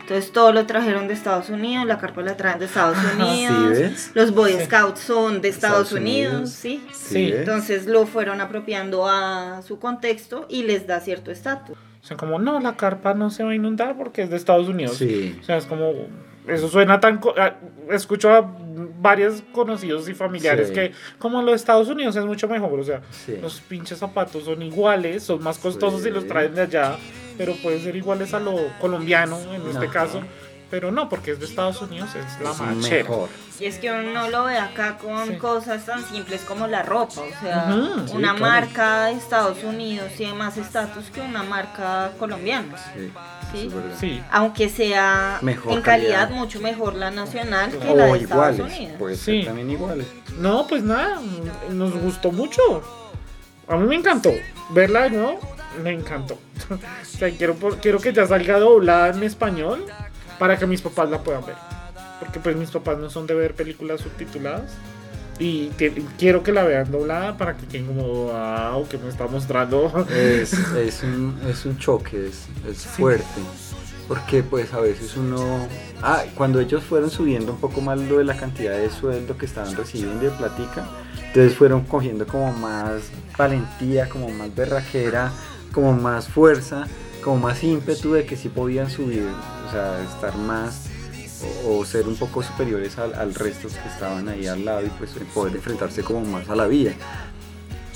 Entonces 0.00 0.32
todo 0.32 0.52
lo 0.52 0.66
trajeron 0.66 1.06
de 1.06 1.14
Estados 1.14 1.48
Unidos, 1.48 1.86
la 1.86 1.98
carpa 1.98 2.22
la 2.22 2.36
traen 2.36 2.58
de 2.58 2.64
Estados 2.64 2.96
Unidos. 3.16 3.76
¿Sí 3.76 3.82
ves? 3.82 4.10
Los 4.14 4.34
Boy 4.34 4.52
Sí. 4.54 4.64
Scouts 4.64 4.98
son 5.00 5.40
de 5.40 5.48
Estados, 5.48 5.82
Estados 5.88 5.92
Unidos, 5.92 6.32
Unidos. 6.32 6.50
¿sí? 6.50 6.84
Sí? 6.92 7.32
Entonces 7.32 7.86
lo 7.86 8.06
fueron 8.06 8.40
apropiando 8.40 9.06
a 9.08 9.62
su 9.62 9.78
contexto 9.78 10.46
y 10.48 10.64
les 10.64 10.88
da 10.88 10.98
cierto 11.00 11.30
estatus. 11.30 11.76
o 12.02 12.04
sea, 12.04 12.16
como, 12.16 12.40
no, 12.40 12.58
la 12.58 12.74
carpa 12.76 13.14
no 13.14 13.30
se 13.30 13.44
va 13.44 13.52
a 13.52 13.54
inundar 13.54 13.96
porque 13.96 14.22
es 14.22 14.30
de 14.30 14.36
Estados 14.36 14.66
Unidos. 14.68 14.96
Sí. 14.96 15.38
O 15.40 15.44
sea, 15.44 15.56
es 15.58 15.66
como, 15.66 15.92
eso 16.46 16.68
suena 16.68 17.00
tan... 17.00 17.20
ah, 17.38 17.54
Escucho 17.90 18.30
a 18.32 18.48
varios 19.00 19.42
conocidos 19.52 20.08
y 20.08 20.14
familiares 20.14 20.68
Sí. 20.68 20.74
que, 20.74 20.92
como 21.18 21.42
los 21.42 21.54
Estados 21.56 21.88
Unidos 21.88 22.14
es 22.16 22.24
mucho 22.24 22.48
mejor, 22.48 22.78
o 22.80 22.84
sea, 22.84 23.02
Sí. 23.10 23.36
los 23.42 23.60
pinches 23.60 23.98
zapatos 23.98 24.44
son 24.44 24.62
iguales, 24.62 25.24
son 25.24 25.42
más 25.42 25.58
costosos 25.58 26.06
y 26.06 26.10
los 26.10 26.22
Sí. 26.22 26.28
traen 26.28 26.54
de 26.54 26.62
allá, 26.62 26.96
pero 27.36 27.54
pueden 27.56 27.80
ser 27.82 27.96
iguales 27.96 28.32
a 28.34 28.40
lo 28.40 28.56
colombiano 28.80 29.38
en 29.52 29.68
este 29.68 29.88
caso. 29.88 30.20
Pero 30.72 30.90
no, 30.90 31.06
porque 31.10 31.32
es 31.32 31.38
de 31.38 31.44
Estados 31.44 31.82
Unidos, 31.82 32.08
es 32.14 32.40
la 32.42 32.52
chévere. 32.80 33.02
mejor. 33.04 33.28
Y 33.60 33.66
es 33.66 33.76
que 33.76 33.90
uno 33.90 34.10
no 34.10 34.30
lo 34.30 34.44
ve 34.44 34.56
acá 34.56 34.96
con 34.96 35.28
Sí. 35.28 35.36
cosas 35.36 35.84
tan 35.84 36.02
simples 36.06 36.40
como 36.48 36.66
la 36.66 36.82
ropa. 36.82 37.20
O 37.20 37.40
sea, 37.42 37.66
sí, 38.06 38.12
una 38.16 38.34
claro. 38.34 38.38
marca 38.38 39.04
de 39.04 39.12
Estados 39.12 39.62
Unidos 39.64 40.10
tiene 40.16 40.32
más 40.32 40.56
estatus 40.56 41.10
que 41.10 41.20
una 41.20 41.42
marca 41.42 42.12
colombiana. 42.18 42.74
Sí. 43.52 43.70
¿sí? 44.00 44.22
Aunque 44.30 44.70
sea 44.70 45.40
Mejor 45.42 45.74
en 45.74 45.82
calidad, 45.82 46.20
calidad. 46.22 46.30
mucho 46.40 46.58
mejor 46.62 46.94
la 46.94 47.10
nacional 47.10 47.70
que 47.70 47.94
la 47.94 48.06
O 48.06 48.14
de 48.14 48.20
Estados 48.20 48.22
iguales. 48.56 48.60
Unidos. 48.78 48.96
Puede 48.98 49.16
Sí. 49.16 49.24
ser 49.40 49.44
también 49.48 49.70
iguales. 49.72 50.06
No, 50.38 50.66
pues 50.66 50.82
nada, 50.82 51.20
nos 51.68 51.92
gustó 52.00 52.32
mucho. 52.32 52.62
A 53.68 53.76
mí 53.76 53.86
me 53.86 53.96
encantó. 53.96 54.32
Verla 54.70 55.02
de 55.02 55.10
nuevo, 55.10 55.38
me 55.82 55.90
encantó. 55.92 56.38
o 56.70 57.04
sea, 57.04 57.30
quiero, 57.30 57.56
por- 57.56 57.76
quiero 57.76 57.98
que 58.00 58.14
ya 58.14 58.26
salga 58.26 58.58
doblada 58.58 59.08
en 59.08 59.22
español 59.22 59.84
para 60.38 60.58
que 60.58 60.66
mis 60.66 60.80
papás 60.80 61.10
la 61.10 61.22
puedan 61.22 61.44
ver. 61.44 61.56
Porque 62.20 62.40
pues 62.40 62.56
mis 62.56 62.70
papás 62.70 62.98
no 62.98 63.10
son 63.10 63.26
de 63.26 63.34
ver 63.34 63.54
películas 63.54 64.00
subtituladas. 64.00 64.72
Y 65.38 65.68
quiero 66.18 66.42
que 66.42 66.52
la 66.52 66.62
vean 66.62 66.90
doblada 66.92 67.36
para 67.36 67.56
que 67.56 67.66
queden 67.66 67.86
como, 67.86 68.02
wow, 68.02 68.86
que 68.88 68.98
me 68.98 69.08
está 69.08 69.26
mostrando. 69.26 70.06
Es, 70.10 70.52
es, 70.76 71.02
un, 71.02 71.40
es 71.48 71.64
un 71.64 71.78
choque, 71.78 72.28
es, 72.28 72.46
es 72.68 72.86
fuerte. 72.86 73.40
Porque 74.06 74.42
pues 74.42 74.72
a 74.72 74.80
veces 74.80 75.16
uno... 75.16 75.66
Ah, 76.02 76.24
cuando 76.36 76.60
ellos 76.60 76.82
fueron 76.82 77.10
subiendo 77.10 77.52
un 77.52 77.60
poco 77.60 77.80
más 77.80 77.98
lo 77.98 78.18
de 78.18 78.24
la 78.24 78.36
cantidad 78.36 78.76
de 78.76 78.90
sueldo 78.90 79.38
que 79.38 79.46
estaban 79.46 79.74
recibiendo 79.76 80.24
de 80.24 80.30
platica, 80.30 80.86
entonces 81.28 81.56
fueron 81.56 81.84
cogiendo 81.84 82.26
como 82.26 82.52
más 82.52 83.10
valentía, 83.38 84.08
como 84.08 84.28
más 84.28 84.54
berraquera, 84.54 85.32
como 85.72 85.92
más 85.92 86.28
fuerza, 86.28 86.86
como 87.22 87.38
más 87.38 87.62
ímpetu 87.64 88.12
de 88.12 88.24
que 88.26 88.36
sí 88.36 88.48
podían 88.48 88.90
subir, 88.90 89.26
o 89.68 89.70
sea, 89.70 90.00
estar 90.02 90.36
más 90.36 90.86
o, 91.66 91.78
o 91.78 91.84
ser 91.84 92.06
un 92.06 92.16
poco 92.16 92.42
superiores 92.42 92.98
al, 92.98 93.14
al 93.14 93.34
resto 93.34 93.68
que 93.68 93.88
estaban 93.88 94.28
ahí 94.28 94.46
al 94.46 94.64
lado 94.64 94.84
y 94.84 94.88
pues 94.90 95.10
poder 95.34 95.54
enfrentarse 95.56 96.02
como 96.02 96.20
más 96.20 96.48
a 96.50 96.54
la 96.56 96.66
vida 96.66 96.92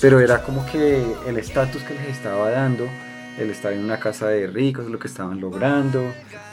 pero 0.00 0.20
era 0.20 0.42
como 0.42 0.66
que 0.66 1.02
el 1.26 1.38
estatus 1.38 1.82
que 1.82 1.94
les 1.94 2.08
estaba 2.08 2.50
dando, 2.50 2.86
el 3.38 3.48
estar 3.50 3.72
en 3.72 3.82
una 3.82 3.98
casa 3.98 4.28
de 4.28 4.46
ricos, 4.46 4.86
lo 4.90 4.98
que 4.98 5.08
estaban 5.08 5.40
logrando, 5.40 6.12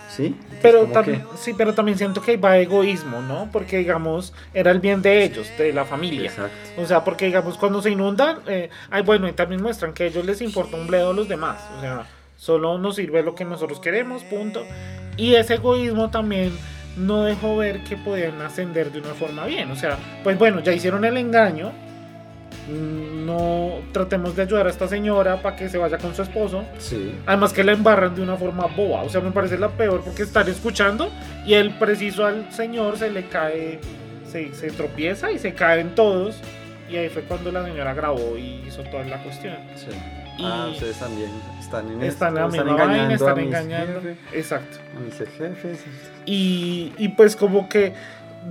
¿sí? 0.09 0.27
Entonces, 0.27 0.59
Pero 0.61 1.03
que- 1.03 1.21
sí, 1.37 1.53
pero 1.53 1.73
también 1.73 1.97
siento 1.97 2.21
que 2.21 2.37
va 2.37 2.57
egoísmo, 2.57 3.21
¿no? 3.21 3.49
Porque 3.51 3.79
digamos, 3.79 4.31
era 4.53 4.71
el 4.71 4.79
bien 4.79 5.01
de 5.01 5.25
ellos, 5.25 5.49
de 5.57 5.73
la 5.73 5.83
familia. 5.83 6.29
Exacto. 6.29 6.55
O 6.81 6.85
sea, 6.85 7.03
porque 7.03 7.25
digamos, 7.25 7.57
cuando 7.57 7.81
se 7.81 7.89
inundan, 7.89 8.37
eh, 8.47 8.69
ay, 8.89 9.01
bueno, 9.03 9.27
y 9.27 9.33
también 9.33 9.61
muestran 9.61 9.91
que 9.93 10.03
a 10.03 10.07
ellos 10.07 10.25
les 10.25 10.39
importa 10.41 10.77
un 10.77 10.87
bledo 10.87 11.09
a 11.09 11.13
los 11.13 11.27
demás. 11.27 11.57
O 11.77 11.81
sea, 11.81 12.07
solo 12.43 12.77
nos 12.77 12.97
sirve 12.97 13.23
lo 13.23 13.35
que 13.35 13.45
nosotros 13.45 13.79
queremos, 13.79 14.23
punto. 14.23 14.65
Y 15.15 15.35
ese 15.35 15.53
egoísmo 15.55 16.09
también 16.09 16.51
no 16.97 17.23
dejó 17.23 17.55
ver 17.55 17.83
que 17.85 17.95
podían 17.95 18.41
ascender 18.41 18.91
de 18.91 18.99
una 18.99 19.13
forma 19.13 19.45
bien. 19.45 19.71
O 19.71 19.75
sea, 19.77 19.97
pues 20.25 20.37
bueno, 20.37 20.59
ya 20.59 20.73
hicieron 20.73 21.05
el 21.05 21.15
engaño. 21.15 21.71
mm, 22.69 23.25
No 23.25 23.75
tratemos 23.93 24.35
de 24.35 24.41
ayudar 24.41 24.67
a 24.67 24.69
esta 24.69 24.87
señora 24.89 25.41
para 25.41 25.55
que 25.55 25.69
se 25.69 25.77
vaya 25.77 25.97
con 25.97 26.13
su 26.13 26.21
esposo. 26.21 26.65
Sí. 26.79 27.15
Además 27.25 27.53
que 27.53 27.63
la 27.63 27.71
embarran 27.71 28.13
de 28.13 28.21
una 28.21 28.35
forma 28.35 28.65
boba. 28.65 29.03
O 29.03 29.09
sea, 29.09 29.21
me 29.21 29.31
parece 29.31 29.57
la 29.57 29.69
peor 29.69 30.01
porque 30.03 30.23
están 30.23 30.49
escuchando 30.49 31.09
y 31.45 31.53
el 31.53 31.71
preciso 31.77 32.25
al 32.25 32.51
señor 32.51 32.97
se 32.97 33.09
le 33.09 33.27
cae, 33.29 33.79
se, 34.29 34.53
se 34.53 34.69
tropieza 34.71 35.31
y 35.31 35.39
se 35.39 35.53
caen 35.53 35.95
todos. 35.95 36.35
Y 36.89 36.97
ahí 36.97 37.07
fue 37.07 37.21
cuando 37.23 37.51
la 37.53 37.63
señora 37.63 37.93
grabó 37.93 38.37
y 38.37 38.65
hizo 38.67 38.83
toda 38.83 39.03
la 39.05 39.23
cuestión. 39.23 39.55
sí. 39.75 39.87
Y 40.37 40.43
Ah, 40.45 40.67
ustedes 40.71 40.97
también 40.97 41.29
están 41.59 41.91
en 41.91 42.01
están 42.03 42.37
esto, 42.37 42.49
vaina, 42.75 43.07
a 43.07 43.13
están 43.13 43.35
mis 43.37 43.45
engañando. 43.47 44.01
jefes, 44.01 44.17
Exacto. 44.33 44.77
a 44.97 44.99
mis 44.99 45.13
jefes. 45.15 45.83
Y, 46.25 46.91
y 46.97 47.09
pues 47.09 47.35
como 47.35 47.69
que 47.69 47.93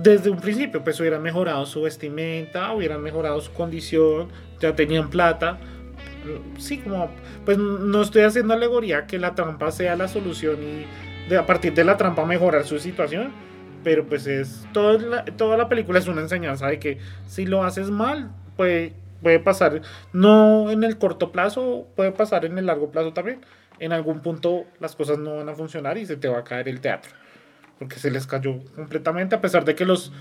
desde 0.01 0.29
un 0.29 0.37
principio 0.39 0.83
pues 0.83 0.99
hubieran 0.99 1.21
mejorado 1.21 1.65
su 1.65 1.81
vestimenta, 1.81 2.71
hubieran 2.73 3.01
mejorado 3.01 3.41
su 3.41 3.51
condición, 3.51 4.29
ya 4.59 4.75
tenían 4.75 5.09
plata. 5.09 5.57
Sí, 6.57 6.77
como 6.77 7.09
pues 7.43 7.57
no 7.57 8.01
estoy 8.01 8.21
haciendo 8.21 8.53
alegoría 8.53 9.05
que 9.05 9.19
la 9.19 9.35
trampa 9.35 9.71
sea 9.71 9.97
la 9.97 10.07
solución 10.07 10.57
y 10.63 11.29
de, 11.29 11.37
a 11.37 11.45
partir 11.45 11.73
de 11.73 11.83
la 11.83 11.97
trampa 11.97 12.25
mejorar 12.25 12.63
su 12.63 12.79
situación, 12.79 13.31
pero 13.83 14.05
pues 14.05 14.25
es 14.27 14.65
toda 14.71 14.93
la, 14.99 15.25
toda 15.25 15.57
la 15.57 15.67
película 15.67 15.99
es 15.99 16.07
una 16.07 16.21
enseñanza 16.21 16.67
de 16.67 16.79
que 16.79 16.97
si 17.27 17.45
lo 17.45 17.63
haces 17.65 17.89
mal 17.89 18.31
puede, 18.55 18.93
puede 19.23 19.39
pasar, 19.39 19.81
no 20.11 20.69
en 20.69 20.83
el 20.83 20.97
corto 20.99 21.31
plazo, 21.31 21.87
puede 21.95 22.11
pasar 22.11 22.45
en 22.45 22.57
el 22.59 22.67
largo 22.67 22.91
plazo 22.91 23.13
también. 23.13 23.41
En 23.79 23.91
algún 23.91 24.19
punto 24.19 24.65
las 24.79 24.95
cosas 24.95 25.17
no 25.17 25.37
van 25.37 25.49
a 25.49 25.55
funcionar 25.55 25.97
y 25.97 26.05
se 26.05 26.15
te 26.15 26.27
va 26.27 26.39
a 26.39 26.43
caer 26.43 26.67
el 26.69 26.79
teatro 26.81 27.11
porque 27.79 27.95
se 27.97 28.11
les 28.11 28.27
cayó 28.27 28.59
completamente, 28.75 29.33
a 29.35 29.41
pesar 29.41 29.65
de 29.65 29.73
que 29.73 29.83
los 29.83 30.13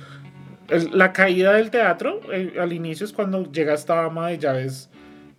el- 0.68 0.96
la 0.96 1.12
caída 1.12 1.52
del 1.52 1.70
teatro 1.70 2.20
eh, 2.32 2.54
al 2.58 2.72
inicio 2.72 3.04
es 3.04 3.12
cuando 3.12 3.50
llega 3.52 3.74
esta 3.74 4.04
ama 4.04 4.28
de 4.28 4.38
llaves 4.38 4.88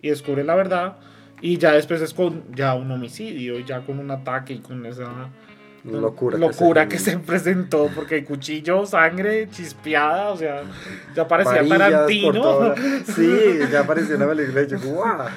y 0.00 0.10
descubre 0.10 0.44
la 0.44 0.54
verdad 0.54 0.96
y 1.42 1.58
ya 1.58 1.72
después 1.72 2.00
es 2.00 2.14
con 2.14 2.44
ya 2.54 2.74
un 2.74 2.90
homicidio 2.92 3.58
ya 3.60 3.80
con 3.80 3.98
un 3.98 4.10
ataque 4.12 4.54
y 4.54 4.58
con 4.60 4.86
esa 4.86 5.10
Locura. 5.84 6.38
locura 6.38 6.88
que 6.88 6.98
se, 6.98 7.18
presentó 7.18 7.90
porque 7.94 8.16
el 8.18 8.24
cuchillo, 8.24 8.86
sangre, 8.86 9.48
chispeada, 9.50 10.30
o 10.30 10.36
sea, 10.36 10.62
ya 11.14 11.28
parecía 11.28 11.62
Varillas 11.62 11.70
por 11.70 11.78
Tarantino 11.78 12.74
Sí, 13.14 13.58
ya 13.70 13.80
apareció 13.80 14.16
la 14.16 14.26
película 14.26 14.62
y 14.62 14.66
yo, 14.66 14.78
¡guau! 14.80 15.28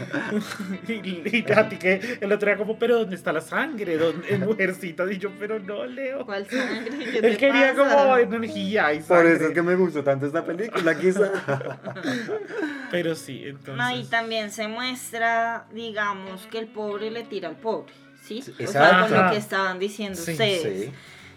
y, 0.87 1.37
y 1.37 1.45
a 1.51 1.67
ti 1.67 1.75
que 1.77 2.17
el 2.21 2.31
otro 2.31 2.47
día 2.47 2.57
como, 2.57 2.79
pero 2.79 2.99
¿dónde 2.99 3.15
está 3.17 3.33
la 3.33 3.41
sangre? 3.41 3.97
¿Dónde, 3.97 4.37
mujercita? 4.45 5.03
Y 5.11 5.17
yo, 5.17 5.31
pero 5.37 5.59
no, 5.59 5.85
Leo. 5.85 6.25
¿Cuál 6.25 6.47
sangre? 6.47 6.97
¿Qué 7.11 7.19
te 7.21 7.27
Él 7.27 7.37
quería 7.37 7.73
pasa? 7.75 7.95
como 7.95 8.17
energía 8.17 8.93
y 8.93 8.99
Por 8.99 9.17
sangre. 9.17 9.33
eso 9.33 9.45
es 9.47 9.51
que 9.53 9.61
me 9.61 9.75
gustó 9.75 10.01
tanto 10.03 10.27
esta 10.27 10.45
película, 10.45 10.97
quizá. 10.97 11.29
Pero 12.91 13.15
sí, 13.15 13.43
entonces. 13.45 13.75
No, 13.75 13.95
y 13.95 14.05
también 14.05 14.51
se 14.51 14.67
muestra, 14.69 15.65
digamos, 15.73 16.47
que 16.47 16.59
el 16.59 16.67
pobre 16.67 17.11
le 17.11 17.23
tira 17.23 17.49
al 17.49 17.57
pobre, 17.57 17.91
¿sí? 18.27 18.41
Sí, 18.41 18.51
o 18.63 18.67
sea, 18.71 18.89
con 18.89 18.99
exacto. 19.03 19.23
lo 19.25 19.31
que 19.31 19.37
estaban 19.37 19.79
diciendo 19.79 20.19
Sí, 20.21 20.31
ustedes. 20.31 20.61
Sí. 20.85 20.91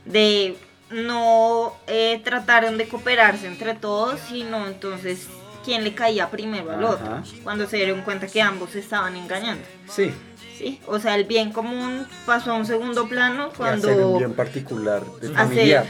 De 0.04 0.56
no 0.90 1.74
eh, 1.86 2.20
trataron 2.24 2.76
de 2.78 2.88
cooperarse 2.88 3.46
entre 3.46 3.74
todos, 3.74 4.18
sino 4.28 4.66
entonces 4.66 5.28
quién 5.64 5.84
le 5.84 5.94
caía 5.94 6.30
primero 6.30 6.72
al 6.72 6.82
otro. 6.84 7.22
Cuando 7.44 7.66
se 7.68 7.76
dieron 7.76 8.02
cuenta 8.02 8.26
que 8.26 8.42
ambos 8.42 8.70
se 8.70 8.80
estaban 8.80 9.14
engañando. 9.16 9.62
Sí. 9.88 10.10
¿sí? 10.58 10.80
O 10.86 10.98
sea, 10.98 11.14
el 11.14 11.24
bien 11.24 11.52
común 11.52 12.06
pasó 12.26 12.52
a 12.52 12.54
un 12.54 12.66
segundo 12.66 13.08
plano 13.08 13.50
Y 13.58 13.62
hacer 13.62 13.74
un 13.74 13.80
cuando... 13.82 14.18
bien 14.18 14.34
particular, 14.34 15.02
de 15.20 15.28
Hacer- 15.28 15.34
familiar. 15.36 15.86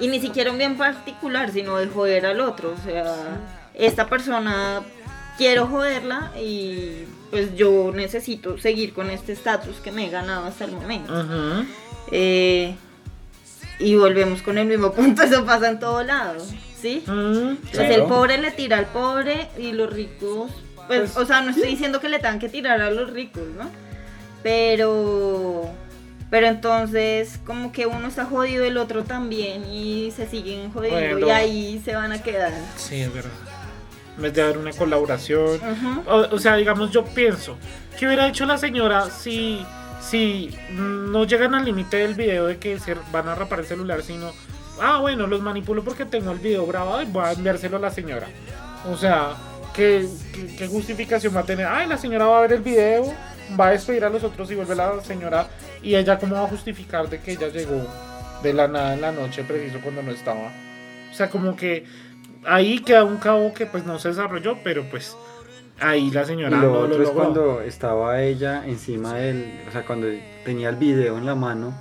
Y 0.00 0.08
ni 0.08 0.20
siquiera 0.20 0.50
un 0.50 0.58
bien 0.58 0.76
particular, 0.76 1.52
sino 1.52 1.76
de 1.76 1.86
joder 1.86 2.26
al 2.26 2.40
otro. 2.40 2.74
O 2.76 2.84
sea, 2.84 3.14
esta 3.74 4.08
persona 4.08 4.82
quiero 5.38 5.66
joderla 5.68 6.32
y 6.40 7.04
pues 7.32 7.56
yo 7.56 7.90
necesito 7.94 8.56
seguir 8.58 8.92
con 8.92 9.10
este 9.10 9.32
estatus 9.32 9.78
que 9.78 9.90
me 9.90 10.06
he 10.06 10.10
ganado 10.10 10.46
hasta 10.46 10.64
el 10.66 10.70
momento. 10.72 11.12
Eh, 12.12 12.74
y 13.80 13.96
volvemos 13.96 14.42
con 14.42 14.58
el 14.58 14.66
mismo 14.68 14.92
punto, 14.94 15.22
eso 15.22 15.44
pasa 15.44 15.70
en 15.70 15.80
todo 15.80 16.04
lado, 16.04 16.44
¿sí? 16.80 17.02
Mm, 17.06 17.56
Pues 17.56 17.70
Claro. 17.72 17.94
el 17.94 18.02
pobre 18.04 18.38
le 18.38 18.50
tira 18.52 18.76
al 18.78 18.86
pobre 18.86 19.48
y 19.58 19.72
los 19.72 19.92
ricos, 19.92 20.50
pues, 20.86 21.12
Pues, 21.12 21.16
o 21.16 21.24
sea, 21.26 21.40
no 21.40 21.50
estoy 21.50 21.70
diciendo 21.70 22.00
que 22.00 22.08
le 22.10 22.18
tengan 22.18 22.38
que 22.38 22.48
tirar 22.50 22.80
a 22.82 22.90
los 22.90 23.10
ricos, 23.10 23.42
¿no? 23.58 23.68
Pero, 24.42 25.70
pero 26.30 26.46
entonces 26.48 27.38
como 27.46 27.72
que 27.72 27.86
uno 27.86 28.08
está 28.08 28.24
jodido, 28.26 28.64
el 28.64 28.76
otro 28.76 29.04
también 29.04 29.64
y 29.72 30.10
se 30.14 30.26
siguen 30.28 30.70
jodiendo 30.72 30.98
Bueno. 31.16 31.26
y 31.26 31.30
ahí 31.30 31.82
se 31.84 31.94
van 31.94 32.12
a 32.12 32.22
quedar. 32.22 32.52
Sí, 32.76 33.00
es 33.00 33.12
verdad. 33.12 33.30
En 34.16 34.22
vez 34.22 34.34
de 34.34 34.42
haber 34.42 34.58
una 34.58 34.72
colaboración. 34.72 35.56
Ujú. 35.56 36.10
O, 36.10 36.34
o 36.34 36.38
sea, 36.38 36.56
digamos, 36.56 36.90
yo 36.90 37.04
pienso, 37.04 37.56
¿qué 37.98 38.06
hubiera 38.06 38.28
hecho 38.28 38.46
la 38.46 38.58
señora 38.58 39.10
si, 39.10 39.64
si 40.00 40.56
no 40.70 41.24
llegan 41.24 41.54
al 41.54 41.64
límite 41.64 41.98
del 41.98 42.14
video 42.14 42.46
de 42.46 42.58
que 42.58 42.78
se 42.78 42.96
van 43.10 43.28
a 43.28 43.34
rapar 43.34 43.60
el 43.60 43.66
celular, 43.66 44.02
sino, 44.02 44.30
ah, 44.80 44.98
bueno, 45.00 45.26
los 45.26 45.40
manipulo 45.40 45.82
porque 45.82 46.04
tengo 46.04 46.32
el 46.32 46.38
video 46.38 46.66
grabado 46.66 47.02
y 47.02 47.06
voy 47.06 47.24
a 47.24 47.32
enviárselo 47.32 47.76
a 47.76 47.80
la 47.80 47.90
señora? 47.90 48.28
O 48.90 48.96
sea, 48.96 49.34
¿qué, 49.74 50.06
qué, 50.34 50.56
qué 50.56 50.66
justificación 50.68 51.34
va 51.34 51.40
a 51.40 51.44
tener? 51.44 51.66
Ay, 51.66 51.88
la 51.88 51.96
señora 51.96 52.26
va 52.26 52.38
a 52.38 52.42
ver 52.42 52.52
el 52.54 52.62
video, 52.62 53.14
va 53.58 53.68
a 53.68 53.70
despedir 53.70 54.04
a 54.04 54.10
los 54.10 54.24
otros 54.24 54.50
y 54.50 54.54
vuelve 54.54 54.74
la 54.74 55.00
señora 55.02 55.48
y 55.82 55.94
ella 55.94 56.18
cómo 56.18 56.36
va 56.36 56.44
a 56.44 56.48
justificar 56.48 57.08
de 57.08 57.20
que 57.20 57.32
ella 57.32 57.48
llegó 57.48 57.86
de 58.42 58.52
la 58.52 58.68
nada 58.68 58.94
en 58.94 59.00
la 59.00 59.12
noche 59.12 59.44
preciso 59.44 59.78
cuando 59.82 60.02
no 60.02 60.10
estaba. 60.10 60.52
O 61.10 61.14
sea, 61.14 61.28
como 61.28 61.56
que 61.56 61.84
ahí 62.44 62.78
queda 62.80 63.04
un 63.04 63.16
cabo 63.18 63.52
que 63.54 63.66
pues 63.66 63.84
no 63.86 63.98
se 63.98 64.08
desarrolló, 64.08 64.58
pero 64.62 64.84
pues 64.90 65.16
ahí 65.80 66.10
la 66.10 66.22
Y 66.22 66.26
señora 66.26 66.56
lo 66.58 66.62
no 66.62 66.72
lo 66.72 66.80
otro 66.80 67.02
es 67.02 67.10
cuando 67.10 67.60
estaba 67.62 68.20
ella 68.22 68.64
encima 68.66 69.14
del, 69.14 69.60
o 69.68 69.72
sea, 69.72 69.84
cuando 69.84 70.08
tenía 70.44 70.68
el 70.68 70.76
video 70.76 71.18
en 71.18 71.26
la 71.26 71.34
mano 71.34 71.74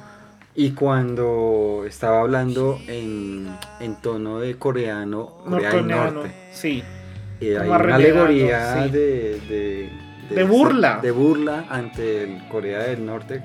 y 0.56 0.72
cuando 0.72 1.84
estaba 1.88 2.22
hablando 2.22 2.80
en, 2.88 3.56
en 3.80 3.96
tono 4.02 4.40
de 4.40 4.56
coreano, 4.58 5.38
Corea 5.48 5.72
del 5.74 5.88
Norte. 5.88 6.32
Sí, 6.52 6.84
Y 7.40 7.54
hay 7.56 7.70
una 7.70 7.96
alegoría 7.96 8.84
sí. 8.84 8.90
de, 8.92 9.40
de, 9.50 9.90
De 10.36 10.44
burla. 10.44 11.00
De 11.02 11.12
burla 11.12 11.66
ante 11.70 12.24
el 12.24 12.48
Corea 12.50 12.80
del 12.84 13.06
Norte, 13.06 13.42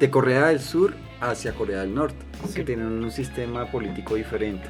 de 0.00 0.10
Corea 0.10 0.46
del 0.46 0.60
Sur 0.60 0.94
hacia 1.20 1.52
Corea 1.52 1.80
del 1.80 1.94
Norte, 1.94 2.24
Sí. 2.48 2.54
que 2.54 2.64
tienen 2.64 2.86
un 2.86 3.10
sistema 3.10 3.66
político 3.70 4.14
diferente. 4.14 4.68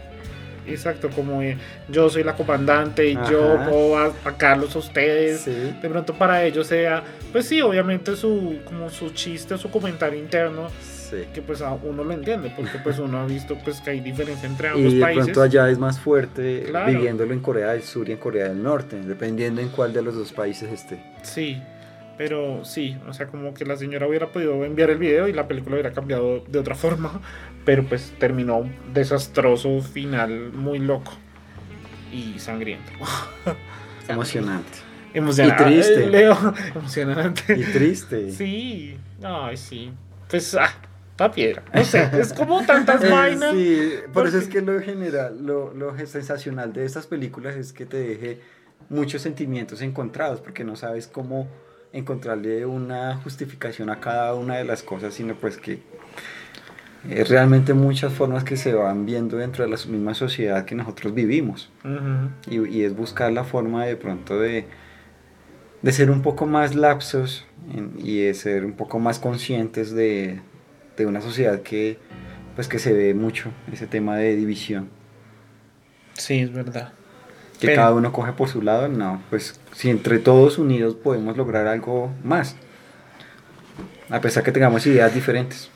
Exacto, 0.69 1.09
como 1.11 1.43
eh, 1.43 1.57
yo 1.89 2.09
soy 2.09 2.23
la 2.25 2.35
comandante 2.35 3.09
y 3.09 3.14
Ajá. 3.17 3.31
yo 3.31 3.59
puedo 3.69 3.99
a- 3.99 4.07
atacarlos 4.07 4.75
a 4.77 4.79
ustedes. 4.79 5.41
Sí. 5.41 5.75
De 5.83 5.89
pronto 5.89 6.14
para 6.14 6.45
ellos 6.45 6.67
sea, 6.67 7.03
pues 7.33 7.47
sí, 7.47 7.61
obviamente 7.61 8.17
su 8.17 8.59
como 8.64 8.91
su 8.91 9.11
chiste, 9.11 9.57
su 9.59 9.71
comentario 9.71 10.19
interno, 10.19 10.69
Sí. 10.81 11.19
que 11.33 11.41
pues 11.41 11.62
a 11.62 11.71
uno 11.73 12.03
lo 12.03 12.12
entiende, 12.12 12.53
porque 12.57 12.79
pues 12.83 12.99
uno 12.99 13.21
ha 13.21 13.27
visto 13.27 13.57
pues 13.64 13.81
que 13.81 13.91
hay 13.91 14.01
diferencia 14.01 14.49
entre 14.49 14.69
ambos 14.71 14.93
Y 14.93 14.97
de 14.97 15.01
países. 15.01 15.25
pronto 15.27 15.43
allá 15.43 15.71
es 15.71 15.79
más 15.79 16.01
fuerte 16.01 16.64
Claro. 16.69 16.91
viviéndolo 16.91 17.33
en 17.33 17.39
Corea 17.41 17.69
del 17.73 17.83
Sur 17.83 18.09
y 18.09 18.12
en 18.12 18.19
Corea 18.19 18.49
del 18.49 18.61
Norte, 18.61 18.97
dependiendo 19.01 19.61
en 19.61 19.69
cuál 19.69 19.93
de 19.93 20.03
los 20.03 20.17
dos 20.17 20.33
países 20.33 20.69
esté. 20.73 20.99
Sí, 21.23 21.62
pero 22.19 22.64
sí, 22.64 22.97
o 23.09 23.12
sea, 23.12 23.27
como 23.29 23.55
que 23.55 23.64
la 23.64 23.77
señora 23.77 24.09
hubiera 24.09 24.29
podido 24.33 24.64
enviar 24.64 24.91
el 24.91 24.99
video 24.99 25.29
y 25.29 25.33
la 25.33 25.47
película 25.47 25.75
hubiera 25.77 25.93
cambiado 25.93 26.41
de 26.49 26.59
otra 26.59 26.75
forma, 26.75 27.21
pero 27.67 27.85
pues 27.85 28.14
terminó 28.19 28.59
un 28.59 28.75
desastroso 28.95 29.83
final 29.83 30.53
muy 30.53 30.79
loco 30.79 31.12
y 32.12 32.39
sangriento. 32.39 32.91
Emocionante. 34.09 34.79
Emocionante. 35.12 35.62
Y 35.62 35.67
triste. 35.67 36.07
Leo, 36.07 36.55
emocionante. 36.75 37.59
Y 37.59 37.64
triste. 37.64 38.31
Sí, 38.31 38.97
ay, 39.23 39.57
sí. 39.57 39.91
Pues, 40.29 40.55
ah, 40.55 40.73
pa' 41.17 41.33
piedra. 41.33 41.64
No 41.75 41.85
sé, 41.85 42.09
es 42.21 42.33
como 42.33 42.64
tantas 42.64 43.01
vainas. 43.11 43.53
sí, 43.53 43.95
por 44.12 44.29
eso 44.29 44.39
es 44.39 44.47
que 44.47 44.61
lo 44.62 44.81
general, 44.81 45.45
lo, 45.45 45.75
lo 45.75 45.97
sensacional 46.07 46.73
de 46.73 46.85
estas 46.85 47.09
películas 47.09 47.57
es 47.57 47.73
que 47.73 47.85
te 47.85 47.97
deje 47.97 48.41
muchos 48.91 49.23
sentimientos 49.23 49.83
encontrados, 49.83 50.41
porque 50.41 50.62
no 50.62 50.77
sabes 50.77 51.09
cómo 51.09 51.49
encontrarle 51.93 52.64
una 52.67 53.17
justificación 53.17 53.91
a 53.91 53.99
cada 53.99 54.35
una 54.35 54.57
de 54.57 54.64
las 54.64 54.83
cosas, 54.85 55.14
sino 55.14 55.35
pues 55.35 55.57
que 55.57 55.81
es 57.09 57.28
realmente 57.28 57.72
muchas 57.74 58.12
formas 58.12 58.42
que 58.44 58.57
se 58.57 58.74
van 58.74 59.07
viendo 59.07 59.36
dentro 59.36 59.64
de 59.64 59.70
la 59.70 59.76
misma 59.88 60.14
sociedad 60.14 60.64
que 60.64 60.74
nosotros 60.74 61.14
vivimos. 61.14 61.70
Y, 62.51 62.66
y 62.68 62.84
es 62.84 62.97
buscar 62.97 63.32
la 63.32 63.44
forma 63.44 63.84
de 63.86 63.97
pronto 63.97 64.38
de, 64.40 64.66
de 65.82 65.92
ser 65.92 66.11
un 66.11 66.22
poco 66.22 66.47
más 66.47 66.74
lapsos 66.74 67.47
en- 67.72 67.92
y 67.99 68.20
de 68.22 68.34
ser 68.34 68.64
un 68.64 68.72
poco 68.72 68.99
más 68.99 69.18
conscientes 69.18 69.92
de, 69.92 70.40
de 70.97 71.07
una 71.07 71.20
sociedad 71.20 71.62
que, 71.62 71.99
pues 72.57 72.66
que 72.68 72.78
se 72.78 72.92
ve 72.92 73.14
mucho 73.14 73.51
ese 73.72 73.86
tema 73.86 74.16
de 74.16 74.34
división. 74.34 74.88
Sí, 76.14 76.40
es 76.40 76.53
verdad. 76.53 76.92
Que 77.61 77.68
Pero- 77.68 77.82
cada 77.82 77.94
uno 77.94 78.12
coge 78.12 78.32
por 78.32 78.49
su 78.49 78.62
lado, 78.62 78.88
no, 78.88 79.22
pues 79.30 79.61
si 79.72 79.90
entre 79.90 80.18
todos 80.18 80.59
unidos 80.59 80.94
podemos 80.97 81.36
lograr 81.36 81.66
algo 81.68 82.11
más. 82.24 82.57
A 84.11 84.20
pesar 84.20 84.42
que 84.42 84.53
tengamos 84.53 84.86
ideas 84.86 85.14
diferentes. 85.14 85.70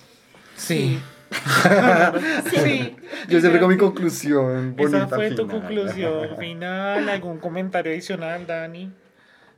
Sí. 0.60 1.00
Sí. 2.50 2.96
Yo 3.28 3.40
siempre 3.40 3.60
con 3.60 3.70
mi 3.70 3.76
conclusión. 3.76 4.74
Esa 4.76 5.06
fue 5.06 5.30
tu 5.30 5.46
conclusión 5.46 6.36
final. 6.38 7.08
¿Algún 7.08 7.38
comentario 7.38 7.92
adicional, 7.92 8.46
Dani? 8.46 8.92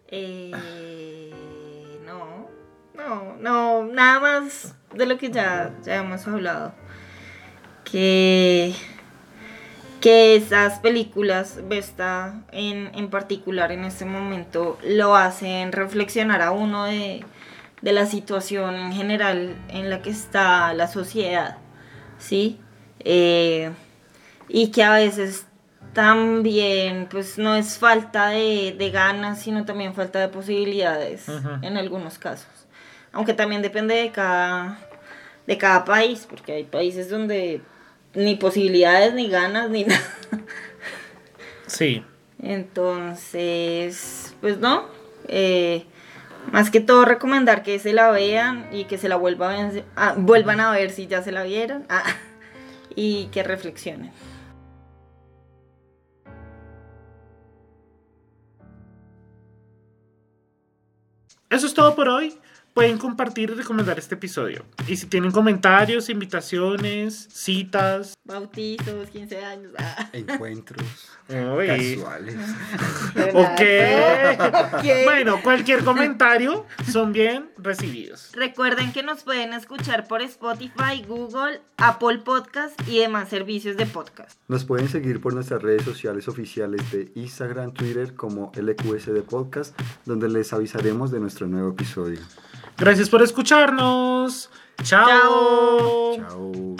Eh, 0.08 0.52
no, 2.04 2.48
no, 2.94 3.36
no, 3.38 3.86
nada 3.86 4.20
más 4.20 4.74
de 4.94 5.06
lo 5.06 5.16
que 5.16 5.30
ya, 5.30 5.74
ya 5.82 5.96
hemos 5.96 6.26
hablado. 6.28 6.74
Que, 7.84 8.74
que 10.00 10.36
esas 10.36 10.78
películas, 10.80 11.60
Vesta 11.68 12.42
en, 12.52 12.90
en 12.94 13.08
particular 13.08 13.72
en 13.72 13.84
este 13.84 14.04
momento, 14.04 14.78
lo 14.84 15.16
hacen 15.16 15.72
reflexionar 15.72 16.42
a 16.42 16.50
uno 16.50 16.84
de, 16.84 17.24
de 17.82 17.92
la 17.92 18.06
situación 18.06 18.74
en 18.76 18.92
general 18.92 19.56
en 19.68 19.90
la 19.90 20.00
que 20.02 20.10
está 20.10 20.72
la 20.72 20.88
sociedad, 20.88 21.58
¿sí? 22.18 22.58
Eh, 23.00 23.70
y 24.48 24.68
que 24.70 24.82
a 24.84 24.92
veces 24.92 25.46
también 25.92 27.08
pues 27.10 27.36
no 27.38 27.54
es 27.54 27.76
falta 27.78 28.28
de, 28.28 28.74
de 28.78 28.90
ganas, 28.90 29.40
sino 29.42 29.64
también 29.64 29.94
falta 29.94 30.20
de 30.20 30.28
posibilidades 30.28 31.26
en 31.60 31.76
algunos 31.76 32.18
casos. 32.18 32.48
Aunque 33.12 33.34
también 33.34 33.60
depende 33.60 33.94
de 33.96 34.10
cada, 34.10 34.78
de 35.46 35.58
cada 35.58 35.84
país, 35.84 36.26
porque 36.30 36.52
hay 36.52 36.64
países 36.64 37.10
donde 37.10 37.60
ni 38.14 38.36
posibilidades, 38.36 39.12
ni 39.12 39.28
ganas, 39.28 39.68
ni 39.68 39.84
nada. 39.86 40.00
Sí. 41.66 42.04
Entonces, 42.42 44.34
pues 44.40 44.58
no. 44.58 44.86
eh, 45.28 45.84
más 46.50 46.70
que 46.70 46.80
todo 46.80 47.04
recomendar 47.04 47.62
que 47.62 47.78
se 47.78 47.92
la 47.92 48.10
vean 48.10 48.68
y 48.72 48.84
que 48.84 48.98
se 48.98 49.08
la 49.08 49.16
vuelvan 49.16 49.60
a, 49.60 49.68
ver- 49.70 49.84
ah, 49.96 50.14
vuelvan 50.16 50.60
a 50.60 50.70
ver 50.72 50.90
si 50.90 51.06
ya 51.06 51.22
se 51.22 51.32
la 51.32 51.42
vieron. 51.44 51.84
ah, 51.88 52.02
y 52.94 53.26
que 53.26 53.42
reflexionen. 53.42 54.10
Eso 61.50 61.66
es 61.66 61.74
todo 61.74 61.94
por 61.94 62.08
hoy. 62.08 62.38
Pueden 62.74 62.96
compartir 62.96 63.50
y 63.50 63.54
recomendar 63.54 63.98
este 63.98 64.14
episodio. 64.14 64.64
Y 64.88 64.96
si 64.96 65.06
tienen 65.06 65.30
comentarios, 65.30 66.08
invitaciones, 66.08 67.28
citas. 67.30 68.14
Bautizos, 68.24 69.10
15 69.10 69.44
años. 69.44 69.72
ah. 69.78 70.08
Encuentros 70.14 70.86
Uy. 71.28 71.66
casuales. 71.66 72.36
Ok. 73.34 73.60
Ok. 74.74 74.84
Bueno, 75.04 75.42
cualquier 75.42 75.84
comentario 75.84 76.66
son 76.90 77.12
bien 77.12 77.50
recibidos. 77.58 78.30
Recuerden 78.34 78.92
que 78.92 79.02
nos 79.02 79.22
pueden 79.22 79.52
escuchar 79.52 80.08
por 80.08 80.22
Spotify, 80.22 81.04
Google, 81.06 81.60
Apple 81.76 82.18
Podcast 82.24 82.80
y 82.88 83.00
demás 83.00 83.28
servicios 83.28 83.76
de 83.76 83.84
podcast. 83.86 84.38
Nos 84.48 84.64
pueden 84.64 84.88
seguir 84.88 85.20
por 85.20 85.34
nuestras 85.34 85.62
redes 85.62 85.82
sociales 85.82 86.26
oficiales 86.28 86.90
de 86.90 87.12
Instagram, 87.16 87.72
Twitter 87.74 88.14
como 88.14 88.50
LQSD 88.56 89.22
Podcast, 89.28 89.78
donde 90.06 90.28
les 90.28 90.52
avisaremos 90.52 91.10
de 91.10 91.20
nuestro 91.20 91.46
nuevo 91.46 91.70
episodio. 91.70 92.20
Gracias 92.78 93.08
por 93.08 93.22
escucharnos. 93.22 94.50
Chao. 94.82 95.06
Chao. 95.06 96.16
Chao. 96.16 96.76